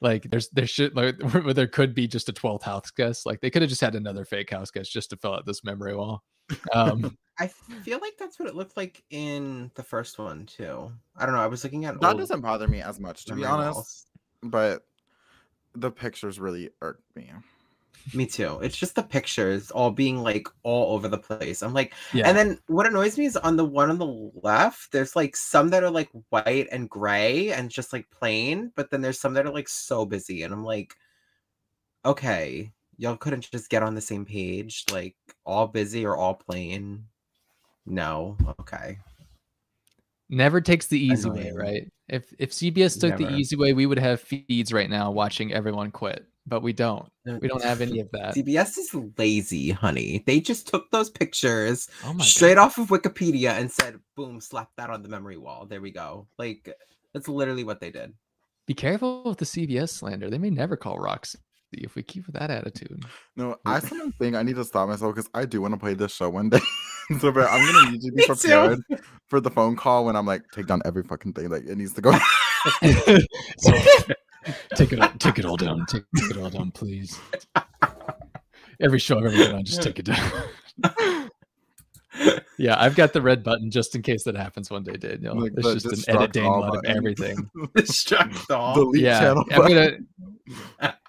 Like 0.00 0.24
there's 0.24 0.48
there 0.50 0.66
should 0.66 0.94
like 0.94 1.16
there 1.54 1.66
could 1.66 1.94
be 1.94 2.06
just 2.06 2.28
a 2.28 2.32
12th 2.32 2.62
house 2.62 2.90
guest. 2.90 3.26
Like 3.26 3.40
they 3.40 3.50
could 3.50 3.62
have 3.62 3.68
just 3.68 3.80
had 3.80 3.94
another 3.94 4.24
fake 4.24 4.50
house 4.50 4.70
guest 4.70 4.92
just 4.92 5.10
to 5.10 5.16
fill 5.16 5.34
out 5.34 5.46
this 5.46 5.64
memory 5.64 5.96
wall. 5.96 6.22
Um 6.72 7.16
I 7.38 7.48
feel 7.48 7.98
like 8.00 8.14
that's 8.18 8.38
what 8.38 8.48
it 8.48 8.54
looked 8.54 8.78
like 8.78 9.02
in 9.10 9.70
the 9.74 9.82
first 9.82 10.18
one 10.18 10.46
too. 10.46 10.90
I 11.16 11.26
don't 11.26 11.34
know. 11.34 11.40
I 11.40 11.46
was 11.46 11.62
looking 11.62 11.84
at 11.84 12.00
That 12.00 12.12
old 12.12 12.18
doesn't 12.18 12.40
bother 12.40 12.66
me 12.66 12.80
as 12.80 12.98
much, 12.98 13.26
to 13.26 13.34
be 13.34 13.44
honest. 13.44 13.74
walls. 13.74 14.06
But 14.42 14.86
the 15.74 15.90
pictures 15.90 16.40
really 16.40 16.70
irked 16.80 17.14
me. 17.14 17.30
Me 18.14 18.26
too. 18.26 18.60
It's 18.62 18.76
just 18.76 18.94
the 18.94 19.02
pictures 19.02 19.70
all 19.70 19.90
being 19.90 20.22
like 20.22 20.48
all 20.62 20.94
over 20.94 21.08
the 21.08 21.18
place. 21.18 21.62
I'm 21.62 21.74
like, 21.74 21.92
yeah. 22.12 22.28
and 22.28 22.36
then 22.36 22.58
what 22.68 22.86
annoys 22.86 23.18
me 23.18 23.26
is 23.26 23.36
on 23.36 23.56
the 23.56 23.64
one 23.64 23.90
on 23.90 23.98
the 23.98 24.30
left, 24.42 24.92
there's 24.92 25.16
like 25.16 25.36
some 25.36 25.70
that 25.70 25.82
are 25.82 25.90
like 25.90 26.08
white 26.30 26.68
and 26.70 26.88
gray 26.88 27.52
and 27.52 27.70
just 27.70 27.92
like 27.92 28.08
plain, 28.10 28.72
but 28.76 28.90
then 28.90 29.00
there's 29.00 29.20
some 29.20 29.34
that 29.34 29.46
are 29.46 29.52
like 29.52 29.68
so 29.68 30.06
busy. 30.06 30.42
And 30.42 30.54
I'm 30.54 30.64
like, 30.64 30.94
okay, 32.04 32.72
y'all 32.98 33.16
couldn't 33.16 33.50
just 33.50 33.70
get 33.70 33.82
on 33.82 33.94
the 33.94 34.00
same 34.00 34.24
page, 34.24 34.84
like 34.92 35.16
all 35.44 35.66
busy 35.66 36.06
or 36.06 36.16
all 36.16 36.34
plain. 36.34 37.04
No, 37.86 38.36
okay. 38.60 38.98
never 40.28 40.60
takes 40.60 40.86
the 40.86 40.98
easy 40.98 41.30
way, 41.30 41.52
right? 41.54 41.90
If 42.08 42.32
if 42.38 42.50
CBS 42.52 43.00
took 43.00 43.16
the 43.16 43.32
easy 43.34 43.56
way, 43.56 43.72
we 43.72 43.86
would 43.86 43.98
have 43.98 44.20
feeds 44.20 44.72
right 44.72 44.90
now 44.90 45.10
watching 45.10 45.52
everyone 45.52 45.90
quit, 45.90 46.26
but 46.46 46.62
we 46.62 46.72
don't. 46.72 47.06
Uh, 47.28 47.38
we 47.40 47.48
don't 47.48 47.62
have 47.62 47.80
any 47.80 48.00
of 48.00 48.10
that. 48.12 48.34
CBS 48.34 48.78
is 48.78 48.94
lazy, 49.18 49.70
honey. 49.70 50.22
They 50.26 50.40
just 50.40 50.68
took 50.68 50.90
those 50.90 51.10
pictures 51.10 51.88
Oh 52.04 52.16
straight 52.18 52.54
god. 52.54 52.66
off 52.66 52.78
of 52.78 52.88
Wikipedia 52.88 53.50
and 53.58 53.70
said, 53.70 53.98
boom, 54.14 54.40
slap 54.40 54.70
that 54.76 54.90
on 54.90 55.02
the 55.02 55.08
memory 55.08 55.36
wall. 55.36 55.66
There 55.66 55.80
we 55.80 55.90
go. 55.90 56.28
Like, 56.38 56.72
that's 57.12 57.28
literally 57.28 57.64
what 57.64 57.80
they 57.80 57.90
did. 57.90 58.14
Be 58.66 58.74
careful 58.74 59.24
with 59.24 59.38
the 59.38 59.44
CBS 59.44 59.90
slander. 59.90 60.30
They 60.30 60.38
may 60.38 60.50
never 60.50 60.76
call 60.76 60.98
Roxy. 60.98 61.38
if 61.72 61.94
we 61.94 62.02
keep 62.02 62.26
that 62.28 62.50
attitude. 62.50 63.04
No, 63.36 63.56
I 63.64 63.80
sometimes 63.80 64.14
think 64.16 64.36
I 64.36 64.42
need 64.42 64.56
to 64.56 64.64
stop 64.64 64.88
myself 64.88 65.14
because 65.14 65.30
I 65.34 65.44
do 65.44 65.60
want 65.60 65.74
to 65.74 65.80
play 65.80 65.94
this 65.94 66.12
show 66.14 66.30
one 66.30 66.48
day. 66.50 66.60
so 67.20 67.30
but 67.30 67.48
I'm 67.50 67.64
gonna 67.72 67.90
need 67.92 68.02
you 68.02 68.10
to 68.10 68.16
be 68.16 68.24
prepared 68.26 68.80
for 69.28 69.40
the 69.40 69.50
phone 69.50 69.76
call 69.76 70.04
when 70.04 70.16
I'm 70.16 70.26
like, 70.26 70.42
take 70.52 70.66
down 70.66 70.82
every 70.84 71.02
fucking 71.04 71.32
thing. 71.34 71.48
Like 71.48 71.64
it 71.64 71.76
needs 71.76 71.92
to 71.94 72.00
go. 72.00 72.12
take 74.74 74.92
it, 74.92 75.00
all, 75.00 75.08
take 75.18 75.38
it 75.38 75.44
all 75.44 75.56
down. 75.56 75.86
Take, 75.86 76.04
take 76.16 76.30
it 76.30 76.36
all 76.36 76.50
down, 76.50 76.70
please. 76.70 77.18
Every 78.80 78.98
show 78.98 79.18
I've 79.18 79.26
ever 79.26 79.36
been 79.36 79.56
on, 79.56 79.64
just 79.64 79.82
take 79.82 79.98
it 79.98 80.06
down. 80.06 80.32
yeah, 82.58 82.76
I've 82.78 82.94
got 82.94 83.12
the 83.12 83.22
red 83.22 83.42
button 83.42 83.70
just 83.70 83.94
in 83.94 84.02
case 84.02 84.24
that 84.24 84.36
happens 84.36 84.70
one 84.70 84.84
day, 84.84 84.96
Daniel. 84.96 85.40
Like 85.40 85.52
it's 85.56 85.82
just 85.84 86.08
an 86.08 86.16
edit 86.16 86.32
destruct 86.32 86.42
mm. 86.42 86.50
all 86.50 86.76
of 86.76 86.84
everything. 86.84 87.50
Distract 87.74 88.50
all. 88.50 88.74
Delete 88.74 89.02
yeah, 89.02 89.20
channel. 89.20 89.44
I'm 89.50 89.68
gonna. 89.68 90.94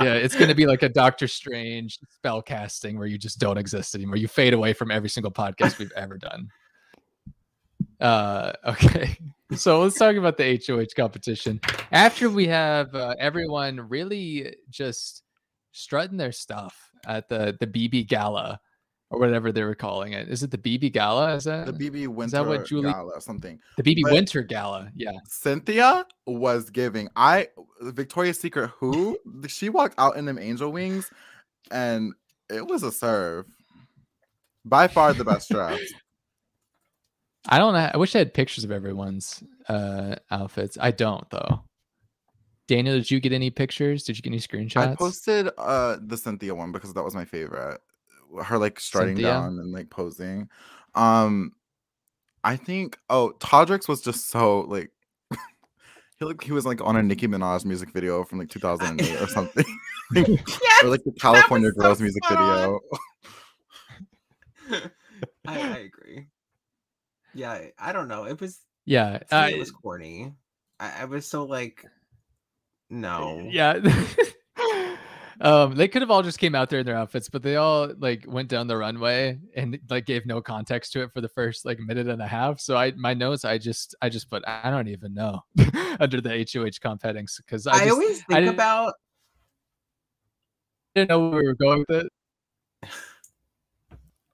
Yeah, 0.00 0.14
it's 0.14 0.36
gonna 0.36 0.54
be 0.54 0.64
like 0.64 0.84
a 0.84 0.88
Doctor 0.88 1.26
Strange 1.26 1.98
spell 2.08 2.40
casting 2.40 2.96
where 2.96 3.08
you 3.08 3.18
just 3.18 3.40
don't 3.40 3.58
exist 3.58 3.94
anymore. 3.96 4.16
You 4.16 4.28
fade 4.28 4.54
away 4.54 4.72
from 4.72 4.90
every 4.90 5.08
single 5.08 5.32
podcast 5.32 5.78
we've 5.78 5.92
ever 5.96 6.16
done. 6.16 6.48
Uh, 8.02 8.52
okay, 8.66 9.16
so 9.54 9.80
let's 9.80 9.96
talk 9.96 10.16
about 10.16 10.36
the 10.36 10.60
HOH 10.66 10.94
competition. 10.96 11.60
After 11.92 12.28
we 12.28 12.48
have 12.48 12.94
uh, 12.94 13.14
everyone 13.18 13.88
really 13.88 14.56
just 14.70 15.22
strutting 15.70 16.16
their 16.16 16.32
stuff 16.32 16.90
at 17.06 17.28
the 17.28 17.56
the 17.60 17.66
BB 17.66 18.08
Gala 18.08 18.60
or 19.10 19.20
whatever 19.20 19.52
they 19.52 19.62
were 19.62 19.74
calling 19.74 20.14
it. 20.14 20.28
Is 20.28 20.42
it 20.42 20.50
the 20.50 20.58
BB 20.58 20.92
Gala? 20.92 21.34
Is 21.34 21.44
that 21.44 21.66
the 21.66 21.72
BB 21.72 22.08
Winter 22.08 22.42
what 22.44 22.66
Julie- 22.66 22.90
Gala 22.90 23.12
or 23.12 23.20
something. 23.20 23.60
the 23.76 23.82
BB 23.82 24.02
but- 24.04 24.12
Winter 24.12 24.42
Gala? 24.42 24.90
Yeah. 24.96 25.12
Cynthia 25.26 26.06
was 26.26 26.70
giving. 26.70 27.08
I 27.14 27.48
Victoria's 27.80 28.40
Secret 28.40 28.70
who 28.78 29.18
she 29.46 29.68
walked 29.68 29.94
out 29.98 30.16
in 30.16 30.24
them 30.24 30.38
angel 30.38 30.72
wings, 30.72 31.10
and 31.70 32.14
it 32.50 32.66
was 32.66 32.82
a 32.82 32.90
serve. 32.90 33.46
By 34.64 34.88
far 34.88 35.12
the 35.12 35.24
best 35.24 35.48
dress. 35.50 35.80
I 37.48 37.58
don't 37.58 37.74
know. 37.74 37.90
I 37.92 37.96
wish 37.96 38.14
I 38.14 38.18
had 38.18 38.34
pictures 38.34 38.64
of 38.64 38.70
everyone's 38.70 39.42
uh 39.68 40.16
outfits. 40.30 40.78
I 40.80 40.90
don't 40.90 41.28
though. 41.30 41.62
Daniel, 42.68 42.96
did 42.96 43.10
you 43.10 43.20
get 43.20 43.32
any 43.32 43.50
pictures? 43.50 44.04
Did 44.04 44.16
you 44.16 44.22
get 44.22 44.30
any 44.30 44.38
screenshots? 44.38 44.92
I 44.92 44.94
posted 44.94 45.48
uh 45.58 45.96
the 46.00 46.16
Cynthia 46.16 46.54
one 46.54 46.72
because 46.72 46.94
that 46.94 47.02
was 47.02 47.14
my 47.14 47.24
favorite. 47.24 47.80
Her 48.42 48.58
like 48.58 48.80
strutting 48.80 49.16
Cynthia? 49.16 49.32
down 49.32 49.58
and 49.58 49.72
like 49.72 49.90
posing. 49.90 50.48
Um 50.94 51.52
I 52.44 52.56
think 52.56 52.98
oh 53.10 53.34
Todrick's 53.40 53.88
was 53.88 54.00
just 54.00 54.28
so 54.30 54.60
like 54.60 54.90
he 56.18 56.24
looked 56.24 56.44
he 56.44 56.52
was 56.52 56.64
like 56.64 56.80
on 56.80 56.96
a 56.96 57.02
Nicki 57.02 57.26
Minaj 57.26 57.64
music 57.64 57.92
video 57.92 58.24
from 58.24 58.38
like 58.38 58.50
2008 58.50 59.20
or 59.20 59.28
something. 59.28 59.64
Yes, 60.14 60.84
or 60.84 60.88
like 60.90 61.02
the 61.04 61.12
California 61.12 61.70
so 61.74 61.80
Girls 61.80 62.00
music 62.00 62.22
video. 62.28 62.80
I, 64.70 64.90
I 65.46 65.78
agree. 65.78 66.26
Yeah, 67.34 67.50
I- 67.52 67.72
I 67.78 67.92
don't 67.92 68.08
know. 68.08 68.24
It 68.24 68.40
was 68.40 68.60
yeah. 68.84 69.18
Uh, 69.30 69.48
it 69.52 69.58
was 69.58 69.70
corny. 69.70 70.32
I, 70.80 71.02
I 71.02 71.04
was 71.04 71.26
so 71.26 71.44
like, 71.44 71.84
no. 72.90 73.46
yeah. 73.50 73.78
um, 75.40 75.74
they 75.76 75.88
could 75.88 76.02
have 76.02 76.10
all 76.10 76.22
just 76.22 76.38
came 76.38 76.54
out 76.54 76.68
there 76.70 76.80
in 76.80 76.86
their 76.86 76.96
outfits, 76.96 77.28
but 77.28 77.42
they 77.42 77.56
all 77.56 77.92
like 77.98 78.24
went 78.26 78.48
down 78.48 78.66
the 78.66 78.76
runway 78.76 79.38
and 79.56 79.78
like 79.88 80.04
gave 80.06 80.26
no 80.26 80.40
context 80.40 80.92
to 80.92 81.02
it 81.02 81.12
for 81.12 81.20
the 81.20 81.28
first 81.28 81.64
like 81.64 81.78
minute 81.78 82.08
and 82.08 82.20
a 82.20 82.26
half. 82.26 82.60
So 82.60 82.76
I 82.76 82.92
my 82.92 83.14
notes, 83.14 83.44
I 83.44 83.58
just 83.58 83.94
I 84.02 84.08
just 84.08 84.28
put 84.30 84.42
I 84.46 84.70
don't 84.70 84.88
even 84.88 85.14
know 85.14 85.40
under 86.00 86.20
the 86.20 86.46
HOH 86.52 86.78
comp 86.82 87.02
headings 87.02 87.40
because 87.44 87.66
I, 87.66 87.72
I, 87.74 87.78
just 87.80 87.90
always 87.92 88.16
think 88.24 88.28
didn't- 88.40 88.48
about 88.54 88.94
didn't 90.94 91.08
know 91.10 91.28
where 91.28 91.40
we 91.40 91.46
were 91.46 91.54
going 91.54 91.84
with 91.88 92.04
it. 92.04 92.12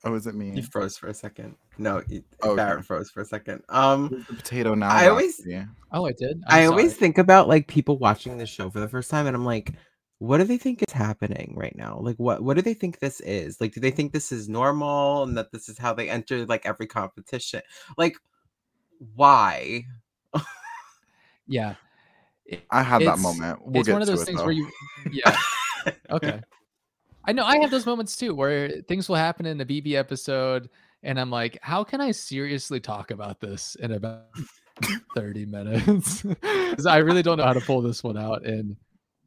Oh, 0.05 0.14
is 0.14 0.26
it 0.26 0.34
me? 0.34 0.51
you 0.51 0.62
froze 0.62 0.96
for 0.96 1.09
a 1.09 1.14
second. 1.14 1.57
No, 1.76 2.03
you, 2.09 2.22
Okay. 2.42 2.57
Barrett 2.57 2.84
froze 2.84 3.11
for 3.11 3.20
a 3.20 3.24
second. 3.24 3.62
Um, 3.68 4.24
the 4.28 4.36
potato 4.36 4.74
now. 4.74 4.88
I 4.90 5.09
always- 5.09 5.40
Roxy? 5.44 5.66
Oh, 5.92 6.07
I 6.07 6.12
did. 6.12 6.42
i 6.46 6.62
I'm 6.62 6.70
always 6.70 6.96
think 6.96 7.18
about 7.18 7.49
like 7.49 7.66
people 7.66 7.99
watching 7.99 8.38
this 8.38 8.49
show 8.49 8.70
for 8.70 8.80
the 8.80 8.88
first 8.88 9.11
time, 9.11 9.26
and 9.26 9.34
I'm 9.34 9.44
like, 9.44 9.74
what 10.18 10.38
do 10.38 10.44
they 10.44 10.59
think 10.59 10.82
is 10.82 10.92
happening 10.92 11.55
right 11.57 11.74
now? 11.76 11.99
Like, 12.01 12.16
what 12.16 12.42
what 12.42 12.55
do 12.57 12.62
they 12.62 12.74
think 12.74 12.99
this 12.99 13.20
is? 13.20 13.61
Like, 13.61 13.72
do 13.72 13.80
they 13.80 13.90
think 13.90 14.12
this 14.12 14.32
is 14.32 14.49
normal 14.49 15.22
and 15.22 15.36
that 15.36 15.53
this 15.53 15.68
is 15.68 15.78
how 15.78 15.94
they 15.94 16.09
enter 16.11 16.44
like 16.46 16.66
every 16.66 16.86
competition? 16.86 17.62
Like, 17.96 18.16
why? 19.14 19.84
yeah. 21.46 21.74
I 22.70 22.82
had 22.82 23.03
that 23.03 23.18
moment. 23.18 23.61
We'll 23.64 23.80
it's 23.80 23.86
get 23.86 23.92
one 23.92 24.03
of 24.03 24.09
those 24.09 24.22
it, 24.22 24.26
things 24.26 24.38
though. 24.38 24.44
where 24.44 24.53
you 24.53 24.70
yeah 25.11 25.36
okay 26.11 26.40
i 27.29 27.33
know 27.33 27.45
i 27.45 27.59
have 27.59 27.70
those 27.70 27.87
moments 27.87 28.16
too 28.16 28.35
where 28.35 28.70
things 28.89 29.09
will 29.09 29.16
happen 29.16 29.47
in 29.47 29.61
a 29.61 29.64
bb 29.64 29.93
episode 29.93 30.68
and 31.03 31.20
i'm 31.20 31.31
like 31.31 31.59
how 31.62 31.85
can 31.85 32.01
i 32.01 32.11
seriously 32.11 32.81
talk 32.81 33.11
about 33.11 33.39
this 33.39 33.76
in 33.76 33.93
about 33.93 34.24
30 35.14 35.47
minutes? 35.47 36.22
Because 36.70 36.87
i 36.87 36.99
really 36.99 37.22
don't 37.22 37.39
know 37.39 37.45
how 37.45 37.53
to 37.53 37.61
pull 37.61 37.83
this 37.83 38.03
one 38.03 38.16
out 38.16 38.45
and 38.45 38.76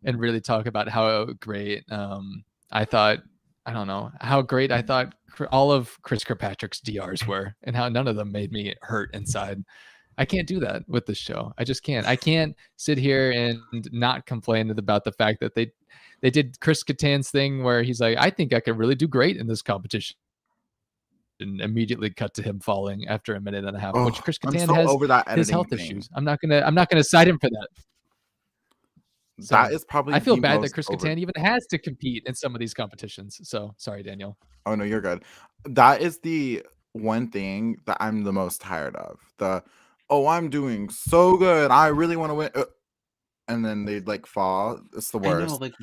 and 0.03 0.19
really 0.19 0.41
talk 0.41 0.65
about 0.65 0.87
how 0.87 1.25
great 1.39 1.83
um 1.91 2.43
i 2.71 2.85
thought 2.85 3.19
i 3.65 3.73
don't 3.73 3.87
know 3.87 4.11
how 4.19 4.41
great 4.41 4.71
i 4.71 4.81
thought 4.81 5.13
all 5.51 5.71
of 5.71 6.01
chris 6.01 6.23
kirkpatrick's 6.23 6.79
drs 6.79 7.25
were 7.27 7.55
and 7.63 7.75
how 7.75 7.89
none 7.89 8.07
of 8.07 8.15
them 8.15 8.31
made 8.31 8.51
me 8.51 8.73
hurt 8.81 9.13
inside 9.13 9.63
I 10.17 10.25
can't 10.25 10.47
do 10.47 10.59
that 10.59 10.83
with 10.87 11.05
this 11.05 11.17
show. 11.17 11.53
I 11.57 11.63
just 11.63 11.83
can't. 11.83 12.05
I 12.05 12.15
can't 12.15 12.55
sit 12.75 12.97
here 12.97 13.31
and 13.31 13.59
not 13.91 14.25
complain 14.25 14.69
about 14.69 15.03
the 15.03 15.11
fact 15.13 15.39
that 15.39 15.55
they 15.55 15.71
they 16.21 16.29
did 16.29 16.59
Chris 16.59 16.83
Kattan's 16.83 17.31
thing 17.31 17.63
where 17.63 17.81
he's 17.81 17.99
like, 17.99 18.17
I 18.19 18.29
think 18.29 18.53
I 18.53 18.59
could 18.59 18.77
really 18.77 18.95
do 18.95 19.07
great 19.07 19.37
in 19.37 19.47
this 19.47 19.61
competition. 19.61 20.15
And 21.39 21.59
immediately 21.59 22.11
cut 22.11 22.35
to 22.35 22.43
him 22.43 22.59
falling 22.59 23.07
after 23.07 23.33
a 23.33 23.41
minute 23.41 23.65
and 23.65 23.75
a 23.75 23.79
half, 23.79 23.95
which 23.95 24.19
Oh, 24.19 24.21
Chris 24.21 24.37
Kattan 24.37 24.67
so 24.67 24.73
has 24.75 24.87
over 24.89 25.07
that 25.07 25.27
his 25.29 25.49
health 25.49 25.69
thing. 25.69 25.79
issues. 25.79 26.07
I'm 26.13 26.23
not 26.23 26.39
gonna 26.39 26.61
I'm 26.63 26.75
not 26.75 26.89
gonna 26.89 27.03
cite 27.03 27.27
him 27.27 27.39
for 27.39 27.49
that. 27.49 27.67
So, 29.39 29.55
that 29.55 29.71
is 29.73 29.83
probably 29.85 30.13
I 30.13 30.19
feel 30.19 30.37
bad 30.37 30.61
that 30.61 30.71
Chris 30.73 30.87
over- 30.89 30.97
Kattan 31.03 31.17
even 31.17 31.33
has 31.37 31.65
to 31.71 31.79
compete 31.79 32.23
in 32.27 32.35
some 32.35 32.53
of 32.53 32.59
these 32.59 32.75
competitions. 32.75 33.39
So 33.43 33.73
sorry, 33.77 34.03
Daniel. 34.03 34.37
Oh 34.67 34.75
no, 34.75 34.83
you're 34.83 35.01
good. 35.01 35.23
That 35.65 36.01
is 36.01 36.19
the 36.19 36.63
one 36.93 37.31
thing 37.31 37.77
that 37.87 37.97
I'm 37.99 38.23
the 38.23 38.33
most 38.33 38.61
tired 38.61 38.95
of. 38.95 39.17
The 39.39 39.63
oh, 40.11 40.27
I'm 40.27 40.51
doing 40.51 40.89
so 40.91 41.37
good. 41.37 41.71
I 41.71 41.89
really 41.89 42.17
want 42.17 42.31
to 42.31 42.35
win. 42.35 42.51
uh," 42.55 42.65
and 43.47 43.65
then 43.65 43.85
they'd 43.85 44.07
like 44.07 44.27
fall. 44.27 44.81
It's 44.95 45.11
the 45.11 45.19
I 45.23 45.29
worst. 45.29 45.47
know, 45.49 45.57
like, 45.57 45.75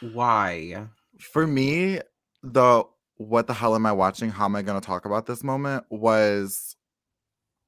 why? 0.00 0.88
For 1.20 1.46
me, 1.46 2.00
the 2.42 2.84
what 3.18 3.46
the 3.48 3.54
hell 3.54 3.74
am 3.76 3.86
I 3.86 3.92
watching? 3.92 4.30
How 4.30 4.46
am 4.46 4.56
I 4.56 4.62
going 4.62 4.80
to 4.80 4.86
talk 4.86 5.06
about 5.06 5.26
this 5.26 5.44
moment? 5.44 5.84
Was 5.90 6.76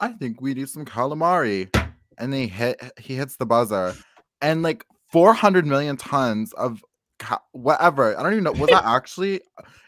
I 0.01 0.11
think 0.11 0.41
we 0.41 0.55
need 0.55 0.69
some 0.71 0.85
calamari, 0.87 1.75
and 2.19 2.33
they 2.33 2.47
hit. 2.49 2.81
He 2.99 3.17
hits 3.17 3.37
the 3.37 3.47
buzzer, 3.47 3.97
and 4.43 4.63
like 4.63 4.85
400 5.13 5.67
million 5.67 5.97
tons 5.97 6.53
of 6.55 6.83
ca- 7.19 7.43
whatever. 7.53 8.19
I 8.19 8.23
don't 8.23 8.33
even 8.33 8.45
know. 8.45 8.53
Was 8.53 8.71
that 8.71 8.85
actually? 8.85 9.41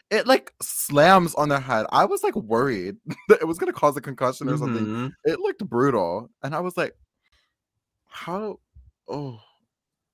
It 0.09 0.27
like 0.27 0.53
slams 0.61 1.33
on 1.35 1.47
their 1.49 1.59
head. 1.61 1.85
I 1.91 2.03
was 2.05 2.21
like 2.23 2.35
worried 2.35 2.97
that 3.29 3.39
it 3.41 3.45
was 3.47 3.57
gonna 3.57 3.71
cause 3.73 3.95
a 3.97 4.01
concussion 4.01 4.49
or 4.49 4.57
something. 4.57 4.85
Mhm. 4.85 5.11
It 5.23 5.39
looked 5.39 5.65
brutal, 5.67 6.29
and 6.43 6.53
I 6.53 6.59
was 6.59 6.75
like, 6.75 6.93
"How? 8.07 8.59
Oh, 9.07 9.39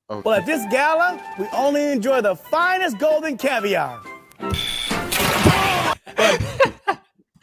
okay. 0.09 0.21
Well, 0.23 0.35
at 0.39 0.45
this 0.45 0.63
gala, 0.71 1.19
we 1.39 1.47
only 1.53 1.91
enjoy 1.91 2.21
the 2.21 2.35
finest 2.35 2.99
golden 2.99 3.37
caviar. 3.37 4.01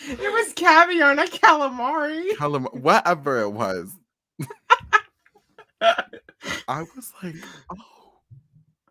It 0.07 0.18
was 0.33 0.53
caviar, 0.53 1.14
not 1.14 1.31
calamari. 1.31 2.31
Calam- 2.37 2.66
whatever 2.83 3.41
it 3.41 3.49
was. 3.51 3.91
I 5.81 6.83
was 6.95 7.12
like, 7.22 7.35
oh, 7.70 7.77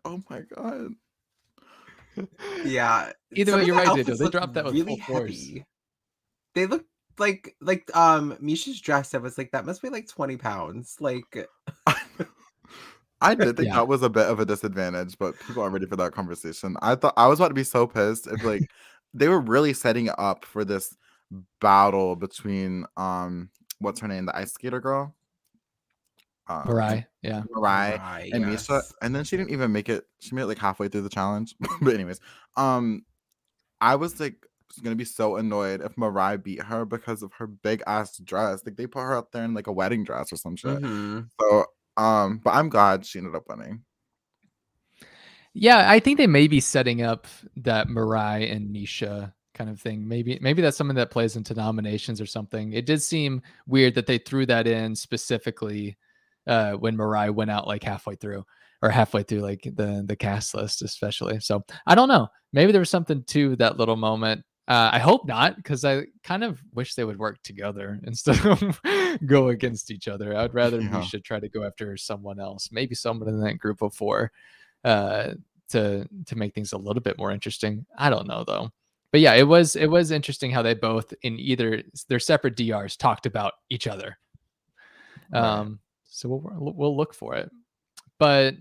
oh 0.04 0.22
my 0.30 0.40
god. 0.40 0.92
Yeah. 2.64 3.12
Either 3.32 3.52
some 3.52 3.60
way, 3.60 3.66
you're 3.66 3.76
the 3.76 3.82
right, 3.84 3.96
Dido. 3.96 4.16
They 4.16 4.24
look 4.24 4.32
dropped 4.32 4.54
that 4.54 4.64
with 4.64 4.86
full 4.86 4.96
force. 4.98 5.30
heavy. 5.30 5.64
They 6.54 6.66
look 6.66 6.84
like 7.18 7.56
like 7.60 7.90
um 7.96 8.36
Miesha's 8.42 8.80
dress. 8.80 9.14
I 9.14 9.18
was 9.18 9.36
like, 9.38 9.50
that 9.52 9.66
must 9.66 9.82
be 9.82 9.88
like 9.88 10.08
twenty 10.08 10.36
pounds. 10.36 10.96
Like, 11.00 11.48
I 13.20 13.34
did 13.34 13.56
think 13.56 13.68
Yeah. 13.68 13.76
that 13.76 13.88
was 13.88 14.02
a 14.02 14.10
bit 14.10 14.26
of 14.26 14.40
a 14.40 14.44
disadvantage, 14.44 15.16
but 15.18 15.34
people 15.46 15.62
aren't 15.62 15.72
ready 15.72 15.86
for 15.86 15.96
that 15.96 16.12
conversation. 16.12 16.76
I 16.82 16.94
thought 16.94 17.14
I 17.16 17.26
was 17.26 17.40
about 17.40 17.48
to 17.48 17.54
be 17.54 17.64
so 17.64 17.86
pissed 17.86 18.26
if 18.26 18.44
like 18.44 18.62
they 19.14 19.28
were 19.28 19.40
really 19.40 19.72
setting 19.72 20.10
up 20.18 20.44
for 20.44 20.64
this 20.64 20.94
battle 21.60 22.14
between 22.16 22.86
um 22.96 23.50
what's 23.80 24.00
her 24.00 24.08
name, 24.08 24.26
the 24.26 24.36
ice 24.36 24.52
skater 24.52 24.80
girl, 24.80 25.14
uh, 26.46 26.62
Mariah, 26.66 27.04
yeah. 27.22 27.42
Mariah, 27.50 27.98
right, 27.98 28.30
and 28.32 28.44
Miesha, 28.44 28.70
yes. 28.70 28.92
and 29.00 29.14
then 29.14 29.24
she 29.24 29.36
didn't 29.36 29.50
even 29.50 29.72
make 29.72 29.88
it. 29.88 30.04
She 30.20 30.34
made 30.34 30.42
it 30.42 30.46
like 30.46 30.58
halfway 30.58 30.88
through 30.88 31.02
the 31.02 31.08
challenge. 31.08 31.54
but 31.80 31.94
anyways, 31.94 32.20
um, 32.56 33.04
I 33.80 33.96
was 33.96 34.20
like 34.20 34.46
gonna 34.82 34.96
be 34.96 35.04
so 35.04 35.36
annoyed 35.36 35.80
if 35.80 35.96
Mariah 35.96 36.38
beat 36.38 36.62
her 36.62 36.84
because 36.84 37.22
of 37.22 37.32
her 37.34 37.46
big 37.46 37.82
ass 37.86 38.18
dress. 38.18 38.62
Like 38.64 38.76
they 38.76 38.86
put 38.86 39.00
her 39.02 39.16
up 39.16 39.32
there 39.32 39.44
in 39.44 39.54
like 39.54 39.68
a 39.68 39.72
wedding 39.72 40.04
dress 40.04 40.32
or 40.32 40.36
some 40.36 40.56
shit. 40.56 40.80
Mhm. 40.80 41.28
So, 41.40 41.66
um, 41.96 42.40
but 42.42 42.54
I'm 42.54 42.68
glad 42.68 43.06
she 43.06 43.18
ended 43.18 43.34
up 43.34 43.48
winning. 43.48 43.84
Yeah, 45.54 45.88
I 45.88 46.00
think 46.00 46.18
they 46.18 46.26
may 46.26 46.48
be 46.48 46.60
setting 46.60 47.02
up 47.02 47.26
that 47.56 47.86
Mirai 47.86 48.50
and 48.50 48.74
Miesha 48.74 49.32
kind 49.54 49.70
of 49.70 49.80
thing. 49.80 50.06
Maybe 50.06 50.38
maybe 50.40 50.60
that's 50.60 50.76
something 50.76 50.96
that 50.96 51.10
plays 51.10 51.36
into 51.36 51.54
nominations 51.54 52.20
or 52.20 52.26
something. 52.26 52.72
It 52.72 52.86
did 52.86 53.00
seem 53.00 53.40
weird 53.66 53.94
that 53.94 54.06
they 54.06 54.18
threw 54.18 54.46
that 54.46 54.66
in 54.66 54.96
specifically 54.96 55.96
uh, 56.46 56.72
when 56.72 56.96
Mirai 56.96 57.32
went 57.34 57.50
out 57.50 57.66
like 57.66 57.82
halfway 57.82 58.14
through 58.16 58.44
or 58.82 58.90
halfway 58.90 59.22
through 59.22 59.40
like 59.40 59.62
the 59.62 60.04
the 60.06 60.16
cast 60.16 60.54
list, 60.54 60.82
especially. 60.82 61.40
So 61.40 61.64
I 61.86 61.94
don't 61.94 62.08
know. 62.08 62.28
Maybe 62.52 62.72
there 62.72 62.80
was 62.80 62.90
something 62.90 63.24
to 63.24 63.56
that 63.56 63.78
little 63.78 63.96
moment. 63.96 64.44
Uh, 64.66 64.88
I 64.92 64.98
hope 64.98 65.26
not, 65.26 65.56
because 65.56 65.84
I 65.84 66.06
kind 66.22 66.42
of 66.42 66.58
wish 66.72 66.94
they 66.94 67.04
would 67.04 67.18
work 67.18 67.42
together 67.42 68.00
instead 68.06 68.44
of 68.46 68.80
go 69.26 69.48
against 69.48 69.90
each 69.90 70.08
other. 70.08 70.34
I'd 70.36 70.54
rather 70.54 70.80
Yeah. 70.80 70.88
Miesha 70.88 71.22
try 71.22 71.38
to 71.38 71.48
go 71.50 71.64
after 71.64 71.96
someone 71.98 72.40
else, 72.40 72.70
maybe 72.72 72.94
someone 72.94 73.28
in 73.28 73.40
that 73.42 73.58
group 73.58 73.82
of 73.82 73.94
four, 73.94 74.32
uh, 74.84 75.34
to 75.70 76.08
to 76.26 76.36
make 76.36 76.54
things 76.54 76.72
a 76.72 76.78
little 76.78 77.02
bit 77.02 77.18
more 77.18 77.30
interesting. 77.30 77.84
I 77.98 78.08
don't 78.10 78.26
know 78.28 78.44
though, 78.46 78.70
but 79.12 79.20
yeah, 79.20 79.34
it 79.34 79.46
was 79.46 79.76
it 79.76 79.86
was 79.86 80.10
interesting 80.10 80.50
how 80.50 80.62
they 80.62 80.74
both 80.74 81.12
in 81.22 81.38
either 81.38 81.82
their 82.08 82.20
separate 82.20 82.56
DRs 82.56 82.96
talked 82.96 83.26
about 83.26 83.54
each 83.70 83.86
other. 83.86 84.18
Um, 85.32 85.80
so 86.14 86.28
we'll 86.28 86.72
we'll 86.74 86.96
look 86.96 87.12
for 87.12 87.34
it, 87.34 87.50
but 88.18 88.54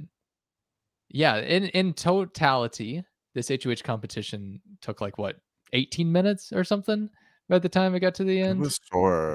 yeah, 1.09 1.37
in 1.37 1.65
in 1.65 1.93
totality, 1.93 3.03
this 3.35 3.49
HOH 3.49 3.83
competition 3.83 4.59
took 4.81 5.01
like 5.01 5.17
what 5.19 5.35
18 5.73 6.11
minutes 6.11 6.51
or 6.51 6.63
something 6.63 7.09
by 7.49 7.59
the 7.59 7.69
time 7.69 7.93
it 7.93 7.99
got 7.99 8.15
to 8.15 8.23
the 8.23 8.39
It 8.39 8.47
end. 8.49 8.59
was 8.61 8.79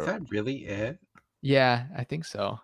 Is 0.01 0.07
that 0.07 0.21
really 0.31 0.65
it? 0.67 0.99
yeah, 1.43 1.87
I 1.97 2.03
think 2.05 2.25
so. 2.25 2.59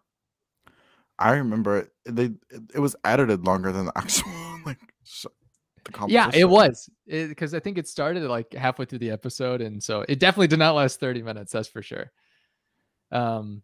I 1.19 1.35
remember 1.35 1.79
it, 1.79 1.91
they 2.07 2.25
it, 2.25 2.63
it 2.75 2.79
was 2.81 2.97
edited 3.05 3.45
longer 3.47 3.71
than 3.71 3.87
the 3.87 3.93
actual 3.97 4.33
like 4.67 4.81
sh- 5.05 5.27
the 5.85 6.07
Yeah, 6.09 6.31
it 6.35 6.47
was 6.49 6.91
because 7.07 7.55
I 7.55 7.61
think 7.61 7.79
it 7.79 7.87
started 7.87 8.25
like 8.25 8.53
halfway 8.53 8.87
through 8.87 8.99
the 8.99 9.11
episode, 9.13 9.61
and 9.61 9.81
so 9.81 10.05
it 10.09 10.19
definitely 10.19 10.49
did 10.49 10.59
not 10.59 10.75
last 10.75 10.99
30 10.99 11.23
minutes. 11.23 11.53
That's 11.53 11.69
for 11.69 11.83
sure. 11.83 12.11
Um, 13.13 13.63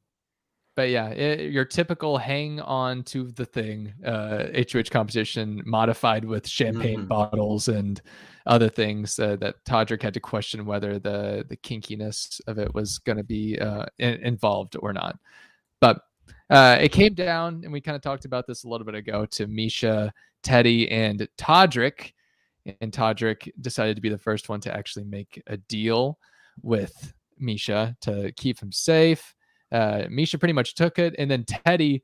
but 0.76 0.88
yeah, 0.90 1.08
it, 1.08 1.50
your 1.50 1.64
typical 1.64 2.16
hang 2.18 2.60
on 2.60 3.02
to 3.04 3.30
the 3.32 3.44
thing 3.44 3.92
uh, 4.04 4.46
HOH 4.72 4.90
competition 4.90 5.62
modified 5.66 6.24
with 6.24 6.46
champagne 6.48 7.00
Mhm. 7.00 7.08
bottles 7.08 7.68
and 7.68 8.00
other 8.46 8.68
things 8.68 9.18
uh, 9.18 9.36
that 9.36 9.62
Todrick 9.64 10.02
had 10.02 10.14
to 10.14 10.20
question 10.20 10.64
whether 10.64 10.98
the 10.98 11.44
the 11.48 11.56
kinkiness 11.56 12.40
of 12.46 12.58
it 12.58 12.72
was 12.74 12.98
going 12.98 13.18
to 13.18 13.24
be 13.24 13.58
uh, 13.58 13.86
in- 13.98 14.20
involved 14.22 14.76
or 14.78 14.92
not. 14.92 15.18
But 15.80 16.00
uh, 16.48 16.78
it 16.80 16.90
came 16.92 17.14
down, 17.14 17.60
and 17.64 17.72
we 17.72 17.80
kind 17.80 17.96
of 17.96 18.02
talked 18.02 18.24
about 18.24 18.46
this 18.46 18.64
a 18.64 18.68
little 18.68 18.84
bit 18.84 18.94
ago 18.94 19.24
to 19.26 19.46
Miesha, 19.46 20.10
Teddi, 20.42 20.90
and 20.90 21.28
Todrick. 21.38 22.12
And 22.80 22.92
Todrick 22.92 23.50
decided 23.60 23.96
to 23.96 24.02
be 24.02 24.08
the 24.08 24.18
first 24.18 24.48
one 24.48 24.60
to 24.62 24.74
actually 24.74 25.04
make 25.04 25.42
a 25.46 25.56
deal 25.56 26.18
with 26.62 27.12
Miesha 27.40 27.96
to 28.00 28.32
keep 28.36 28.60
him 28.60 28.72
safe. 28.72 29.34
Uh, 29.72 30.04
Miesha 30.10 30.38
pretty 30.38 30.52
much 30.52 30.74
took 30.74 30.98
it, 30.98 31.14
and 31.18 31.30
then 31.30 31.44
Teddi 31.44 32.02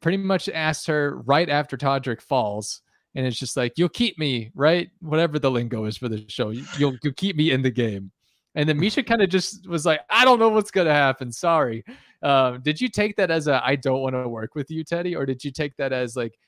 pretty 0.00 0.18
much 0.18 0.48
asked 0.48 0.86
her 0.86 1.16
right 1.24 1.48
after 1.48 1.76
Todrick 1.76 2.20
falls, 2.20 2.82
and 3.14 3.26
it's 3.26 3.38
just 3.38 3.56
like, 3.56 3.74
"You'll 3.76 3.88
keep 3.88 4.18
me, 4.18 4.50
right? 4.54 4.90
Whatever 5.00 5.38
the 5.38 5.50
lingo 5.50 5.84
is 5.86 5.96
for 5.96 6.08
the 6.08 6.24
show, 6.28 6.50
you- 6.50 6.64
you'll 6.78 6.96
you'll 7.02 7.14
keep 7.14 7.36
me 7.36 7.50
in 7.52 7.62
the 7.62 7.70
game." 7.70 8.10
And 8.56 8.68
then 8.68 8.78
Miesha 8.78 9.04
kind 9.06 9.22
of 9.22 9.28
just 9.30 9.68
was 9.68 9.84
like, 9.86 10.00
"I 10.10 10.24
don't 10.24 10.38
know 10.38 10.48
what's 10.50 10.70
gonna 10.70 10.92
happen. 10.92 11.32
Sorry." 11.32 11.84
Um, 12.22 12.62
did 12.62 12.80
you 12.80 12.88
take 12.88 13.16
that 13.16 13.30
as 13.30 13.46
a 13.48 13.64
"I 13.64 13.76
don't 13.76 14.00
want 14.02 14.14
to 14.14 14.28
work 14.28 14.54
with 14.54 14.70
you, 14.70 14.84
Teddi," 14.84 15.16
or 15.16 15.26
did 15.26 15.44
you 15.44 15.50
take 15.52 15.76
that 15.76 15.92
as 15.92 16.16
like 16.16 16.38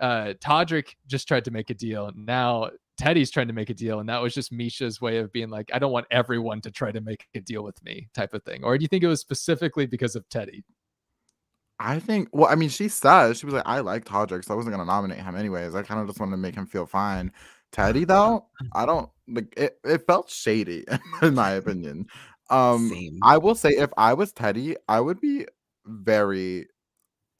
uh, 0.00 0.34
Todrick 0.40 0.94
just 1.08 1.26
tried 1.28 1.44
to 1.46 1.50
make 1.50 1.70
a 1.70 1.74
deal, 1.74 2.10
now 2.16 2.70
Teddi's 3.00 3.30
trying 3.30 3.46
to 3.46 3.52
make 3.52 3.70
a 3.70 3.74
deal, 3.74 4.00
and 4.00 4.08
that 4.08 4.20
was 4.20 4.34
just 4.34 4.52
Miesha's 4.52 5.00
way 5.00 5.18
of 5.18 5.32
being 5.32 5.50
like, 5.50 5.70
"I 5.72 5.78
don't 5.78 5.92
want 5.92 6.06
everyone 6.10 6.60
to 6.62 6.70
try 6.70 6.90
to 6.90 7.00
make 7.00 7.26
a 7.34 7.40
deal 7.40 7.62
with 7.62 7.82
me," 7.84 8.08
type 8.12 8.34
of 8.34 8.42
thing, 8.42 8.64
or 8.64 8.76
do 8.76 8.82
you 8.82 8.88
think 8.88 9.04
it 9.04 9.08
was 9.08 9.20
specifically 9.20 9.86
because 9.86 10.16
of 10.16 10.28
Teddi? 10.28 10.64
I 11.78 12.00
think. 12.00 12.28
Well, 12.32 12.50
I 12.50 12.56
mean, 12.56 12.70
she 12.70 12.88
says 12.88 13.38
she 13.38 13.46
was 13.46 13.54
like, 13.54 13.66
"I 13.66 13.80
liked 13.80 14.08
Todrick, 14.08 14.44
so 14.44 14.52
I 14.52 14.56
wasn't 14.56 14.74
gonna 14.74 14.84
nominate 14.84 15.20
him 15.20 15.36
anyways. 15.36 15.74
I 15.74 15.82
kind 15.82 16.00
of 16.00 16.08
just 16.08 16.18
wanted 16.18 16.32
to 16.32 16.38
make 16.38 16.54
him 16.54 16.66
feel 16.66 16.86
fine." 16.86 17.32
Teddi, 17.72 18.06
though, 18.06 18.46
I 18.72 18.84
don't 18.84 19.08
like 19.28 19.54
it. 19.56 19.78
It 19.84 20.06
felt 20.06 20.28
shady, 20.28 20.84
in 21.22 21.34
my 21.34 21.52
opinion. 21.52 22.06
Um, 22.50 22.88
Same. 22.88 23.18
I 23.22 23.38
will 23.38 23.54
say, 23.54 23.70
if 23.70 23.90
I 23.96 24.14
was 24.14 24.32
Teddi, 24.32 24.74
I 24.88 25.00
would 25.00 25.20
be 25.20 25.46
very 25.86 26.66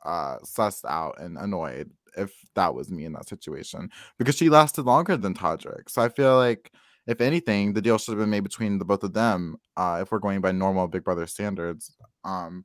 uh 0.04 0.38
sussed 0.38 0.84
out 0.84 1.20
and 1.20 1.36
annoyed 1.36 1.90
if 2.16 2.32
that 2.54 2.74
was 2.74 2.90
me 2.90 3.04
in 3.04 3.12
that 3.12 3.28
situation 3.28 3.90
because 4.18 4.36
she 4.36 4.48
lasted 4.48 4.82
longer 4.82 5.16
than 5.16 5.34
Todrick. 5.34 5.88
So 5.88 6.02
I 6.02 6.08
feel 6.08 6.36
like 6.36 6.72
if 7.06 7.20
anything, 7.20 7.72
the 7.72 7.80
deal 7.80 7.98
should 7.98 8.12
have 8.12 8.18
been 8.18 8.30
made 8.30 8.44
between 8.44 8.78
the 8.78 8.84
both 8.84 9.02
of 9.02 9.14
them. 9.14 9.56
Uh, 9.76 10.00
if 10.02 10.12
we're 10.12 10.18
going 10.18 10.40
by 10.40 10.52
normal 10.52 10.88
Big 10.88 11.04
Brother 11.04 11.26
standards. 11.26 11.96
Um, 12.24 12.64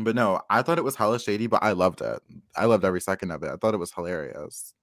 but 0.00 0.14
no, 0.14 0.40
I 0.48 0.62
thought 0.62 0.78
it 0.78 0.84
was 0.84 0.94
hella 0.94 1.18
shady, 1.18 1.48
but 1.48 1.62
I 1.62 1.72
loved 1.72 2.00
it. 2.00 2.20
I 2.56 2.66
loved 2.66 2.84
every 2.84 3.00
second 3.00 3.32
of 3.32 3.42
it. 3.42 3.50
I 3.50 3.56
thought 3.56 3.74
it 3.74 3.78
was 3.78 3.92
hilarious. 3.92 4.74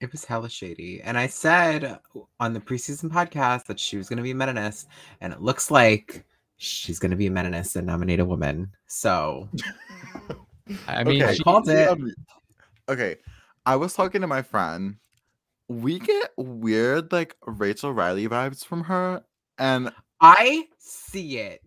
It 0.00 0.10
was 0.10 0.24
hella 0.24 0.50
shady. 0.50 1.00
And 1.02 1.16
I 1.16 1.28
said 1.28 2.00
on 2.40 2.52
the 2.52 2.60
preseason 2.60 3.08
podcast 3.08 3.66
that 3.66 3.78
she 3.78 3.96
was 3.96 4.08
going 4.08 4.16
to 4.16 4.22
be 4.22 4.32
a 4.32 4.34
meninist, 4.34 4.86
and 5.20 5.32
it 5.32 5.40
looks 5.40 5.70
like 5.70 6.24
she's 6.56 6.98
going 6.98 7.10
to 7.10 7.16
be 7.16 7.28
a 7.28 7.30
meninist 7.30 7.76
and 7.76 7.86
nominate 7.86 8.20
a 8.20 8.24
woman. 8.24 8.72
So 8.86 9.48
I 10.88 11.04
mean, 11.04 11.22
okay, 11.22 11.34
she- 11.34 11.42
called 11.44 11.68
it. 11.68 11.98
Okay, 12.88 13.16
I 13.66 13.76
was 13.76 13.94
talking 13.94 14.20
to 14.20 14.26
my 14.26 14.42
friend. 14.42 14.96
We 15.68 15.98
get 15.98 16.30
weird 16.36 17.10
like 17.12 17.36
Rachel 17.46 17.92
Reilly 17.92 18.28
vibes 18.28 18.64
from 18.64 18.84
her, 18.84 19.22
and 19.58 19.90
I 20.20 20.68
see 20.78 21.38
it. 21.38 21.62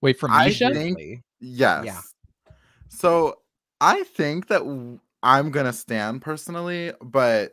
wait 0.00 0.18
for 0.18 0.30
I 0.30 0.50
Miesha. 0.50 0.72
think- 0.72 0.98
Really. 0.98 1.22
Yes. 1.40 2.14
So 2.88 3.38
I 3.80 4.02
think 4.04 4.48
that 4.48 4.58
w- 4.60 5.00
I'm 5.22 5.50
gonna 5.50 5.72
stand 5.72 6.20
personally, 6.22 6.92
but 7.00 7.52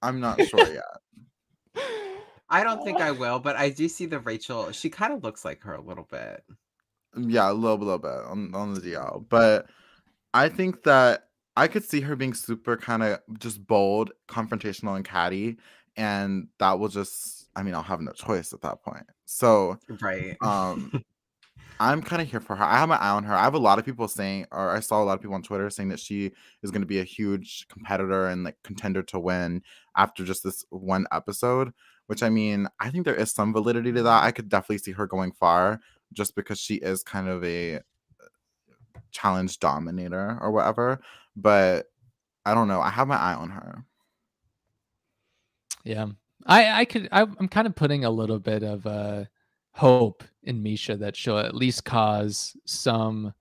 I'm 0.00 0.18
not 0.20 0.40
sure 0.46 0.66
yet. 0.72 1.84
I 2.48 2.64
don't 2.64 2.82
think 2.84 3.00
I 3.00 3.10
will, 3.12 3.38
but 3.38 3.56
I 3.56 3.70
do 3.70 3.88
see 3.88 4.06
the 4.06 4.18
Rachel. 4.20 4.72
She 4.72 4.90
kind 4.90 5.12
of 5.12 5.22
looks 5.22 5.44
like 5.44 5.62
her 5.62 5.74
a 5.74 5.80
little 5.80 6.06
bit. 6.10 6.42
Yeah, 7.16 7.50
a 7.50 7.52
little, 7.52 7.78
little 7.78 7.98
bit 7.98 8.10
on, 8.10 8.54
on 8.54 8.74
the 8.74 8.80
DL. 8.80 9.24
But 9.28 9.66
I 10.34 10.48
think 10.48 10.82
that 10.84 11.28
I 11.56 11.68
could 11.68 11.84
see 11.84 12.00
her 12.00 12.16
being 12.16 12.34
super 12.34 12.76
kind 12.76 13.02
of 13.02 13.20
just 13.38 13.66
bold, 13.66 14.12
confrontational, 14.28 14.96
and 14.96 15.04
catty. 15.04 15.58
And 15.96 16.48
that 16.58 16.78
will 16.78 16.88
just, 16.88 17.48
I 17.54 17.62
mean, 17.62 17.74
I'll 17.74 17.82
have 17.82 18.00
no 18.00 18.12
choice 18.12 18.52
at 18.52 18.62
that 18.62 18.82
point. 18.82 19.06
So 19.26 19.78
Right. 20.00 20.36
um 20.40 20.92
I'm 21.80 22.00
kind 22.02 22.22
of 22.22 22.30
here 22.30 22.40
for 22.40 22.54
her. 22.54 22.64
I 22.64 22.78
have 22.78 22.88
my 22.88 22.96
eye 22.96 23.10
on 23.10 23.24
her. 23.24 23.34
I 23.34 23.42
have 23.42 23.54
a 23.54 23.58
lot 23.58 23.78
of 23.80 23.84
people 23.84 24.06
saying, 24.06 24.46
or 24.52 24.70
I 24.70 24.80
saw 24.80 25.02
a 25.02 25.04
lot 25.04 25.14
of 25.14 25.20
people 25.20 25.34
on 25.34 25.42
Twitter 25.42 25.68
saying 25.68 25.88
that 25.88 25.98
she 25.98 26.30
is 26.62 26.70
going 26.70 26.82
to 26.82 26.86
be 26.86 27.00
a 27.00 27.04
huge 27.04 27.66
competitor 27.68 28.28
and 28.28 28.44
like 28.44 28.56
contender 28.62 29.02
to 29.04 29.18
win 29.18 29.62
after 29.96 30.24
just 30.24 30.44
this 30.44 30.64
one 30.70 31.06
episode. 31.10 31.72
Which 32.06 32.22
I 32.22 32.28
mean, 32.28 32.68
I 32.78 32.90
think 32.90 33.04
there 33.04 33.14
is 33.16 33.32
some 33.32 33.52
validity 33.52 33.92
to 33.92 34.02
that. 34.04 34.22
I 34.22 34.30
could 34.30 34.48
definitely 34.48 34.78
see 34.78 34.92
her 34.92 35.06
going 35.08 35.32
far 35.32 35.80
just 36.12 36.36
because 36.36 36.60
she 36.60 36.76
is 36.76 37.02
kind 37.02 37.28
of 37.28 37.42
a 37.42 37.76
uh, 37.76 37.80
challenge 39.10 39.58
dominator 39.58 40.38
or 40.40 40.50
whatever. 40.52 41.00
But 41.36 41.86
I 42.44 42.54
don't 42.54 42.68
know. 42.68 42.80
I 42.80 42.90
have 42.90 43.08
my 43.08 43.16
eye 43.16 43.34
on 43.34 43.50
her. 43.50 43.84
Yeah, 45.84 46.06
I 46.46 46.80
I 46.80 46.84
could 46.84 47.08
I, 47.12 47.22
I'm 47.22 47.48
kind 47.48 47.66
of 47.66 47.74
putting 47.74 48.04
a 48.04 48.10
little 48.10 48.38
bit 48.38 48.62
of 48.62 48.86
uh 48.86 49.24
hope 49.72 50.24
in 50.42 50.62
Miesha 50.62 50.98
that 50.98 51.16
she'll 51.16 51.38
at 51.38 51.54
least 51.54 51.84
cause 51.84 52.56
some 52.66 53.32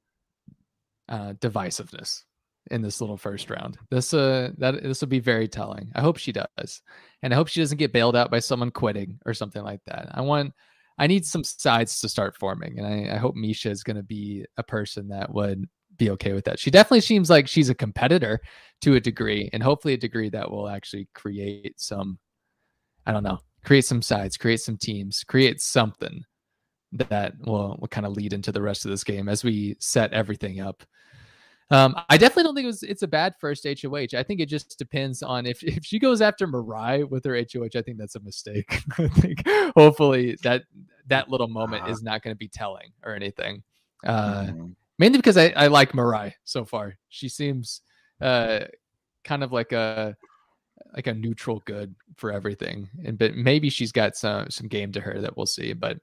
uh 1.10 1.34
divisiveness 1.34 2.24
in 2.70 2.82
this 2.82 3.02
little 3.02 3.18
first 3.18 3.50
round. 3.50 3.78
This 3.90 4.14
uh 4.14 4.52
that 4.58 4.82
this 4.82 5.02
will 5.02 5.08
be 5.08 5.20
very 5.20 5.48
telling. 5.48 5.92
I 5.96 6.02
hope 6.02 6.18
she 6.18 6.32
does, 6.32 6.82
and 7.22 7.34
I 7.34 7.36
hope 7.36 7.48
she 7.48 7.60
doesn't 7.60 7.78
get 7.78 7.94
bailed 7.94 8.16
out 8.16 8.32
by 8.32 8.40
someone 8.40 8.72
quitting 8.72 9.20
or 9.26 9.34
something 9.34 9.64
like 9.64 9.82
that. 9.86 10.10
I 10.12 10.22
want 10.22 10.54
I 10.98 11.08
need 11.08 11.26
some 11.26 11.44
sides 11.44 12.00
to 12.00 12.10
start 12.10 12.38
forming, 12.38 12.78
and 12.80 12.88
I, 12.88 13.16
I 13.16 13.18
hope 13.18 13.36
Miesha 13.36 13.72
is 13.72 13.84
going 13.84 13.98
to 13.98 14.04
be 14.04 14.46
a 14.58 14.64
person 14.64 15.10
that 15.10 15.34
would 15.34 15.68
be 16.06 16.10
okay 16.12 16.34
with 16.34 16.46
that. 16.46 16.60
She 16.60 16.72
definitely 16.72 17.02
seems 17.02 17.30
like 17.30 17.48
she's 17.48 17.70
a 17.70 17.76
competitor 17.76 18.40
to 18.82 18.96
a 18.96 19.00
degree, 19.00 19.50
and 19.54 19.62
hopefully 19.64 19.94
a 19.94 19.98
degree 19.98 20.30
that 20.30 20.50
will 20.50 20.68
actually 20.68 21.08
create 21.14 21.80
some 21.80 22.18
I 23.06 23.12
don't 23.12 23.24
know, 23.24 23.40
create 23.66 23.86
some 23.86 24.02
sides, 24.02 24.38
create 24.38 24.62
some 24.62 24.78
teams, 24.78 25.24
create 25.24 25.62
something 25.62 26.24
that 26.94 27.34
will, 27.46 27.78
will 27.80 27.88
kind 27.88 28.06
of 28.06 28.14
lead 28.14 28.34
into 28.34 28.52
the 28.52 28.62
rest 28.62 28.86
of 28.86 28.92
this 28.92 29.04
game 29.04 29.30
as 29.30 29.44
we 29.44 29.76
set 29.80 30.14
everything 30.14 30.60
up. 30.62 30.84
Um, 31.72 31.96
I 32.10 32.18
definitely 32.18 32.44
don't 32.44 32.56
think 32.56 32.66
it 32.66 32.68
was 32.68 32.84
it's 32.84 33.04
a 33.04 33.08
bad 33.08 33.34
first 33.40 33.66
HOH. 33.66 34.14
I 34.18 34.24
think 34.24 34.42
it 34.42 34.48
just 34.48 34.78
depends 34.78 35.24
on 35.24 35.46
if 35.46 35.64
if 35.78 35.86
she 35.86 36.00
goes 36.00 36.22
after 36.22 36.48
Mariah 36.48 37.08
with 37.08 37.24
her 37.26 37.36
HOH. 37.36 37.76
I 37.76 37.82
think 37.82 37.98
that's 37.98 38.16
a 38.16 38.20
mistake. 38.22 38.82
I 38.98 39.08
think 39.08 39.44
hopefully 39.76 40.38
that 40.44 40.64
that 41.08 41.30
little 41.30 41.48
moment 41.48 41.84
Uh-huh. 41.84 41.92
is 41.94 42.04
not 42.04 42.24
going 42.24 42.34
to 42.36 42.38
be 42.38 42.50
telling 42.50 42.92
or 43.06 43.16
anything. 43.16 43.64
Uh, 44.06 44.48
Mhm. 44.48 44.76
Mainly 45.02 45.18
because 45.18 45.36
I, 45.36 45.48
I 45.56 45.68
like 45.68 45.96
Mariah 45.96 46.34
so 46.44 46.64
far. 46.64 46.96
She 47.10 47.28
seems 47.28 47.82
uh 48.22 48.60
kind 49.24 49.44
of 49.44 49.52
like 49.52 49.72
a 49.72 50.16
like 50.94 51.08
a 51.08 51.14
neutral 51.14 51.62
good 51.66 51.96
for 52.18 52.32
everything. 52.32 52.88
And 53.04 53.18
but 53.18 53.34
maybe 53.36 53.70
she's 53.72 53.92
got 53.92 54.16
some 54.16 54.52
some 54.52 54.68
game 54.68 54.92
to 54.92 55.02
her 55.02 55.20
that 55.20 55.36
we'll 55.36 55.48
see. 55.48 55.74
But 55.74 55.98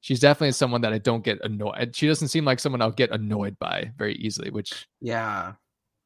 she's 0.00 0.18
definitely 0.18 0.52
someone 0.52 0.80
that 0.80 0.92
I 0.92 0.98
don't 0.98 1.24
get 1.24 1.38
annoyed. 1.44 1.94
She 1.94 2.08
doesn't 2.08 2.28
seem 2.28 2.44
like 2.44 2.58
someone 2.58 2.82
I'll 2.82 2.90
get 2.90 3.12
annoyed 3.12 3.56
by 3.60 3.92
very 3.96 4.16
easily. 4.16 4.50
Which 4.50 4.88
Yeah. 5.00 5.52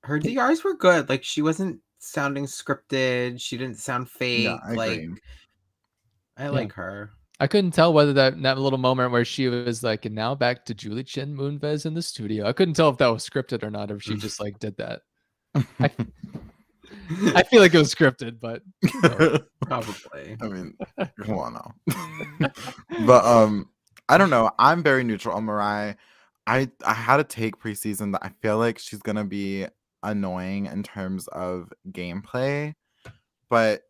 Her 0.03 0.19
DRs 0.19 0.63
were 0.63 0.77
good. 0.77 1.09
Like 1.09 1.25
she 1.25 1.41
wasn't 1.41 1.81
sounding 1.99 2.45
scripted. 2.45 3.41
She 3.41 3.57
didn't 3.57 3.79
sound 3.79 4.11
fake. 4.11 4.45
Yeah, 4.45 4.59
I 4.63 4.73
like 4.75 4.99
agree. 5.01 5.19
I 6.37 6.49
like 6.49 6.73
her. 6.75 7.11
I 7.41 7.47
couldn't 7.49 7.73
tell 7.73 7.93
whether 7.93 8.13
that 8.13 8.41
that 8.43 8.59
little 8.59 8.79
moment 8.79 9.11
where 9.11 9.25
she 9.25 9.49
was 9.49 9.83
like, 9.83 10.05
and 10.05 10.15
now 10.15 10.35
back 10.35 10.65
to 10.67 10.75
Julie 10.75 11.05
Chen 11.05 11.37
Moonves 11.37 11.85
in 11.85 11.95
the 11.95 12.03
studio. 12.03 12.47
I 12.47 12.53
couldn't 12.53 12.75
tell 12.75 12.91
if 12.91 12.99
that 12.99 13.09
was 13.09 13.29
scripted 13.29 13.63
or 13.63 13.71
not, 13.71 13.91
or 13.91 13.97
if 13.97 14.03
she 14.03 14.17
just 14.17 14.41
like 14.41 14.59
did 14.59 14.77
that. 14.77 15.03
I, 15.55 15.91
I 17.35 17.43
feel 17.43 17.61
like 17.61 17.75
it 17.75 17.79
was 17.79 17.95
scripted, 17.95 18.39
but 18.41 18.63
you 18.83 19.01
know. 19.03 19.39
Probably. 19.63 20.37
I 20.41 20.49
mean, 20.49 20.77
come 21.23 21.39
on 21.39 21.55
now. 21.55 22.51
but 23.07 23.25
um, 23.25 23.69
I 24.09 24.17
don't 24.17 24.31
know. 24.31 24.51
I'm 24.59 24.83
very 24.83 25.03
neutral 25.03 25.37
on 25.37 25.45
Mariah. 25.45 25.97
I 26.47 26.71
I 26.87 26.95
had 26.95 27.21
a 27.21 27.25
take 27.25 27.59
preseason 27.59 28.13
that 28.13 28.25
I 28.25 28.31
feel 28.43 28.59
like 28.59 28.79
she's 28.79 29.01
gonna 29.01 29.25
be 29.25 29.67
annoying 30.03 30.67
in 30.67 30.83
terms 30.83 31.27
of 31.29 31.73
gameplay, 31.91 32.75
but 33.49 33.83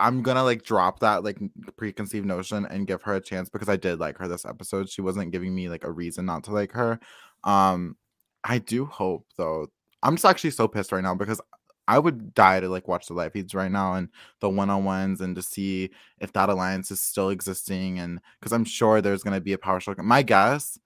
I'm 0.00 0.22
gonna 0.22 0.44
like 0.44 0.62
drop 0.64 1.00
that 1.00 1.22
like 1.22 1.38
preconceived 1.76 2.26
notion 2.26 2.66
and 2.66 2.86
give 2.86 3.02
her 3.02 3.14
a 3.14 3.20
chance 3.20 3.48
because 3.48 3.68
I 3.68 3.76
did 3.76 4.00
like 4.00 4.18
her 4.18 4.26
this 4.26 4.44
episode. 4.44 4.88
She 4.88 5.02
wasn't 5.02 5.30
giving 5.30 5.54
me 5.54 5.68
like 5.68 5.84
a 5.84 5.92
reason 5.92 6.26
not 6.26 6.44
to 6.44 6.52
like 6.52 6.72
her. 6.72 6.98
Um, 7.44 7.96
I 8.44 8.58
do 8.58 8.86
hope 8.86 9.26
though. 9.36 9.68
I'm 10.02 10.16
just 10.16 10.24
actually 10.24 10.50
so 10.50 10.66
pissed 10.66 10.92
right 10.92 11.02
now 11.02 11.14
because 11.14 11.40
I 11.86 11.98
would 11.98 12.34
die 12.34 12.60
to 12.60 12.68
like 12.68 12.88
watch 12.88 13.06
the 13.06 13.14
live 13.14 13.32
feeds 13.32 13.54
right 13.54 13.70
now 13.70 13.94
and 13.94 14.08
the 14.40 14.48
one 14.48 14.70
on 14.70 14.84
ones 14.84 15.20
and 15.20 15.34
to 15.36 15.42
see 15.42 15.90
if 16.20 16.32
that 16.32 16.48
alliance 16.48 16.90
is 16.90 17.02
still 17.02 17.30
existing. 17.30 17.98
And 17.98 18.20
because 18.38 18.52
I'm 18.52 18.64
sure 18.64 19.00
there's 19.00 19.24
to 19.24 19.40
be 19.40 19.54
a 19.54 19.58
power 19.58 19.80
struggle. 19.80 20.04
My 20.04 20.22
guess, 20.22 20.78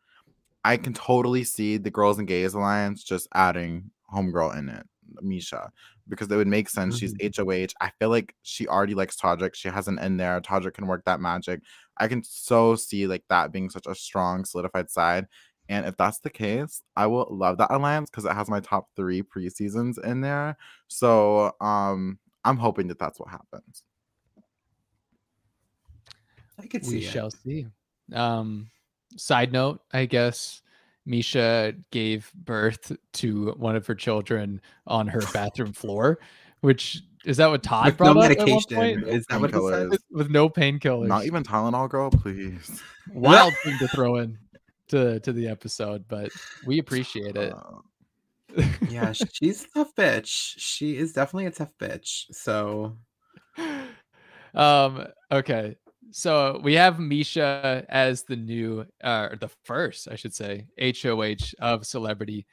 I 0.64 0.78
can 0.78 0.94
totally 0.94 1.44
see 1.44 1.76
the 1.76 1.90
girls 1.90 2.18
and 2.18 2.26
gays 2.26 2.54
alliance 2.54 3.04
just 3.04 3.28
adding 3.34 3.90
homegirl 4.12 4.58
in 4.58 4.70
it, 4.70 4.86
Miesha, 5.22 5.68
because 6.08 6.30
it 6.30 6.36
would 6.36 6.46
make 6.46 6.68
sense. 6.68 6.98
She's 6.98 7.14
HOH. 7.20 7.68
I 7.80 7.90
feel 7.98 8.10
like 8.10 8.34
she 8.42 8.66
already 8.66 8.94
likes 8.94 9.16
Todrick. 9.16 9.54
She 9.54 9.68
has 9.68 9.88
an 9.88 9.98
in 9.98 10.16
there. 10.16 10.40
Todrick 10.40 10.74
can 10.74 10.86
work 10.86 11.04
that 11.04 11.20
magic. 11.20 11.60
I 11.96 12.08
can 12.08 12.22
so 12.24 12.74
see 12.74 13.06
like 13.06 13.24
that 13.28 13.52
being 13.52 13.70
such 13.70 13.86
a 13.86 13.94
strong 13.94 14.44
solidified 14.44 14.90
side. 14.90 15.26
And 15.68 15.86
if 15.86 15.96
that's 15.96 16.18
the 16.18 16.30
case, 16.30 16.82
I 16.94 17.06
will 17.06 17.26
love 17.30 17.58
that 17.58 17.70
alliance 17.70 18.10
because 18.10 18.26
it 18.26 18.32
has 18.32 18.50
my 18.50 18.60
top 18.60 18.88
three 18.96 19.22
preseasons 19.22 20.02
in 20.04 20.20
there. 20.20 20.56
So 20.88 21.52
um 21.60 22.18
I'm 22.44 22.58
hoping 22.58 22.88
that 22.88 22.98
that's 22.98 23.18
what 23.18 23.30
happens. 23.30 23.82
I 26.58 26.66
could 26.66 26.82
we 26.82 26.88
see 26.88 26.98
it. 26.98 27.10
shall 27.10 27.30
see. 27.30 27.66
Um, 28.12 28.70
side 29.16 29.52
note, 29.52 29.80
I 29.92 30.04
guess 30.06 30.62
Miesha 31.08 31.76
gave 31.90 32.30
birth 32.34 32.92
to 33.14 33.50
one 33.56 33.76
of 33.76 33.86
her 33.86 33.94
children 33.94 34.60
on 34.86 35.06
her 35.08 35.22
bathroom 35.32 35.72
floor, 35.74 36.18
which 36.60 37.02
is 37.24 37.36
that 37.38 37.48
what 37.50 37.62
Todd 37.62 37.86
With 37.86 37.96
brought 37.98 38.14
no 38.16 38.20
up 38.22 38.30
at 38.30 38.38
one 38.38 38.46
medication. 38.46 38.76
point? 38.76 39.08
Is 39.08 39.26
that 39.30 39.40
what 39.40 39.50
it 39.50 39.54
Painkillers. 39.56 39.70
says? 39.70 39.90
With, 39.90 40.02
with 40.10 40.30
no 40.30 40.48
painkillers. 40.48 41.08
Not 41.08 41.24
even 41.26 41.42
Tylenol, 41.42 41.88
girl, 41.88 42.10
please. 42.10 42.82
wild 43.14 43.54
thing 43.64 43.78
to 43.78 43.88
throw 43.88 44.16
in 44.16 44.38
to 44.88 45.20
to 45.20 45.32
the 45.32 45.48
episode, 45.48 46.04
but 46.08 46.30
we 46.66 46.78
appreciate 46.78 47.36
it. 47.36 47.52
Uh, 47.52 48.62
Yeah, 48.90 49.12
she's 49.12 49.64
a 49.64 49.68
tough 49.74 49.94
bitch. 49.94 50.54
She 50.56 50.96
is 50.96 51.12
definitely 51.12 51.46
a 51.46 51.50
tough 51.50 51.72
bitch. 51.80 52.24
So 52.30 52.96
um 54.54 55.06
okay 55.32 55.76
so 56.10 56.60
we 56.62 56.74
have 56.74 56.96
miesha 56.96 57.84
as 57.88 58.22
the 58.24 58.36
new 58.36 58.84
uh 59.02 59.28
or 59.30 59.36
the 59.36 59.50
first 59.64 60.08
i 60.10 60.14
should 60.14 60.34
say 60.34 60.66
hoh 60.78 61.34
of 61.60 61.86
celebrity 61.86 62.46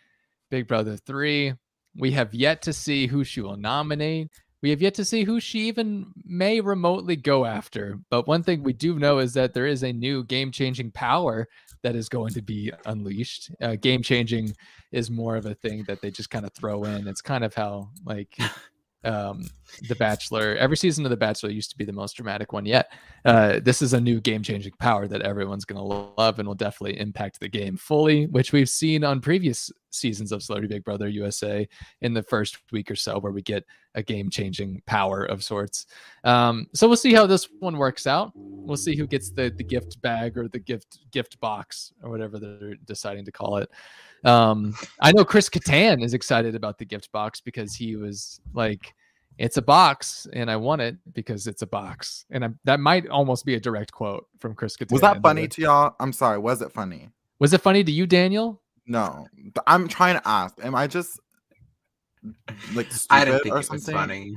big 0.49 0.67
brother 0.67 0.97
3 0.97 1.53
we 1.95 2.11
have 2.11 2.33
yet 2.33 2.61
to 2.63 2.73
see 2.73 3.07
who 3.07 3.23
she 3.23 3.41
will 3.41 3.57
nominate. 3.57 4.29
We 4.61 4.69
have 4.69 4.81
yet 4.81 4.93
to 4.95 5.05
see 5.05 5.23
who 5.23 5.39
she 5.39 5.67
even 5.67 6.11
may 6.23 6.61
remotely 6.61 7.15
go 7.15 7.45
after. 7.45 7.99
But 8.09 8.27
one 8.27 8.43
thing 8.43 8.61
we 8.61 8.73
do 8.73 8.99
know 8.99 9.17
is 9.17 9.33
that 9.33 9.53
there 9.53 9.65
is 9.65 9.83
a 9.83 9.91
new 9.91 10.23
game 10.23 10.51
changing 10.51 10.91
power 10.91 11.47
that 11.81 11.95
is 11.95 12.09
going 12.09 12.33
to 12.33 12.43
be 12.43 12.71
unleashed. 12.85 13.49
Uh, 13.59 13.75
game 13.75 14.03
changing 14.03 14.53
is 14.91 15.09
more 15.09 15.35
of 15.35 15.47
a 15.47 15.55
thing 15.55 15.83
that 15.87 15.99
they 16.01 16.11
just 16.11 16.29
kind 16.29 16.45
of 16.45 16.53
throw 16.53 16.83
in. 16.83 17.07
It's 17.07 17.21
kind 17.21 17.43
of 17.43 17.55
how 17.55 17.89
like 18.05 18.37
um 19.03 19.43
the 19.87 19.95
bachelor. 19.95 20.55
Every 20.57 20.77
season 20.77 21.05
of 21.05 21.09
the 21.09 21.17
bachelor 21.17 21.49
used 21.49 21.71
to 21.71 21.77
be 21.77 21.85
the 21.85 21.93
most 21.93 22.13
dramatic 22.13 22.53
one 22.53 22.65
yet. 22.65 22.91
Uh 23.25 23.59
this 23.61 23.81
is 23.81 23.93
a 23.93 24.01
new 24.01 24.19
game 24.21 24.43
changing 24.43 24.73
power 24.79 25.07
that 25.07 25.21
everyone's 25.21 25.65
going 25.65 25.77
to 25.77 26.13
love 26.21 26.39
and 26.39 26.47
will 26.47 26.55
definitely 26.55 26.99
impact 26.99 27.39
the 27.39 27.47
game 27.47 27.77
fully 27.77 28.27
which 28.27 28.51
we've 28.51 28.69
seen 28.69 29.03
on 29.03 29.21
previous 29.21 29.71
seasons 29.89 30.31
of 30.31 30.43
celebrity 30.43 30.73
big 30.73 30.83
brother 30.83 31.07
usa 31.07 31.67
in 32.01 32.13
the 32.13 32.23
first 32.23 32.57
week 32.71 32.89
or 32.91 32.95
so 32.95 33.19
where 33.19 33.31
we 33.31 33.41
get 33.41 33.63
a 33.95 34.03
game 34.03 34.29
changing 34.29 34.81
power 34.85 35.23
of 35.23 35.43
sorts. 35.43 35.85
Um 36.23 36.67
so 36.73 36.87
we'll 36.87 36.97
see 36.97 37.13
how 37.13 37.25
this 37.25 37.47
one 37.59 37.77
works 37.77 38.05
out. 38.05 38.31
We'll 38.35 38.77
see 38.77 38.95
who 38.95 39.07
gets 39.07 39.31
the 39.31 39.51
the 39.55 39.63
gift 39.63 40.01
bag 40.01 40.37
or 40.37 40.47
the 40.47 40.59
gift 40.59 40.99
gift 41.11 41.39
box 41.39 41.93
or 42.03 42.09
whatever 42.09 42.39
they're 42.39 42.75
deciding 42.85 43.25
to 43.25 43.31
call 43.31 43.57
it 43.57 43.69
um, 44.23 44.73
I 44.99 45.11
know 45.11 45.25
Chris 45.25 45.49
Kattan 45.49 46.03
is 46.03 46.13
excited 46.13 46.55
about 46.55 46.77
the 46.77 46.85
gift 46.85 47.11
box 47.11 47.41
because 47.41 47.75
he 47.75 47.95
was 47.95 48.39
like, 48.53 48.93
"It's 49.37 49.57
a 49.57 49.61
box, 49.61 50.27
and 50.33 50.49
I 50.49 50.55
want 50.55 50.81
it 50.81 50.97
because 51.13 51.47
it's 51.47 51.61
a 51.61 51.67
box." 51.67 52.25
And 52.31 52.45
I, 52.45 52.49
that 52.65 52.79
might 52.79 53.07
almost 53.07 53.45
be 53.45 53.55
a 53.55 53.59
direct 53.59 53.91
quote 53.91 54.27
from 54.39 54.55
Chris 54.55 54.77
Kattan. 54.77 54.91
was 54.91 55.01
that 55.01 55.21
funny 55.21 55.47
to 55.47 55.61
y'all? 55.61 55.95
I'm 55.99 56.13
sorry. 56.13 56.37
Was 56.37 56.61
it 56.61 56.71
funny? 56.71 57.09
Was 57.39 57.53
it 57.53 57.61
funny 57.61 57.83
to 57.83 57.91
you, 57.91 58.05
Daniel? 58.05 58.61
No. 58.85 59.27
I'm 59.67 59.87
trying 59.87 60.15
to 60.19 60.27
ask. 60.27 60.55
Am 60.63 60.75
I 60.75 60.87
just 60.87 61.19
like 62.73 62.91
stupid 62.91 63.07
I 63.09 63.25
didn't 63.25 63.43
think 63.43 63.53
or 63.53 63.57
it 63.57 63.59
was 63.59 63.67
something? 63.67 63.93
funny. 63.93 64.35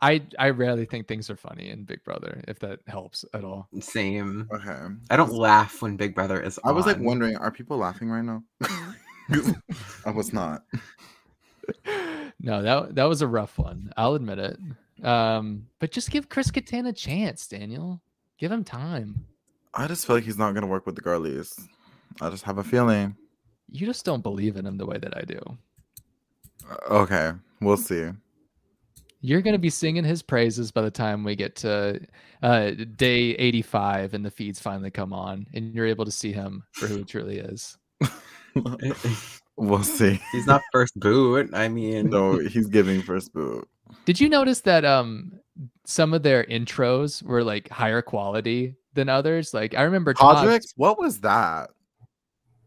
I 0.00 0.22
I 0.38 0.50
rarely 0.50 0.84
think 0.84 1.08
things 1.08 1.28
are 1.30 1.36
funny 1.36 1.70
in 1.70 1.84
Big 1.84 2.04
Brother, 2.04 2.42
if 2.46 2.58
that 2.60 2.80
helps 2.86 3.24
at 3.34 3.44
all. 3.44 3.68
Same. 3.80 4.48
Okay. 4.52 4.94
I 5.10 5.16
don't 5.16 5.32
laugh 5.32 5.82
when 5.82 5.96
Big 5.96 6.14
Brother 6.14 6.40
is 6.40 6.58
I 6.64 6.72
was 6.72 6.86
like 6.86 6.98
wondering, 7.00 7.36
are 7.36 7.50
people 7.50 7.78
laughing 7.78 8.08
right 8.08 8.24
now? 8.24 8.42
I 10.06 10.10
was 10.10 10.32
not. 10.32 10.62
no, 12.40 12.62
that 12.62 12.94
that 12.94 13.04
was 13.04 13.22
a 13.22 13.26
rough 13.26 13.58
one. 13.58 13.92
I'll 13.96 14.14
admit 14.14 14.38
it. 14.38 14.58
Um, 15.04 15.66
but 15.78 15.90
just 15.92 16.10
give 16.10 16.28
Chris 16.28 16.50
Kattan 16.50 16.88
a 16.88 16.92
chance, 16.92 17.46
Daniel. 17.46 18.00
Give 18.38 18.50
him 18.50 18.64
time. 18.64 19.24
I 19.74 19.86
just 19.86 20.06
feel 20.06 20.16
like 20.16 20.24
he's 20.24 20.38
not 20.38 20.54
gonna 20.54 20.66
work 20.66 20.86
with 20.86 20.94
the 20.94 21.00
girlies. 21.02 21.58
I 22.20 22.30
just 22.30 22.44
have 22.44 22.58
a 22.58 22.64
feeling. 22.64 23.16
You 23.70 23.86
just 23.86 24.04
don't 24.04 24.22
believe 24.22 24.56
in 24.56 24.66
him 24.66 24.78
the 24.78 24.86
way 24.86 24.98
that 24.98 25.16
I 25.16 25.22
do. 25.22 25.40
Uh, 26.68 26.94
Okay, 27.02 27.32
we'll 27.60 27.76
see. 27.76 28.08
You're 29.20 29.42
going 29.42 29.54
to 29.54 29.58
be 29.58 29.70
singing 29.70 30.04
his 30.04 30.22
praises 30.22 30.70
by 30.70 30.82
the 30.82 30.90
time 30.90 31.24
we 31.24 31.34
get 31.34 31.56
to 31.56 32.00
uh, 32.42 32.70
day 32.96 33.30
85 33.34 34.14
and 34.14 34.24
the 34.24 34.30
feeds 34.30 34.60
finally 34.60 34.90
come 34.92 35.12
on 35.12 35.46
and 35.54 35.74
you're 35.74 35.86
able 35.86 36.04
to 36.04 36.10
see 36.12 36.32
him 36.32 36.62
for 36.72 36.86
who 36.86 36.98
he 36.98 37.04
truly 37.04 37.38
is. 37.38 37.76
We'll 39.56 39.82
see. 39.82 40.20
He's 40.30 40.46
not 40.46 40.62
first 40.72 40.98
boot. 41.00 41.50
I 41.52 41.68
mean, 41.68 42.10
No, 42.10 42.38
he's 42.38 42.68
giving 42.68 43.02
first 43.02 43.32
boot. 43.32 43.68
Did 44.04 44.20
you 44.20 44.28
notice 44.28 44.60
that 44.60 44.84
um 44.84 45.32
some 45.84 46.14
of 46.14 46.22
their 46.22 46.44
intros 46.44 47.22
were 47.22 47.42
like 47.42 47.68
higher 47.70 48.02
quality 48.02 48.76
than 48.94 49.08
others? 49.08 49.52
Like 49.52 49.74
I 49.74 49.82
remember 49.82 50.14
Todd's- 50.14 50.40
Podrick, 50.48 50.72
what 50.76 50.98
was 50.98 51.20
that? 51.20 51.70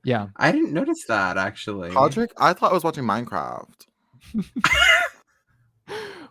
Yeah. 0.03 0.27
I 0.35 0.51
didn't 0.51 0.73
notice 0.73 1.05
that 1.05 1.37
actually. 1.37 1.91
Podrick? 1.91 2.31
I 2.37 2.51
thought 2.53 2.71
I 2.71 2.73
was 2.73 2.83
watching 2.83 3.05
Minecraft. 3.05 3.85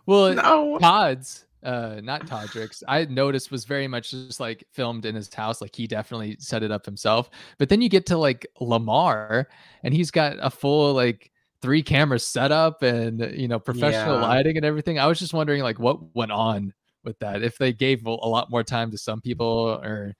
Well, 0.05 0.33
No. 0.35 0.79
Todd's 0.79 1.45
uh 1.63 1.99
not 2.03 2.25
Todrick's. 2.25 2.83
I 2.87 3.05
noticed 3.05 3.51
was 3.51 3.65
very 3.65 3.87
much 3.87 4.09
just 4.11 4.39
like 4.39 4.63
filmed 4.71 5.05
in 5.05 5.13
his 5.13 5.31
house 5.33 5.61
like 5.61 5.75
he 5.75 5.85
definitely 5.85 6.35
set 6.39 6.63
it 6.63 6.71
up 6.71 6.85
himself. 6.85 7.29
But 7.59 7.69
then 7.69 7.81
you 7.81 7.89
get 7.89 8.07
to 8.07 8.17
like 8.17 8.47
Lamar 8.59 9.47
and 9.83 9.93
he's 9.93 10.09
got 10.11 10.37
a 10.41 10.49
full 10.49 10.93
like 10.95 11.31
three 11.61 11.83
cameras 11.83 12.25
set 12.25 12.51
up 12.51 12.81
and 12.81 13.19
you 13.39 13.47
know 13.47 13.59
professional 13.59 14.15
Yeah. 14.15 14.21
lighting 14.21 14.57
and 14.57 14.65
everything. 14.65 14.97
I 14.97 15.05
was 15.07 15.19
just 15.19 15.33
wondering 15.35 15.61
like 15.61 15.77
what 15.79 16.15
went 16.15 16.31
on 16.31 16.73
with 17.03 17.19
that? 17.19 17.43
If 17.43 17.57
they 17.59 17.73
gave 17.73 18.05
a 18.07 18.09
a 18.09 18.29
lot 18.29 18.49
more 18.49 18.63
time 18.63 18.89
to 18.91 18.97
some 18.97 19.21
people 19.21 19.79
or 19.83 20.15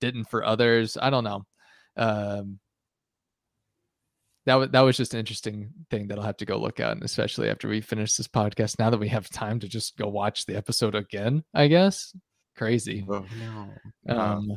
didn't 0.00 0.24
for 0.30 0.44
others? 0.44 0.96
I 1.00 1.10
don't 1.10 1.24
know. 1.24 1.44
Um 1.98 2.58
that 4.46 4.54
was 4.54 4.70
that 4.70 4.80
was 4.80 4.96
just 4.96 5.12
an 5.12 5.20
interesting 5.20 5.70
thing 5.90 6.08
that 6.08 6.18
I'll 6.18 6.24
have 6.24 6.36
to 6.38 6.46
go 6.46 6.56
look 6.56 6.80
at, 6.80 6.92
and 6.92 7.02
especially 7.02 7.50
after 7.50 7.68
we 7.68 7.80
finish 7.80 8.14
this 8.14 8.28
podcast. 8.28 8.78
Now 8.78 8.90
that 8.90 9.00
we 9.00 9.08
have 9.08 9.28
time 9.28 9.60
to 9.60 9.68
just 9.68 9.96
go 9.96 10.08
watch 10.08 10.46
the 10.46 10.56
episode 10.56 10.94
again, 10.94 11.44
I 11.52 11.66
guess. 11.66 12.16
Crazy. 12.56 13.04
Ugh. 13.10 13.26
No. 13.38 13.68
Wow. 14.04 14.36
Um, 14.36 14.52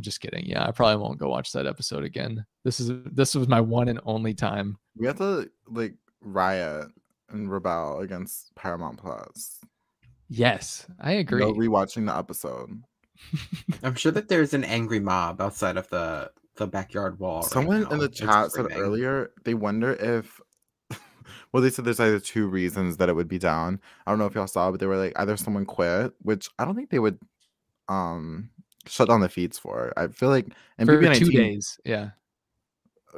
just 0.00 0.20
kidding. 0.20 0.46
Yeah, 0.46 0.66
I 0.66 0.70
probably 0.70 1.02
won't 1.02 1.18
go 1.18 1.28
watch 1.28 1.52
that 1.52 1.66
episode 1.66 2.04
again. 2.04 2.46
This 2.64 2.80
is 2.80 2.92
this 3.12 3.34
was 3.34 3.48
my 3.48 3.60
one 3.60 3.88
and 3.88 4.00
only 4.04 4.34
time. 4.34 4.78
We 4.96 5.06
have 5.06 5.18
to 5.18 5.50
like 5.68 5.94
riot 6.20 6.88
and 7.28 7.50
rebel 7.50 8.00
against 8.00 8.54
Paramount 8.54 8.98
Plus. 8.98 9.60
Yes, 10.28 10.86
I 11.00 11.12
agree. 11.12 11.40
No 11.40 11.52
rewatching 11.52 12.06
the 12.06 12.16
episode. 12.16 12.82
I'm 13.82 13.94
sure 13.94 14.12
that 14.12 14.28
there's 14.28 14.54
an 14.54 14.64
angry 14.64 15.00
mob 15.00 15.40
outside 15.40 15.76
of 15.76 15.88
the 15.88 16.30
the 16.56 16.66
backyard 16.66 17.18
wall. 17.18 17.42
Someone 17.42 17.82
now. 17.82 17.90
in 17.90 17.98
the 17.98 18.04
It's 18.06 18.18
chat 18.20 18.50
said 18.52 18.66
screaming. 18.66 18.78
earlier 18.78 19.30
they 19.44 19.54
wonder 19.54 19.92
if 19.94 20.40
well 21.52 21.62
they 21.62 21.70
said 21.70 21.84
there's 21.84 22.00
either 22.00 22.20
two 22.20 22.46
reasons 22.46 22.96
that 22.98 23.08
it 23.08 23.14
would 23.16 23.28
be 23.28 23.38
down. 23.38 23.80
I 24.06 24.10
don't 24.12 24.18
know 24.18 24.26
if 24.26 24.34
y'all 24.34 24.46
saw, 24.46 24.70
but 24.70 24.80
they 24.80 24.86
were 24.86 24.96
like 24.96 25.12
either 25.16 25.36
someone 25.36 25.66
quit, 25.66 26.12
which 26.22 26.48
I 26.58 26.64
don't 26.64 26.74
think 26.76 26.90
they 26.90 26.98
would 27.00 27.18
um 27.88 28.50
shut 28.86 29.08
down 29.08 29.20
the 29.20 29.28
feeds 29.28 29.58
for. 29.58 29.92
I 29.96 30.08
feel 30.08 30.28
like 30.28 30.46
and 30.78 30.88
for 30.88 30.96
BB 30.96 31.18
two 31.18 31.26
19 31.26 31.30
days. 31.40 31.78
Yeah. 31.84 32.10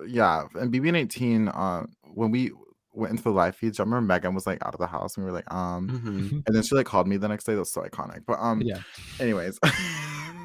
yeah, 0.06 0.44
and 0.54 0.72
BB 0.72 0.96
eighteen 0.96 1.48
uh 1.48 1.84
when 2.14 2.30
we 2.30 2.52
went 2.92 3.10
into 3.10 3.22
the 3.24 3.30
live 3.30 3.54
feeds, 3.56 3.78
I 3.78 3.82
remember 3.82 4.06
Megan 4.06 4.34
was 4.34 4.46
like 4.46 4.64
out 4.64 4.72
of 4.74 4.80
the 4.80 4.86
house 4.86 5.16
and 5.16 5.24
we 5.26 5.30
were 5.30 5.36
like, 5.36 5.52
um 5.52 5.88
Mhm. 5.90 6.42
and 6.46 6.54
then 6.56 6.62
she 6.62 6.74
like 6.74 6.86
called 6.86 7.06
me 7.06 7.16
the 7.18 7.28
next 7.28 7.44
day. 7.44 7.52
That 7.52 7.60
was 7.60 7.72
so 7.72 7.82
iconic. 7.82 8.22
But 8.26 8.38
um 8.40 8.62
Yeah. 8.62 8.80
anyways. 9.20 9.58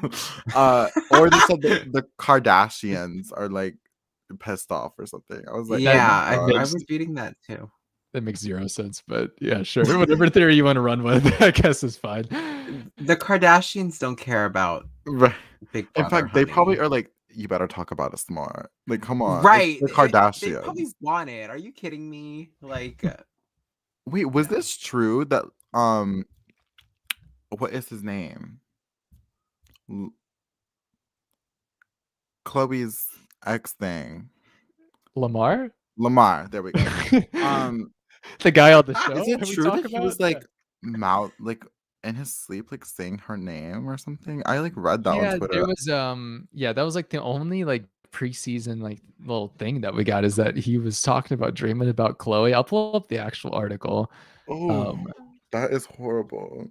uh 0.54 0.88
or 1.10 1.30
they 1.30 1.38
said 1.40 1.62
the, 1.62 1.86
the 1.92 2.04
Kardashians 2.18 3.28
are 3.34 3.48
like 3.48 3.76
pissed 4.40 4.72
off 4.72 4.92
or 4.98 5.06
something. 5.06 5.42
I 5.48 5.52
was 5.56 5.68
like, 5.68 5.82
yeah, 5.82 6.10
I, 6.10 6.36
oh 6.36 6.46
I 6.46 6.52
my 6.52 6.58
was 6.60 6.84
reading 6.88 7.14
that 7.14 7.36
too. 7.46 7.70
That 8.12 8.22
makes 8.24 8.40
zero 8.40 8.66
sense, 8.66 9.02
but 9.08 9.30
yeah, 9.40 9.62
sure. 9.62 9.84
Whatever 9.98 10.28
theory 10.28 10.54
you 10.54 10.64
want 10.64 10.76
to 10.76 10.82
run 10.82 11.02
with, 11.02 11.26
I 11.42 11.50
guess 11.50 11.82
is 11.82 11.96
fine. 11.96 12.24
The 12.98 13.16
Kardashians 13.16 13.98
don't 13.98 14.16
care 14.16 14.44
about 14.44 14.86
Right. 15.06 15.34
Big 15.72 15.86
In 15.96 16.02
Brother. 16.08 16.24
fact, 16.26 16.34
they 16.34 16.44
probably 16.44 16.78
are 16.78 16.88
like, 16.88 17.10
you 17.34 17.48
better 17.48 17.66
talk 17.66 17.90
about 17.90 18.12
us 18.12 18.28
more. 18.28 18.68
Like, 18.86 19.00
come 19.00 19.22
on. 19.22 19.38
it's 19.38 19.44
right. 19.46 19.80
The 19.80 19.88
Kardashians. 19.88 20.40
They 20.40 20.52
probably 20.56 20.86
want 21.00 21.30
it. 21.30 21.48
Are 21.48 21.56
you 21.56 21.72
kidding 21.72 22.08
me? 22.10 22.50
Like, 22.60 23.02
uh, 23.04 23.14
Wait, 24.04 24.26
was 24.26 24.46
Yeah. 24.48 24.56
this 24.56 24.76
true 24.76 25.24
that 25.26 25.44
um 25.72 26.26
what 27.56 27.72
is 27.72 27.88
his 27.88 28.02
name? 28.02 28.60
Khloé's 32.44 33.06
ex 33.46 33.72
thing. 33.72 34.28
Lamar, 35.14 35.70
Lamar. 35.96 36.48
There 36.50 36.62
we 36.62 36.72
go. 36.72 36.84
Um 37.42 37.92
the 38.40 38.50
guy 38.50 38.72
on 38.72 38.84
the 38.86 38.94
show. 38.94 39.12
is 39.16 39.28
it 39.28 39.54
true 39.54 39.64
that 39.64 39.86
he 39.86 39.98
was 39.98 40.16
Yeah. 40.18 40.26
like 40.26 40.44
mouth 40.82 41.32
like 41.40 41.64
in 42.04 42.14
his 42.14 42.34
sleep 42.34 42.70
like 42.72 42.84
saying 42.84 43.18
her 43.18 43.36
name 43.36 43.88
or 43.88 43.96
something? 43.98 44.42
I 44.46 44.58
like 44.58 44.72
read 44.76 45.04
that 45.04 45.16
yeah, 45.16 45.32
on 45.32 45.38
Twitter. 45.38 45.54
there 45.54 45.66
was 45.66 45.88
um 45.88 46.48
yeah, 46.52 46.72
that 46.72 46.82
was 46.82 46.94
like 46.94 47.10
the 47.10 47.20
only 47.22 47.64
like 47.64 47.84
preseason 48.12 48.82
like 48.82 49.00
little 49.20 49.48
thing 49.58 49.80
that 49.80 49.94
we 49.94 50.04
got 50.04 50.24
is 50.24 50.36
that 50.36 50.56
he 50.56 50.78
was 50.78 51.00
talking 51.02 51.34
about 51.34 51.54
dreaming 51.54 51.88
about 51.88 52.18
Chloe. 52.18 52.54
I'll 52.54 52.64
pull 52.64 52.94
up 52.96 53.08
the 53.08 53.18
actual 53.18 53.54
article. 53.54 54.10
oh, 54.48 54.90
um, 54.90 55.06
that 55.52 55.72
is 55.72 55.84
horrible. 55.86 56.68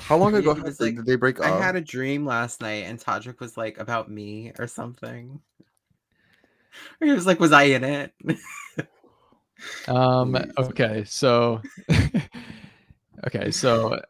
How 0.00 0.16
long 0.16 0.34
ago 0.34 0.54
he 0.54 0.58
had 0.60 0.66
was 0.66 0.78
they- 0.78 0.86
like, 0.86 0.96
did 0.96 1.06
they 1.06 1.16
break 1.16 1.38
up? 1.40 1.46
I 1.46 1.50
had 1.64 1.76
a 1.76 1.80
dream 1.80 2.26
last 2.26 2.60
night, 2.60 2.84
and 2.84 2.98
Todrick 2.98 3.40
was 3.40 3.56
like 3.56 3.78
about 3.78 4.10
me 4.10 4.52
or 4.58 4.66
something. 4.66 5.40
Or 7.00 7.06
he 7.06 7.12
was 7.12 7.26
like, 7.26 7.40
"Was 7.40 7.52
I 7.52 7.64
in 7.64 7.84
it?" 7.84 8.12
Um 9.88 10.34
okay, 10.58 11.04
so 11.04 11.60
okay, 13.26 13.50
so 13.50 14.00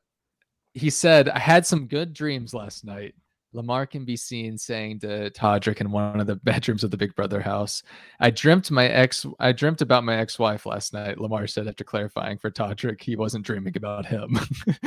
he 0.74 0.90
said 0.90 1.28
I 1.28 1.40
had 1.40 1.66
some 1.66 1.88
good 1.88 2.12
dreams 2.12 2.54
last 2.54 2.84
night. 2.84 3.16
Lamar 3.52 3.84
can 3.84 4.04
be 4.04 4.16
seen 4.16 4.56
saying 4.56 5.00
to 5.00 5.30
Todrick 5.30 5.80
in 5.80 5.90
one 5.90 6.20
of 6.20 6.26
the 6.26 6.36
bedrooms 6.44 6.84
of 6.84 6.90
the 6.90 6.96
Big 6.96 7.14
Brother 7.14 7.40
house, 7.40 7.82
I 8.20 8.30
dreamt 8.30 8.70
my 8.70 8.86
ex 8.86 9.26
I 9.38 9.52
dreamt 9.52 9.82
about 9.82 10.04
my 10.04 10.16
ex-wife 10.16 10.66
last 10.66 10.92
night, 10.92 11.18
Lamar 11.18 11.46
said 11.46 11.66
after 11.66 11.84
clarifying 11.84 12.38
for 12.38 12.50
Todrick 12.50 13.02
he 13.02 13.16
wasn't 13.16 13.44
dreaming 13.44 13.76
about 13.76 14.06
him. 14.06 14.38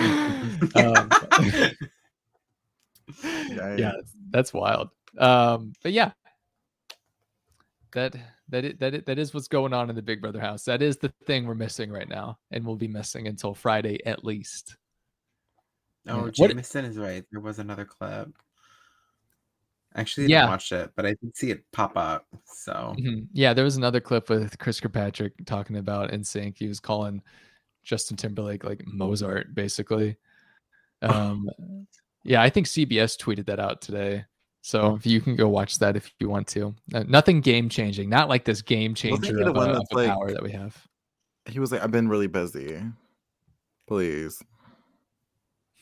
um, 0.75 1.09
yeah, 3.49 3.93
that's 4.29 4.53
wild. 4.53 4.89
Um, 5.17 5.73
but 5.83 5.91
yeah, 5.91 6.11
that 7.91 8.15
that 8.49 8.65
it, 8.65 8.79
that 8.79 8.93
it, 8.93 9.05
that 9.05 9.19
is 9.19 9.33
what's 9.33 9.47
going 9.47 9.73
on 9.73 9.89
in 9.89 9.95
the 9.95 10.01
Big 10.01 10.21
Brother 10.21 10.39
house. 10.39 10.63
That 10.65 10.81
is 10.81 10.97
the 10.97 11.13
thing 11.25 11.45
we're 11.45 11.55
missing 11.55 11.91
right 11.91 12.09
now, 12.09 12.37
and 12.51 12.65
we'll 12.65 12.75
be 12.75 12.87
missing 12.87 13.27
until 13.27 13.53
Friday 13.53 13.99
at 14.05 14.23
least. 14.23 14.77
Oh, 16.07 16.29
Jameson 16.29 16.85
is 16.85 16.97
right. 16.97 17.23
There 17.31 17.39
was 17.39 17.59
another 17.59 17.85
clip. 17.85 18.29
Actually, 19.95 20.27
Yeah. 20.27 20.47
watch 20.47 20.71
it, 20.71 20.91
but 20.95 21.05
I 21.05 21.15
did 21.21 21.35
see 21.35 21.51
it 21.51 21.63
pop 21.71 21.95
up. 21.95 22.25
So 22.45 22.95
Mhm. 22.99 23.27
Yeah, 23.33 23.53
there 23.53 23.63
was 23.63 23.77
another 23.77 23.99
clip 23.99 24.29
with 24.29 24.57
Chris 24.57 24.79
Kirkpatrick 24.79 25.33
talking 25.45 25.77
about 25.77 26.11
NSYNC. 26.11 26.57
He 26.57 26.67
was 26.67 26.79
calling 26.79 27.21
Justin 27.83 28.17
Timberlake 28.17 28.63
like 28.63 28.81
Mozart, 28.87 29.53
basically. 29.55 30.17
Um, 31.03 31.49
yeah, 32.23 32.41
I 32.41 32.49
think 32.49 32.65
CBS 32.65 33.17
tweeted 33.17 33.45
that 33.47 33.59
out 33.59 33.81
today. 33.81 34.23
So 34.61 34.95
if 34.95 35.05
you 35.05 35.19
can 35.19 35.35
go 35.35 35.49
watch 35.49 35.77
that 35.79 35.97
if 35.97 36.13
you 36.19 36.29
want 36.29 36.47
to. 36.49 36.73
Uh, 36.93 37.03
nothing 37.05 37.41
game 37.41 37.67
changing, 37.67 38.09
not 38.09 38.29
like 38.29 38.45
this 38.45 38.61
game 38.61 38.95
changer 38.95 39.41
of, 39.49 39.53
one 39.57 39.71
a, 39.71 39.73
that's 39.73 39.91
of 39.91 39.97
a 39.99 40.07
power 40.07 40.31
that 40.31 40.41
we 40.41 40.53
have. 40.53 40.81
He 41.45 41.59
was 41.59 41.73
like, 41.73 41.81
I've 41.81 41.91
been 41.91 42.07
really 42.07 42.27
busy. 42.27 42.81
Please. 43.85 44.41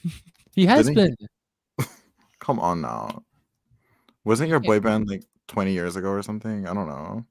He 0.56 0.66
has 0.66 0.88
Didn't 0.88 1.18
he? 1.20 1.28
been. 1.78 1.88
Come 2.40 2.60
on 2.60 2.82
now. 2.82 3.24
Wasn't 4.24 4.50
your 4.50 4.62
Yeah. 4.64 4.68
boy 4.68 4.80
band 4.80 5.10
like 5.10 5.24
20 5.48 5.72
years 5.74 5.96
ago 5.96 6.10
or 6.10 6.22
something? 6.22 6.68
I 6.68 6.74
don't 6.74 6.88
know. 6.88 7.26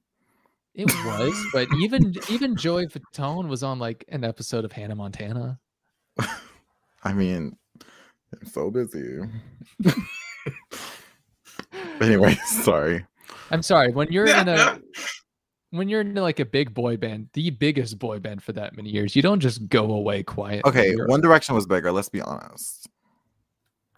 It 0.73 0.85
was, 1.05 1.35
but 1.53 1.67
even 1.81 2.13
even 2.29 2.55
Joey 2.55 2.87
Fatone 2.87 3.47
was 3.49 3.61
on 3.61 3.77
like 3.79 4.05
an 4.07 4.23
episode 4.23 4.63
of 4.63 4.71
Hannah 4.71 4.95
Montana. 4.95 5.59
I 7.03 7.11
mean, 7.13 7.57
I'm 8.33 8.45
so 8.45 8.71
busy. 8.71 9.19
anyway, 11.99 12.35
sorry. 12.45 13.05
I'm 13.49 13.61
sorry, 13.61 13.91
when 13.91 14.11
you're 14.11 14.27
in 14.27 14.47
a 14.47 14.79
when 15.71 15.89
you're 15.89 16.01
in 16.01 16.13
like 16.15 16.39
a 16.39 16.45
big 16.45 16.73
boy 16.73 16.97
band, 16.97 17.29
the 17.33 17.49
biggest 17.49 17.99
boy 17.99 18.19
band 18.19 18.41
for 18.43 18.53
that 18.53 18.75
many 18.75 18.89
years, 18.89 19.15
you 19.15 19.21
don't 19.21 19.39
just 19.39 19.67
go 19.69 19.91
away 19.91 20.23
quiet. 20.23 20.63
Okay, 20.65 20.93
One 21.07 21.21
Direction 21.21 21.55
was 21.55 21.65
bigger, 21.65 21.91
let's 21.91 22.09
be 22.09 22.21
honest. 22.21 22.87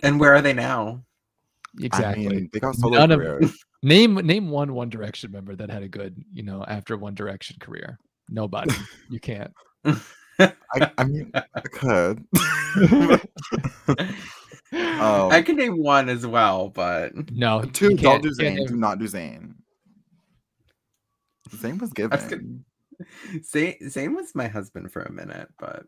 and 0.02 0.20
where 0.20 0.34
are 0.34 0.42
they 0.42 0.54
now? 0.54 1.04
Exactly. 1.82 2.26
I 2.28 2.30
mean, 2.30 2.50
they 2.54 2.60
got 2.60 2.76
solo 2.76 2.98
None 3.06 3.12
of- 3.12 3.56
name 3.84 4.16
name 4.16 4.50
one 4.50 4.74
One 4.74 4.90
Direction 4.90 5.32
member 5.32 5.56
that 5.56 5.70
had 5.70 5.84
a 5.84 5.88
good, 5.88 6.16
you 6.32 6.44
know, 6.44 6.64
after 6.68 6.98
One 6.98 7.16
Direction 7.16 7.58
career. 7.60 7.98
Nobody. 8.30 8.74
you 9.10 9.20
can't. 9.20 9.52
I, 10.40 10.92
I 10.98 11.04
mean, 11.04 11.32
I 11.34 11.62
could. 11.62 12.26
Um, 14.72 15.32
I 15.32 15.44
can 15.44 15.56
name 15.58 15.78
one 15.84 16.10
as 16.10 16.26
well, 16.26 16.70
but 16.70 17.12
No, 17.32 17.62
Two, 17.64 17.92
you 17.92 17.98
don't 17.98 18.22
can't- 18.22 18.24
do 18.24 18.30
Zayn. 18.32 18.56
can't 18.58 18.68
Do 18.70 18.76
not 18.76 18.98
do 18.98 19.06
Zayn. 19.06 19.54
Zayn 21.52 21.80
was 21.80 21.92
I 22.00 22.08
was 22.08 22.24
given. 22.24 22.66
Zayn, 23.54 23.80
Zayn 23.84 24.16
was 24.16 24.34
my 24.34 24.48
husband 24.48 24.92
for 24.92 25.04
a 25.04 25.12
minute, 25.12 25.48
but 25.60 25.84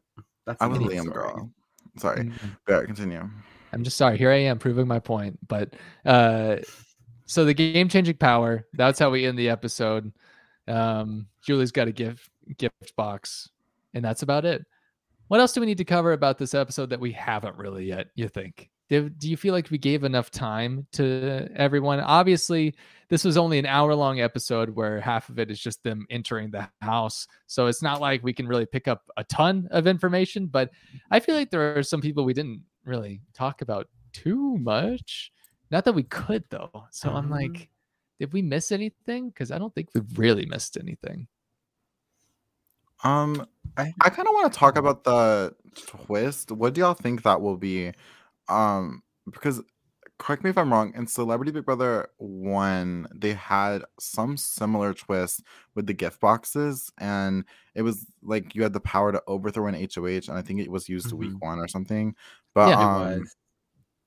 that's 0.46 0.62
I 0.62 0.68
was 0.68 0.78
a 0.78 0.82
Liam 0.82 1.02
story. 1.02 1.14
girl. 1.14 1.52
Sorry. 1.98 2.26
Mm. 2.26 2.34
Yeah, 2.70 2.84
continue. 2.84 3.28
I'm 3.76 3.84
just 3.84 3.98
sorry. 3.98 4.18
Here 4.18 4.32
I 4.32 4.38
am 4.38 4.58
proving 4.58 4.88
my 4.88 5.00
point. 5.00 5.38
But 5.48 5.74
uh 6.06 6.58
so 7.28 7.44
the 7.44 7.54
game 7.54 7.90
changing 7.90 8.18
power, 8.18 8.66
that's 8.74 9.00
how 9.00 9.10
we 9.10 9.26
end 9.26 9.38
the 9.38 9.50
episode. 9.50 10.12
Um 10.68 11.28
Julie's 11.44 11.72
got 11.72 11.88
a 11.88 11.92
gift 11.92 12.30
gift 12.58 12.96
box, 12.96 13.50
and 13.94 14.04
that's 14.04 14.24
about 14.24 14.46
it. 14.46 14.66
What 15.28 15.40
else 15.40 15.54
do 15.54 15.60
we 15.60 15.66
need 15.66 15.80
to 15.80 15.86
cover 15.86 16.14
about 16.14 16.38
this 16.38 16.54
episode 16.54 16.92
that 16.92 17.00
we 17.00 17.12
haven't 17.12 17.58
really 17.58 17.86
yet, 17.86 18.08
you 18.16 18.28
think? 18.28 18.70
Do, 18.90 19.10
do 19.10 19.28
you 19.28 19.36
feel 19.36 19.54
like 19.54 19.72
we 19.72 19.80
gave 19.80 20.04
enough 20.04 20.30
time 20.30 20.86
to 20.92 21.50
everyone? 21.56 22.00
Obviously, 22.00 22.76
this 23.10 23.24
was 23.24 23.36
only 23.36 23.58
an 23.58 23.66
hour 23.66 23.96
long 23.96 24.20
episode 24.20 24.70
where 24.70 25.02
half 25.02 25.30
of 25.30 25.40
it 25.40 25.50
is 25.50 25.60
just 25.60 25.82
them 25.82 26.06
entering 26.12 26.52
the 26.52 26.70
house. 26.82 27.28
So 27.48 27.66
it's 27.66 27.82
not 27.82 28.00
like 28.00 28.24
we 28.24 28.34
can 28.34 28.48
really 28.48 28.68
pick 28.68 28.88
up 28.88 29.02
a 29.18 29.24
ton 29.24 29.68
of 29.72 29.88
information, 29.88 30.46
but 30.46 30.70
I 31.10 31.20
feel 31.20 31.34
like 31.34 31.50
there 31.50 31.76
are 31.76 31.82
some 31.82 32.02
people 32.02 32.26
we 32.26 32.36
didn't 32.36 32.62
really 32.86 33.22
talk 33.34 33.62
about 33.62 33.88
too 34.14 34.58
much. 34.58 35.32
Not 35.72 35.86
that 35.86 35.94
we 35.94 36.04
could 36.04 36.44
though. 36.50 36.86
So 36.92 37.10
I'm 37.10 37.26
Um, 37.26 37.30
like, 37.32 37.70
did 38.20 38.32
we 38.34 38.42
miss 38.42 38.72
anything? 38.72 39.30
Because 39.30 39.52
I 39.52 39.58
don't 39.58 39.74
think 39.76 39.90
we 39.94 40.02
really 40.16 40.46
missed 40.46 40.78
anything. 40.78 41.28
Um, 43.04 43.46
I- 43.78 43.94
I 44.02 44.10
kind 44.10 44.28
of 44.28 44.34
want 44.34 44.52
to 44.52 44.58
talk 44.58 44.78
about 44.78 45.04
the 45.04 45.56
twist. 45.76 46.52
What 46.52 46.74
do 46.74 46.82
y'all 46.82 46.94
think 46.94 47.24
that 47.24 47.42
will 47.42 47.58
be? 47.58 47.92
Um, 48.48 49.04
because 49.30 49.62
correct 50.18 50.44
me 50.44 50.50
if 50.50 50.58
I'm 50.58 50.72
wrong. 50.72 50.94
In 50.96 51.08
Celebrity 51.08 51.52
Big 51.52 51.66
Brother 51.66 52.10
one, 52.18 53.08
they 53.14 53.34
had 53.34 53.84
some 54.00 54.38
similar 54.38 54.94
twist 54.94 55.42
with 55.76 55.88
the 55.88 55.94
gift 55.94 56.20
boxes, 56.20 56.92
and 56.98 57.46
it 57.76 57.82
was 57.82 58.06
like 58.24 58.56
you 58.56 58.64
had 58.64 58.74
the 58.74 58.80
power 58.80 59.12
to 59.12 59.22
overthrow 59.28 59.68
an 59.68 59.76
HOH, 59.76 60.30
and 60.30 60.38
I 60.38 60.42
think 60.42 60.60
it 60.62 60.72
was 60.72 60.90
used 60.90 61.10
Mhm. 61.12 61.18
week 61.20 61.42
one 61.42 61.60
or 61.60 61.68
something. 61.68 62.16
But 62.54 62.70
Yeah, 62.70 62.84
um, 62.86 63.26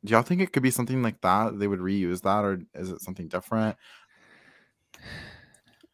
do 0.04 0.12
y'all 0.12 0.22
think 0.22 0.40
it 0.40 0.52
could 0.52 0.62
be 0.62 0.70
something 0.70 1.02
like 1.02 1.20
that? 1.22 1.58
They 1.58 1.68
would 1.68 1.80
reuse 1.80 2.22
that, 2.22 2.44
or 2.44 2.60
is 2.74 2.90
it 2.90 3.02
something 3.02 3.28
different? 3.28 3.76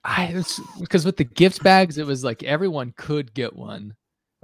I 0.05 0.43
because 0.81 1.05
with 1.07 1.17
the 1.17 1.25
gift 1.25 1.63
bags, 1.63 1.97
it 1.99 2.07
was 2.07 2.23
like 2.25 2.43
everyone 2.43 2.93
could 2.97 3.33
get 3.33 3.57
one, 3.57 3.95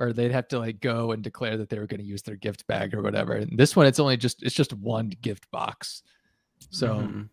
or 0.01 0.13
they'd 0.13 0.33
have 0.33 0.49
to 0.49 0.59
like 0.59 0.81
go 0.81 1.13
and 1.13 1.23
declare 1.23 1.57
that 1.59 1.69
they 1.69 1.79
were 1.79 1.87
going 1.87 2.01
to 2.01 2.07
use 2.07 2.23
their 2.23 2.37
gift 2.37 2.67
bag 2.67 2.95
or 2.95 3.03
whatever. 3.03 3.35
And 3.35 3.57
this 3.59 3.77
one, 3.77 3.87
it's 3.87 4.01
only 4.01 4.17
just 4.17 4.43
it's 4.43 4.55
just 4.55 4.73
one 4.73 5.11
gift 5.21 5.49
box. 5.53 6.03
So 6.71 6.97
Mhm. 6.97 7.29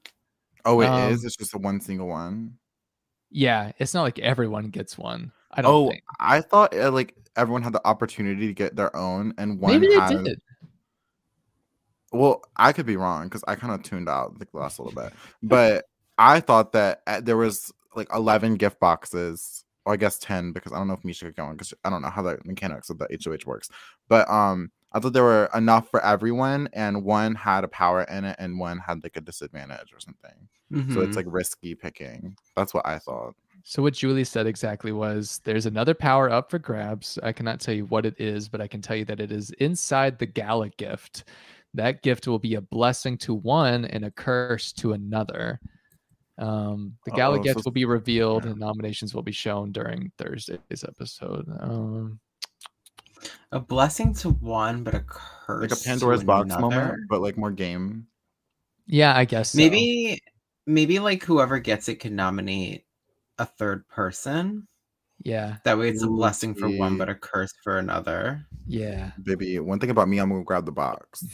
Oh, 0.66 0.82
it 0.82 0.88
is. 1.12 1.22
Um, 1.22 1.26
It's 1.26 1.38
just 1.38 1.54
a 1.54 1.58
one 1.58 1.80
single 1.80 2.08
one. 2.08 2.58
yeah, 3.32 3.72
it's 3.80 3.94
not 3.94 4.04
like 4.04 4.20
everyone 4.20 4.70
gets 4.70 4.98
one. 4.98 5.32
I 5.50 5.62
don't 5.62 5.74
Oh, 5.74 5.90
think. 5.90 6.04
I 6.20 6.42
thought 6.42 6.76
uh, 6.76 6.92
like 6.92 7.16
everyone 7.38 7.62
had 7.64 7.72
the 7.74 7.88
opportunity 7.88 8.48
to 8.48 8.54
get 8.54 8.76
their 8.76 8.94
own, 8.96 9.34
and 9.38 9.60
one 9.62 9.74
Maybe 9.74 9.88
they 9.88 10.00
had. 10.00 10.24
did. 10.24 10.42
Well, 12.12 12.42
I 12.56 12.72
could 12.74 12.86
be 12.86 12.98
wrong 12.98 13.26
because 13.26 13.44
I 13.48 13.56
kind 13.56 13.74
of 13.74 13.84
tuned 13.84 14.08
out 14.10 14.38
the 14.40 14.48
last 14.54 14.80
little 14.80 14.94
bit, 14.94 15.14
but 15.44 15.86
I 16.18 16.40
thought 16.40 16.72
that 16.74 17.02
uh, 17.06 17.22
there 17.22 17.38
was 17.38 17.72
like 17.96 18.08
eleven 18.14 18.56
gift 18.56 18.80
boxes, 18.80 19.64
I 19.88 19.98
guess 19.98 20.20
ten 20.20 20.52
because 20.54 20.72
I 20.74 20.78
don't 20.78 20.88
know 20.88 20.94
if 20.94 21.04
Miesha 21.04 21.22
could 21.22 21.36
go 21.36 21.46
on 21.46 21.54
because 21.56 21.74
I 21.84 21.90
don't 21.90 22.02
know 22.02 22.10
how 22.10 22.22
the 22.22 22.40
mechanics 22.46 22.90
of 22.90 22.98
the 22.98 23.08
HOH 23.12 23.46
works. 23.46 23.70
But 24.10 24.30
um, 24.30 24.72
I 24.94 25.00
thought 25.00 25.14
there 25.14 25.24
were 25.24 25.50
enough 25.56 25.90
for 25.90 26.04
everyone, 26.04 26.70
and 26.74 27.04
one 27.04 27.36
had 27.36 27.64
a 27.64 27.68
power 27.70 28.04
in 28.04 28.26
it, 28.26 28.36
and 28.40 28.60
one 28.60 28.80
had 28.80 29.04
like 29.04 29.18
a 29.18 29.22
disadvantage 29.22 29.94
or 29.94 30.00
something. 30.00 30.50
So 30.90 31.02
Mhm. 31.02 31.04
it's 31.04 31.16
like 31.16 31.26
risky 31.30 31.76
picking. 31.76 32.36
That's 32.56 32.74
what 32.74 32.86
I 32.86 33.00
thought. 33.00 33.36
So 33.64 33.82
what 33.82 33.94
Julie 33.94 34.24
said 34.24 34.48
exactly 34.48 34.92
was 34.92 35.42
there's 35.44 35.66
another 35.66 35.94
power 35.94 36.30
up 36.30 36.50
for 36.50 36.60
grabs. 36.60 37.20
I 37.24 37.34
cannot 37.34 37.60
tell 37.60 37.74
you 37.74 37.86
what 37.86 38.06
it 38.06 38.16
is, 38.20 38.48
but 38.48 38.62
I 38.62 38.68
can 38.68 38.82
tell 38.82 38.96
you 38.96 39.06
that 39.06 39.20
it 39.20 39.32
is 39.32 39.52
inside 39.60 40.20
the 40.20 40.26
gala 40.26 40.70
gift. 40.70 41.26
That 41.74 42.02
gift 42.02 42.28
will 42.28 42.40
be 42.40 42.56
a 42.56 42.62
blessing 42.62 43.18
to 43.20 43.34
one 43.34 43.86
and 43.86 44.06
a 44.06 44.12
curse 44.12 44.72
to 44.74 44.94
another. 44.94 45.60
Um, 46.38 46.98
the 47.06 47.12
gala 47.12 47.40
Uh-oh, 47.40 47.44
so- 47.54 47.62
will 47.66 47.72
be 47.72 47.86
revealed 47.86 48.46
yeah. 48.46 48.52
and 48.52 48.60
nominations 48.60 49.14
will 49.16 49.24
be 49.24 49.32
shown 49.32 49.72
during 49.72 50.12
Thursday's 50.18 50.84
episode. 50.88 51.46
Um, 51.60 52.20
a 53.52 53.60
blessing 53.60 54.14
to 54.16 54.30
one, 54.30 54.84
but 54.84 54.94
a 54.94 55.00
curse. 55.08 55.62
Like 55.62 55.72
a 55.72 55.76
to 55.76 55.84
Pandora's 55.84 56.24
box 56.24 56.46
another. 56.54 56.62
moment, 56.62 57.00
but 57.10 57.22
like 57.22 57.38
more 57.38 57.52
game. 57.52 58.08
yeah, 58.86 59.16
I 59.18 59.26
guess 59.26 59.52
so. 59.52 59.58
Maybe, 59.58 60.20
maybe 60.68 61.00
like 61.00 61.24
whoever 61.24 61.58
gets 61.60 61.88
it 61.90 62.00
can 62.00 62.16
nominate 62.16 62.86
a 63.40 63.46
third 63.46 63.88
person. 63.88 64.68
Yeah, 65.24 65.56
That 65.64 65.80
way, 65.80 65.90
it's 65.90 66.04
a 66.04 66.08
blessing 66.08 66.54
for 66.54 66.70
one, 66.70 66.96
but 67.00 67.10
a 67.10 67.16
curse 67.16 67.52
for 67.64 67.80
another. 67.80 68.46
yeah. 68.68 69.12
Baby, 69.24 69.58
one 69.58 69.80
thing 69.80 69.90
about 69.90 70.08
me, 70.08 70.20
I'm 70.20 70.30
gonna 70.30 70.44
grab 70.44 70.66
the 70.68 70.72
box. 70.72 71.26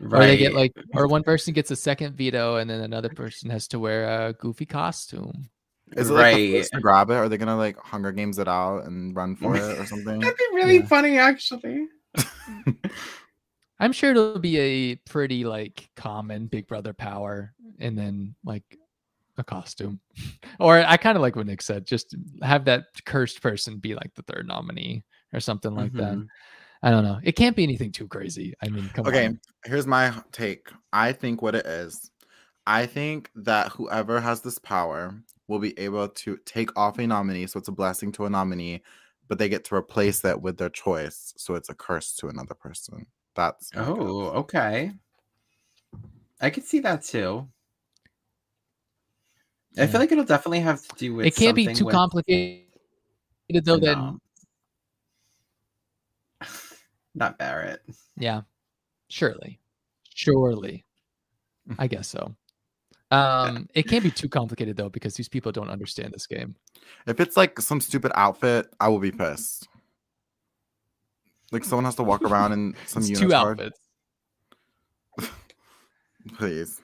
Or 0.00 0.18
they 0.20 0.36
get 0.36 0.54
like, 0.54 0.72
or 0.94 1.06
one 1.08 1.22
person 1.22 1.54
gets 1.54 1.70
a 1.70 1.76
second 1.76 2.16
veto, 2.16 2.56
and 2.56 2.68
then 2.68 2.80
another 2.80 3.08
person 3.08 3.50
has 3.50 3.66
to 3.68 3.78
wear 3.78 4.28
a 4.28 4.32
goofy 4.32 4.66
costume. 4.66 5.48
Is 5.96 6.10
it 6.10 6.12
like 6.12 6.36
the 6.36 6.52
right. 6.52 6.60
first 6.60 6.72
to 6.74 6.80
grab 6.80 7.10
it? 7.10 7.14
Are 7.14 7.28
they 7.28 7.38
gonna 7.38 7.56
like 7.56 7.78
Hunger 7.78 8.12
Games 8.12 8.38
it 8.38 8.48
out 8.48 8.84
and 8.84 9.16
run 9.16 9.36
for 9.36 9.56
it 9.56 9.78
or 9.78 9.86
something? 9.86 10.20
That'd 10.20 10.36
be 10.36 10.44
really 10.52 10.78
Yeah. 10.78 10.86
funny, 10.86 11.18
actually. 11.18 11.88
I'm 13.80 13.92
sure 13.92 14.10
it'll 14.10 14.38
be 14.38 14.58
a 14.58 14.96
pretty 14.96 15.44
like 15.44 15.88
common 15.96 16.46
Big 16.46 16.66
Brother 16.66 16.92
power, 16.92 17.54
and 17.78 17.96
then 17.96 18.34
like 18.44 18.78
a 19.38 19.44
costume. 19.44 20.00
or 20.60 20.78
I 20.78 20.96
kind 20.96 21.16
of 21.16 21.22
like 21.22 21.36
what 21.36 21.46
Nick 21.46 21.62
said, 21.62 21.86
just 21.86 22.14
have 22.42 22.64
that 22.66 22.84
cursed 23.04 23.40
person 23.40 23.78
be 23.78 23.94
like 23.94 24.14
the 24.14 24.22
third 24.22 24.46
nominee 24.46 25.04
or 25.32 25.40
something 25.40 25.74
like 25.74 25.92
that. 25.94 26.14
Mm-hmm. 26.14 26.26
I 26.82 26.90
don't 26.90 27.02
know. 27.04 27.18
It 27.22 27.32
can't 27.32 27.56
be 27.56 27.62
anything 27.64 27.90
too 27.92 28.06
crazy. 28.06 28.54
I 28.62 28.68
mean, 28.68 28.88
come 28.94 29.06
Okay, 29.06 29.26
on. 29.26 29.40
here's 29.64 29.86
my 29.86 30.12
take. 30.32 30.70
I 30.92 31.12
think 31.12 31.42
what 31.42 31.54
it 31.54 31.66
is, 31.66 32.10
I 32.66 32.86
think 32.86 33.30
that 33.34 33.68
whoever 33.72 34.20
has 34.20 34.40
this 34.42 34.58
power 34.58 35.14
will 35.48 35.58
be 35.58 35.76
able 35.78 36.08
to 36.08 36.38
take 36.44 36.76
off 36.78 36.98
a 36.98 37.06
nominee, 37.06 37.46
so 37.46 37.58
it's 37.58 37.68
a 37.68 37.72
blessing 37.72 38.12
to 38.12 38.26
a 38.26 38.30
nominee, 38.30 38.82
but 39.28 39.38
they 39.38 39.48
get 39.48 39.64
to 39.64 39.74
replace 39.74 40.20
that 40.20 40.40
with 40.40 40.56
their 40.58 40.68
choice, 40.68 41.32
so 41.36 41.54
it's 41.54 41.68
a 41.70 41.74
curse 41.74 42.14
to 42.16 42.28
another 42.28 42.54
person. 42.54 43.06
That's 43.34 43.74
my 43.74 43.82
guess. 43.82 43.88
Oh, 43.98 44.20
okay. 44.40 44.92
I 46.40 46.50
could 46.50 46.64
see 46.64 46.78
that 46.80 47.02
too. 47.02 47.48
I 49.76 49.86
feel 49.86 50.00
like 50.00 50.10
it'll 50.12 50.24
definitely 50.24 50.60
have 50.60 50.82
to 50.82 50.94
do 50.96 51.14
with. 51.14 51.26
It 51.26 51.36
can't 51.36 51.54
be 51.56 51.72
too 51.72 51.86
with- 51.86 51.94
complicated 51.94 52.64
though. 53.64 53.78
Then 53.78 53.98
No. 53.98 54.18
Not 57.14 57.38
Barrett. 57.38 57.82
yeah, 58.16 58.42
surely, 59.08 59.58
surely, 60.14 60.84
I 61.78 61.86
guess 61.86 62.08
so. 62.08 62.34
Um, 63.10 63.68
it 63.74 63.84
can't 63.88 64.04
be 64.04 64.10
too 64.10 64.28
complicated 64.28 64.76
though 64.76 64.90
because 64.90 65.14
these 65.14 65.28
people 65.28 65.50
don't 65.50 65.70
understand 65.70 66.12
this 66.12 66.26
game. 66.26 66.54
If 67.06 67.20
it's 67.20 67.36
like 67.36 67.58
some 67.60 67.80
stupid 67.80 68.12
outfit, 68.14 68.68
I 68.78 68.88
will 68.88 68.98
be 68.98 69.12
pissed. 69.12 69.66
Like 71.50 71.64
someone 71.64 71.86
has 71.86 71.94
to 71.96 72.02
walk 72.02 72.22
around 72.22 72.52
in 72.52 72.74
some 72.86 73.02
It's 73.02 73.18
two 73.18 73.32
outfits. 73.32 73.80
Please. 76.36 76.80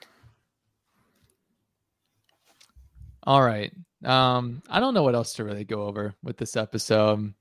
All 3.23 3.43
right. 3.43 3.71
Um, 4.03 4.61
I 4.69 4.79
don't 4.79 4.93
know 4.93 5.03
what 5.03 5.15
else 5.15 5.33
to 5.35 5.43
really 5.43 5.63
go 5.63 5.83
over 5.83 6.15
with 6.23 6.37
this 6.37 6.55
episode. 6.55 7.33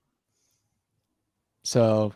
So 1.63 2.13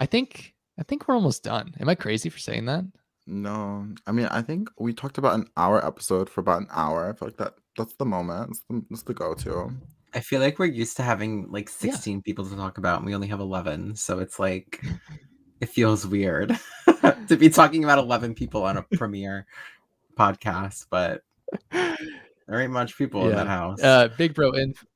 I 0.00 0.06
think 0.06 0.54
I 0.78 0.82
think 0.82 1.06
we're 1.06 1.14
almost 1.14 1.44
done. 1.44 1.74
Am 1.78 1.88
I 1.88 1.94
crazy 1.94 2.30
for 2.30 2.38
saying 2.38 2.64
that? 2.64 2.84
No, 3.26 3.86
I 4.06 4.12
mean, 4.12 4.26
I 4.26 4.40
think 4.40 4.70
we 4.78 4.94
talked 4.94 5.18
about 5.18 5.34
an 5.34 5.46
hour 5.56 5.86
episode 5.86 6.28
for 6.28 6.40
about 6.40 6.62
an 6.62 6.68
hour. 6.72 7.08
I 7.08 7.12
feel 7.16 7.28
like 7.28 7.36
that 7.36 7.54
that's 7.76 7.94
the 7.94 8.06
moment. 8.06 8.50
It's 8.50 8.64
the, 8.68 8.82
it's 8.90 9.02
the 9.02 9.14
go-to. 9.14 9.70
I 10.14 10.20
feel 10.20 10.40
like 10.40 10.58
we're 10.58 10.66
used 10.66 10.96
to 10.96 11.02
having 11.02 11.52
like 11.52 11.66
Yeah. 11.66 11.92
16 11.92 12.22
people 12.22 12.46
to 12.46 12.56
talk 12.56 12.78
about, 12.78 12.96
and 12.96 13.06
we 13.06 13.14
only 13.14 13.28
have 13.28 13.38
11. 13.40 13.94
So 13.94 14.18
it's 14.18 14.40
like, 14.40 14.82
it 15.60 15.68
feels 15.68 16.06
weird 16.06 16.58
to 17.28 17.36
be 17.36 17.50
talking 17.50 17.84
about 17.84 17.98
11 17.98 18.34
people 18.34 18.64
on 18.64 18.78
a 18.78 18.82
premiere 18.82 19.46
podcast, 20.18 20.86
but 20.90 21.22
there 21.70 22.60
ain't 22.60 22.72
much 22.72 22.96
people 22.98 23.28
in 23.28 23.36
that 23.36 23.46
house. 23.46 23.80
Uh, 23.82 24.08
Big 24.16 24.34
Bro 24.34 24.56
Info. 24.56 24.86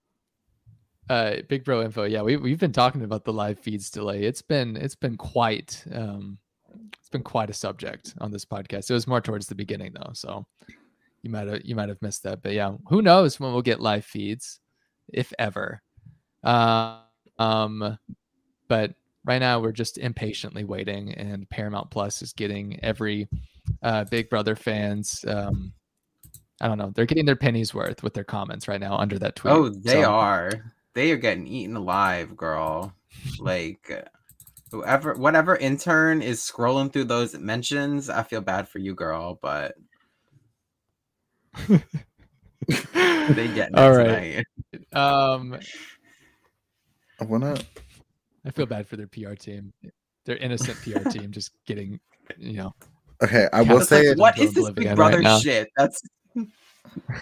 Uh, 1.09 1.37
Big 1.49 1.65
Bro 1.65 1.83
Info. 1.83 2.05
Yeah, 2.05 2.23
we 2.23 2.37
we've 2.37 2.59
been 2.59 2.73
talking 2.73 3.03
about 3.03 3.25
the 3.25 3.33
live 3.33 3.59
feeds 3.59 3.91
delay. 3.91 4.23
It's 4.25 4.43
been 4.43 4.77
it's 4.77 4.95
been 4.95 5.17
quite 5.17 5.85
um, 5.93 6.39
it's 6.99 7.11
been 7.11 7.23
quite 7.23 7.51
a 7.51 7.55
subject 7.55 8.15
on 8.21 8.31
this 8.31 8.45
podcast. 8.45 8.91
It 8.91 8.95
was 8.95 9.07
more 9.07 9.21
towards 9.21 9.47
the 9.47 9.55
beginning 9.55 9.93
though, 9.95 10.13
so 10.15 10.47
you 11.23 11.31
might 11.31 11.47
have 11.49 11.61
you 11.65 11.75
might 11.75 11.89
have 11.91 12.01
missed 12.01 12.23
that. 12.23 12.43
But 12.43 12.53
yeah, 12.53 12.75
who 12.89 13.03
knows 13.03 13.39
when 13.39 13.53
we'll 13.53 13.63
get 13.63 13.81
live 13.81 14.05
feeds, 14.05 14.61
if 15.13 15.33
ever. 15.39 15.83
Uh, 16.43 17.01
um, 17.39 17.99
but 18.69 18.95
right 19.27 19.39
now 19.41 19.61
we're 19.61 19.73
just 19.73 19.99
impatiently 19.99 20.65
waiting, 20.65 21.13
and 21.15 21.49
Paramount 21.51 21.91
Plus 21.91 22.23
is 22.23 22.33
getting 22.33 22.83
every 22.83 23.29
uh, 23.83 24.05
Big 24.05 24.31
Brother 24.31 24.57
fans. 24.57 25.23
Um, 25.29 25.75
I 26.61 26.69
don't 26.69 26.79
know. 26.79 26.93
They're 26.95 27.05
getting 27.07 27.27
their 27.27 27.37
pennies 27.37 27.75
worth 27.75 28.03
with 28.03 28.15
their 28.15 28.25
comments 28.25 28.69
right 28.69 28.81
now 28.81 28.97
under 28.97 29.19
that 29.19 29.37
tweet. 29.37 29.53
oh, 29.53 29.69
they 29.69 30.03
So, 30.03 30.11
are. 30.11 30.51
They 30.95 31.11
are 31.11 31.17
getting 31.17 31.47
eaten 31.47 31.77
alive, 31.77 32.37
girl. 32.37 32.95
Like, 33.39 34.09
whoever, 34.71 35.15
whatever 35.15 35.57
intern 35.57 36.23
is 36.23 36.41
scrolling 36.41 36.93
through 36.93 37.05
those 37.05 37.37
mentions, 37.37 38.09
I 38.09 38.23
feel 38.23 38.41
bad 38.41 38.69
for 38.69 38.79
you, 38.79 38.95
girl, 38.95 39.39
but 39.43 39.75
they 42.89 43.49
get 43.49 43.71
All 43.75 43.93
right. 43.93 44.45
tonight. 44.93 44.93
Um, 44.93 45.59
I 47.21 47.25
wanna. 47.25 47.57
I 48.45 48.51
feel 48.51 48.67
bad 48.67 48.87
for 48.87 48.97
their 48.97 49.07
PR 49.07 49.35
team. 49.35 49.73
Their 50.27 50.37
innocent 50.37 50.81
PR 50.83 51.09
team 51.09 51.33
just 51.33 51.53
getting, 51.67 51.99
you 52.39 52.55
know. 52.55 52.75
Okay, 53.23 53.49
I 53.53 53.63
will 53.63 53.81
say 53.81 54.09
like, 54.09 54.13
it. 54.13 54.19
what 54.19 54.37
this 54.37 54.71
Big 54.73 54.95
Brother 54.95 55.23
now. 55.23 55.39
shit? 55.39 55.69
That's 55.77 56.03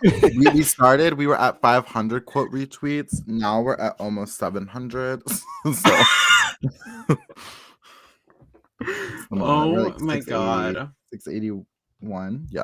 we, 0.02 0.46
we 0.54 0.62
started. 0.62 1.14
We 1.14 1.26
were 1.26 1.40
at 1.40 1.60
500 1.60 2.26
quote 2.26 2.50
retweets. 2.50 3.26
Now 3.26 3.60
we're 3.60 3.76
at 3.76 3.96
almost 3.98 4.36
700. 4.38 5.22
so. 5.74 6.02
It's 8.84 9.28
the 9.28 9.36
moment. 9.36 9.72
We're 9.72 9.80
oh 9.80 9.84
like 9.84 10.00
my 10.00 10.14
680 10.20 10.74
god. 10.74 10.92
681. 11.12 12.46
Yeah. 12.50 12.62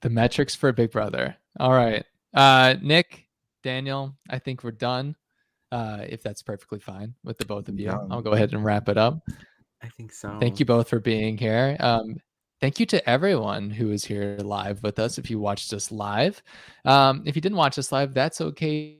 The 0.00 0.10
metrics 0.10 0.54
for 0.54 0.72
Big 0.72 0.90
Brother. 0.90 1.36
All 1.58 1.70
right. 1.70 2.04
Uh, 2.34 2.74
Nick, 2.82 3.26
Daniel, 3.62 4.16
I 4.28 4.38
think 4.38 4.64
we're 4.64 4.72
done. 4.72 5.16
Uh, 5.72 6.04
if 6.08 6.22
that's 6.22 6.42
perfectly 6.42 6.78
fine 6.78 7.14
with 7.24 7.38
the 7.38 7.44
both 7.44 7.68
of 7.68 7.78
you, 7.78 7.86
Yeah. 7.86 7.98
I'll 8.10 8.22
go 8.22 8.32
ahead 8.32 8.52
and 8.52 8.64
wrap 8.64 8.88
it 8.88 8.98
up. 8.98 9.20
I 9.82 9.88
think 9.88 10.12
so. 10.12 10.38
Thank 10.40 10.58
you 10.60 10.66
both 10.66 10.88
for 10.88 11.00
being 11.00 11.36
here. 11.36 11.76
Um, 11.80 12.16
thank 12.60 12.80
you 12.80 12.86
to 12.86 13.08
everyone 13.08 13.70
who 13.70 13.90
is 13.90 14.04
here 14.04 14.36
live 14.40 14.82
with 14.82 14.98
us. 14.98 15.18
If 15.18 15.30
you 15.30 15.38
watched 15.38 15.72
us 15.72 15.92
live, 15.92 16.42
um, 16.84 17.22
if 17.26 17.36
you 17.36 17.42
didn't 17.42 17.58
watch 17.58 17.78
us 17.78 17.92
live, 17.92 18.14
that's 18.14 18.40
okay 18.40 18.98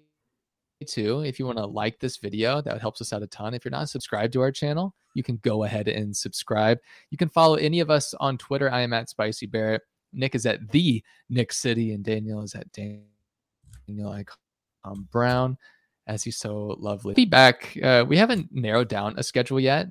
too. 0.86 1.22
If 1.22 1.38
you 1.38 1.46
want 1.46 1.58
to 1.58 1.66
like 1.66 1.98
this 1.98 2.18
video, 2.18 2.60
that 2.60 2.80
helps 2.80 3.00
us 3.00 3.12
out 3.12 3.22
a 3.22 3.26
ton. 3.26 3.54
If 3.54 3.64
you're 3.64 3.70
not 3.70 3.88
subscribed 3.88 4.34
to 4.34 4.42
our 4.42 4.52
channel, 4.52 4.94
you 5.14 5.22
can 5.22 5.38
go 5.42 5.64
ahead 5.64 5.88
and 5.88 6.14
subscribe. 6.14 6.78
You 7.10 7.18
can 7.18 7.30
follow 7.30 7.54
any 7.56 7.80
of 7.80 7.90
us 7.90 8.14
on 8.20 8.36
Twitter. 8.36 8.70
I 8.70 8.82
am 8.82 8.92
at 8.92 9.08
Spicy 9.08 9.46
Barrett. 9.46 9.82
Nick 10.12 10.34
is 10.34 10.46
at 10.46 10.70
the 10.70 11.02
Nick 11.28 11.52
City, 11.52 11.92
and 11.92 12.04
Daniel 12.04 12.42
is 12.42 12.54
at 12.54 12.70
Daniel 12.72 14.10
Icon 14.10 15.08
Brown. 15.10 15.58
as 16.06 16.24
you 16.24 16.32
so 16.32 16.76
lovely. 16.78 17.14
Feedback. 17.14 17.76
Uh, 17.82 18.04
we 18.06 18.16
haven't 18.16 18.48
narrowed 18.52 18.88
down 18.88 19.14
a 19.16 19.22
schedule 19.22 19.58
yet 19.58 19.88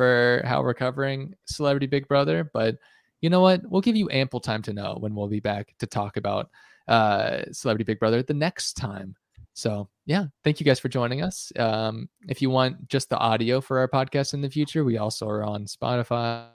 for 0.00 0.40
how 0.46 0.62
we're 0.62 0.72
covering 0.72 1.34
Celebrity 1.44 1.84
Big 1.84 2.08
Brother, 2.08 2.50
but 2.54 2.78
you 3.20 3.28
know 3.28 3.42
what? 3.42 3.60
We'll 3.68 3.82
give 3.82 3.96
you 3.96 4.08
ample 4.10 4.40
time 4.40 4.62
to 4.62 4.72
know 4.72 4.96
when 4.98 5.14
we'll 5.14 5.28
be 5.28 5.40
back 5.40 5.74
to 5.78 5.86
talk 5.86 6.16
about 6.16 6.48
uh, 6.88 7.42
Celebrity 7.52 7.84
Big 7.84 7.98
Brother 7.98 8.22
the 8.22 8.32
next 8.32 8.78
time. 8.78 9.14
So 9.52 9.90
yeah, 10.06 10.24
thank 10.42 10.58
you 10.58 10.64
guys 10.64 10.80
for 10.80 10.88
joining 10.88 11.20
us. 11.20 11.52
Um, 11.58 12.08
if 12.30 12.40
you 12.40 12.48
want 12.48 12.88
just 12.88 13.10
the 13.10 13.18
audio 13.18 13.60
for 13.60 13.78
our 13.78 13.88
podcast 13.88 14.32
in 14.32 14.40
the 14.40 14.48
future, 14.48 14.84
we 14.84 14.96
also 14.96 15.28
are 15.28 15.44
on 15.44 15.66
Spotify 15.66 16.46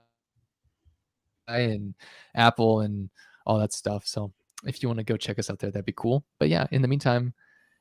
and 1.47 1.93
Apple 2.33 2.79
and 2.79 3.11
all 3.45 3.59
that 3.59 3.73
stuff. 3.73 4.07
So 4.07 4.33
if 4.63 4.81
you 4.81 4.89
want 4.89 4.97
to 4.97 5.05
go 5.05 5.17
check 5.17 5.37
us 5.37 5.51
out 5.51 5.59
there, 5.59 5.69
that'd 5.69 5.85
be 5.85 5.93
cool. 5.95 6.25
But 6.39 6.49
yeah, 6.49 6.65
in 6.71 6.81
the 6.81 6.87
meantime, 6.87 7.35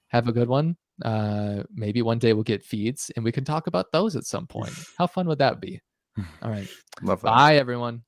have 0.08 0.28
a 0.28 0.32
good 0.32 0.48
one. 0.48 0.76
Uh, 1.02 1.62
maybe 1.74 2.02
one 2.02 2.18
day 2.18 2.32
we'll 2.32 2.44
get 2.44 2.62
feeds 2.62 3.10
and 3.16 3.24
we 3.24 3.32
can 3.32 3.44
talk 3.44 3.66
about 3.66 3.90
those 3.92 4.16
at 4.16 4.24
some 4.24 4.46
point. 4.46 4.72
How 4.98 5.06
fun 5.06 5.26
would 5.26 5.38
that 5.38 5.60
be? 5.60 5.80
All 6.42 6.50
right. 6.50 6.68
Love 7.02 7.20
that. 7.22 7.30
Bye, 7.30 7.56
everyone. 7.56 8.04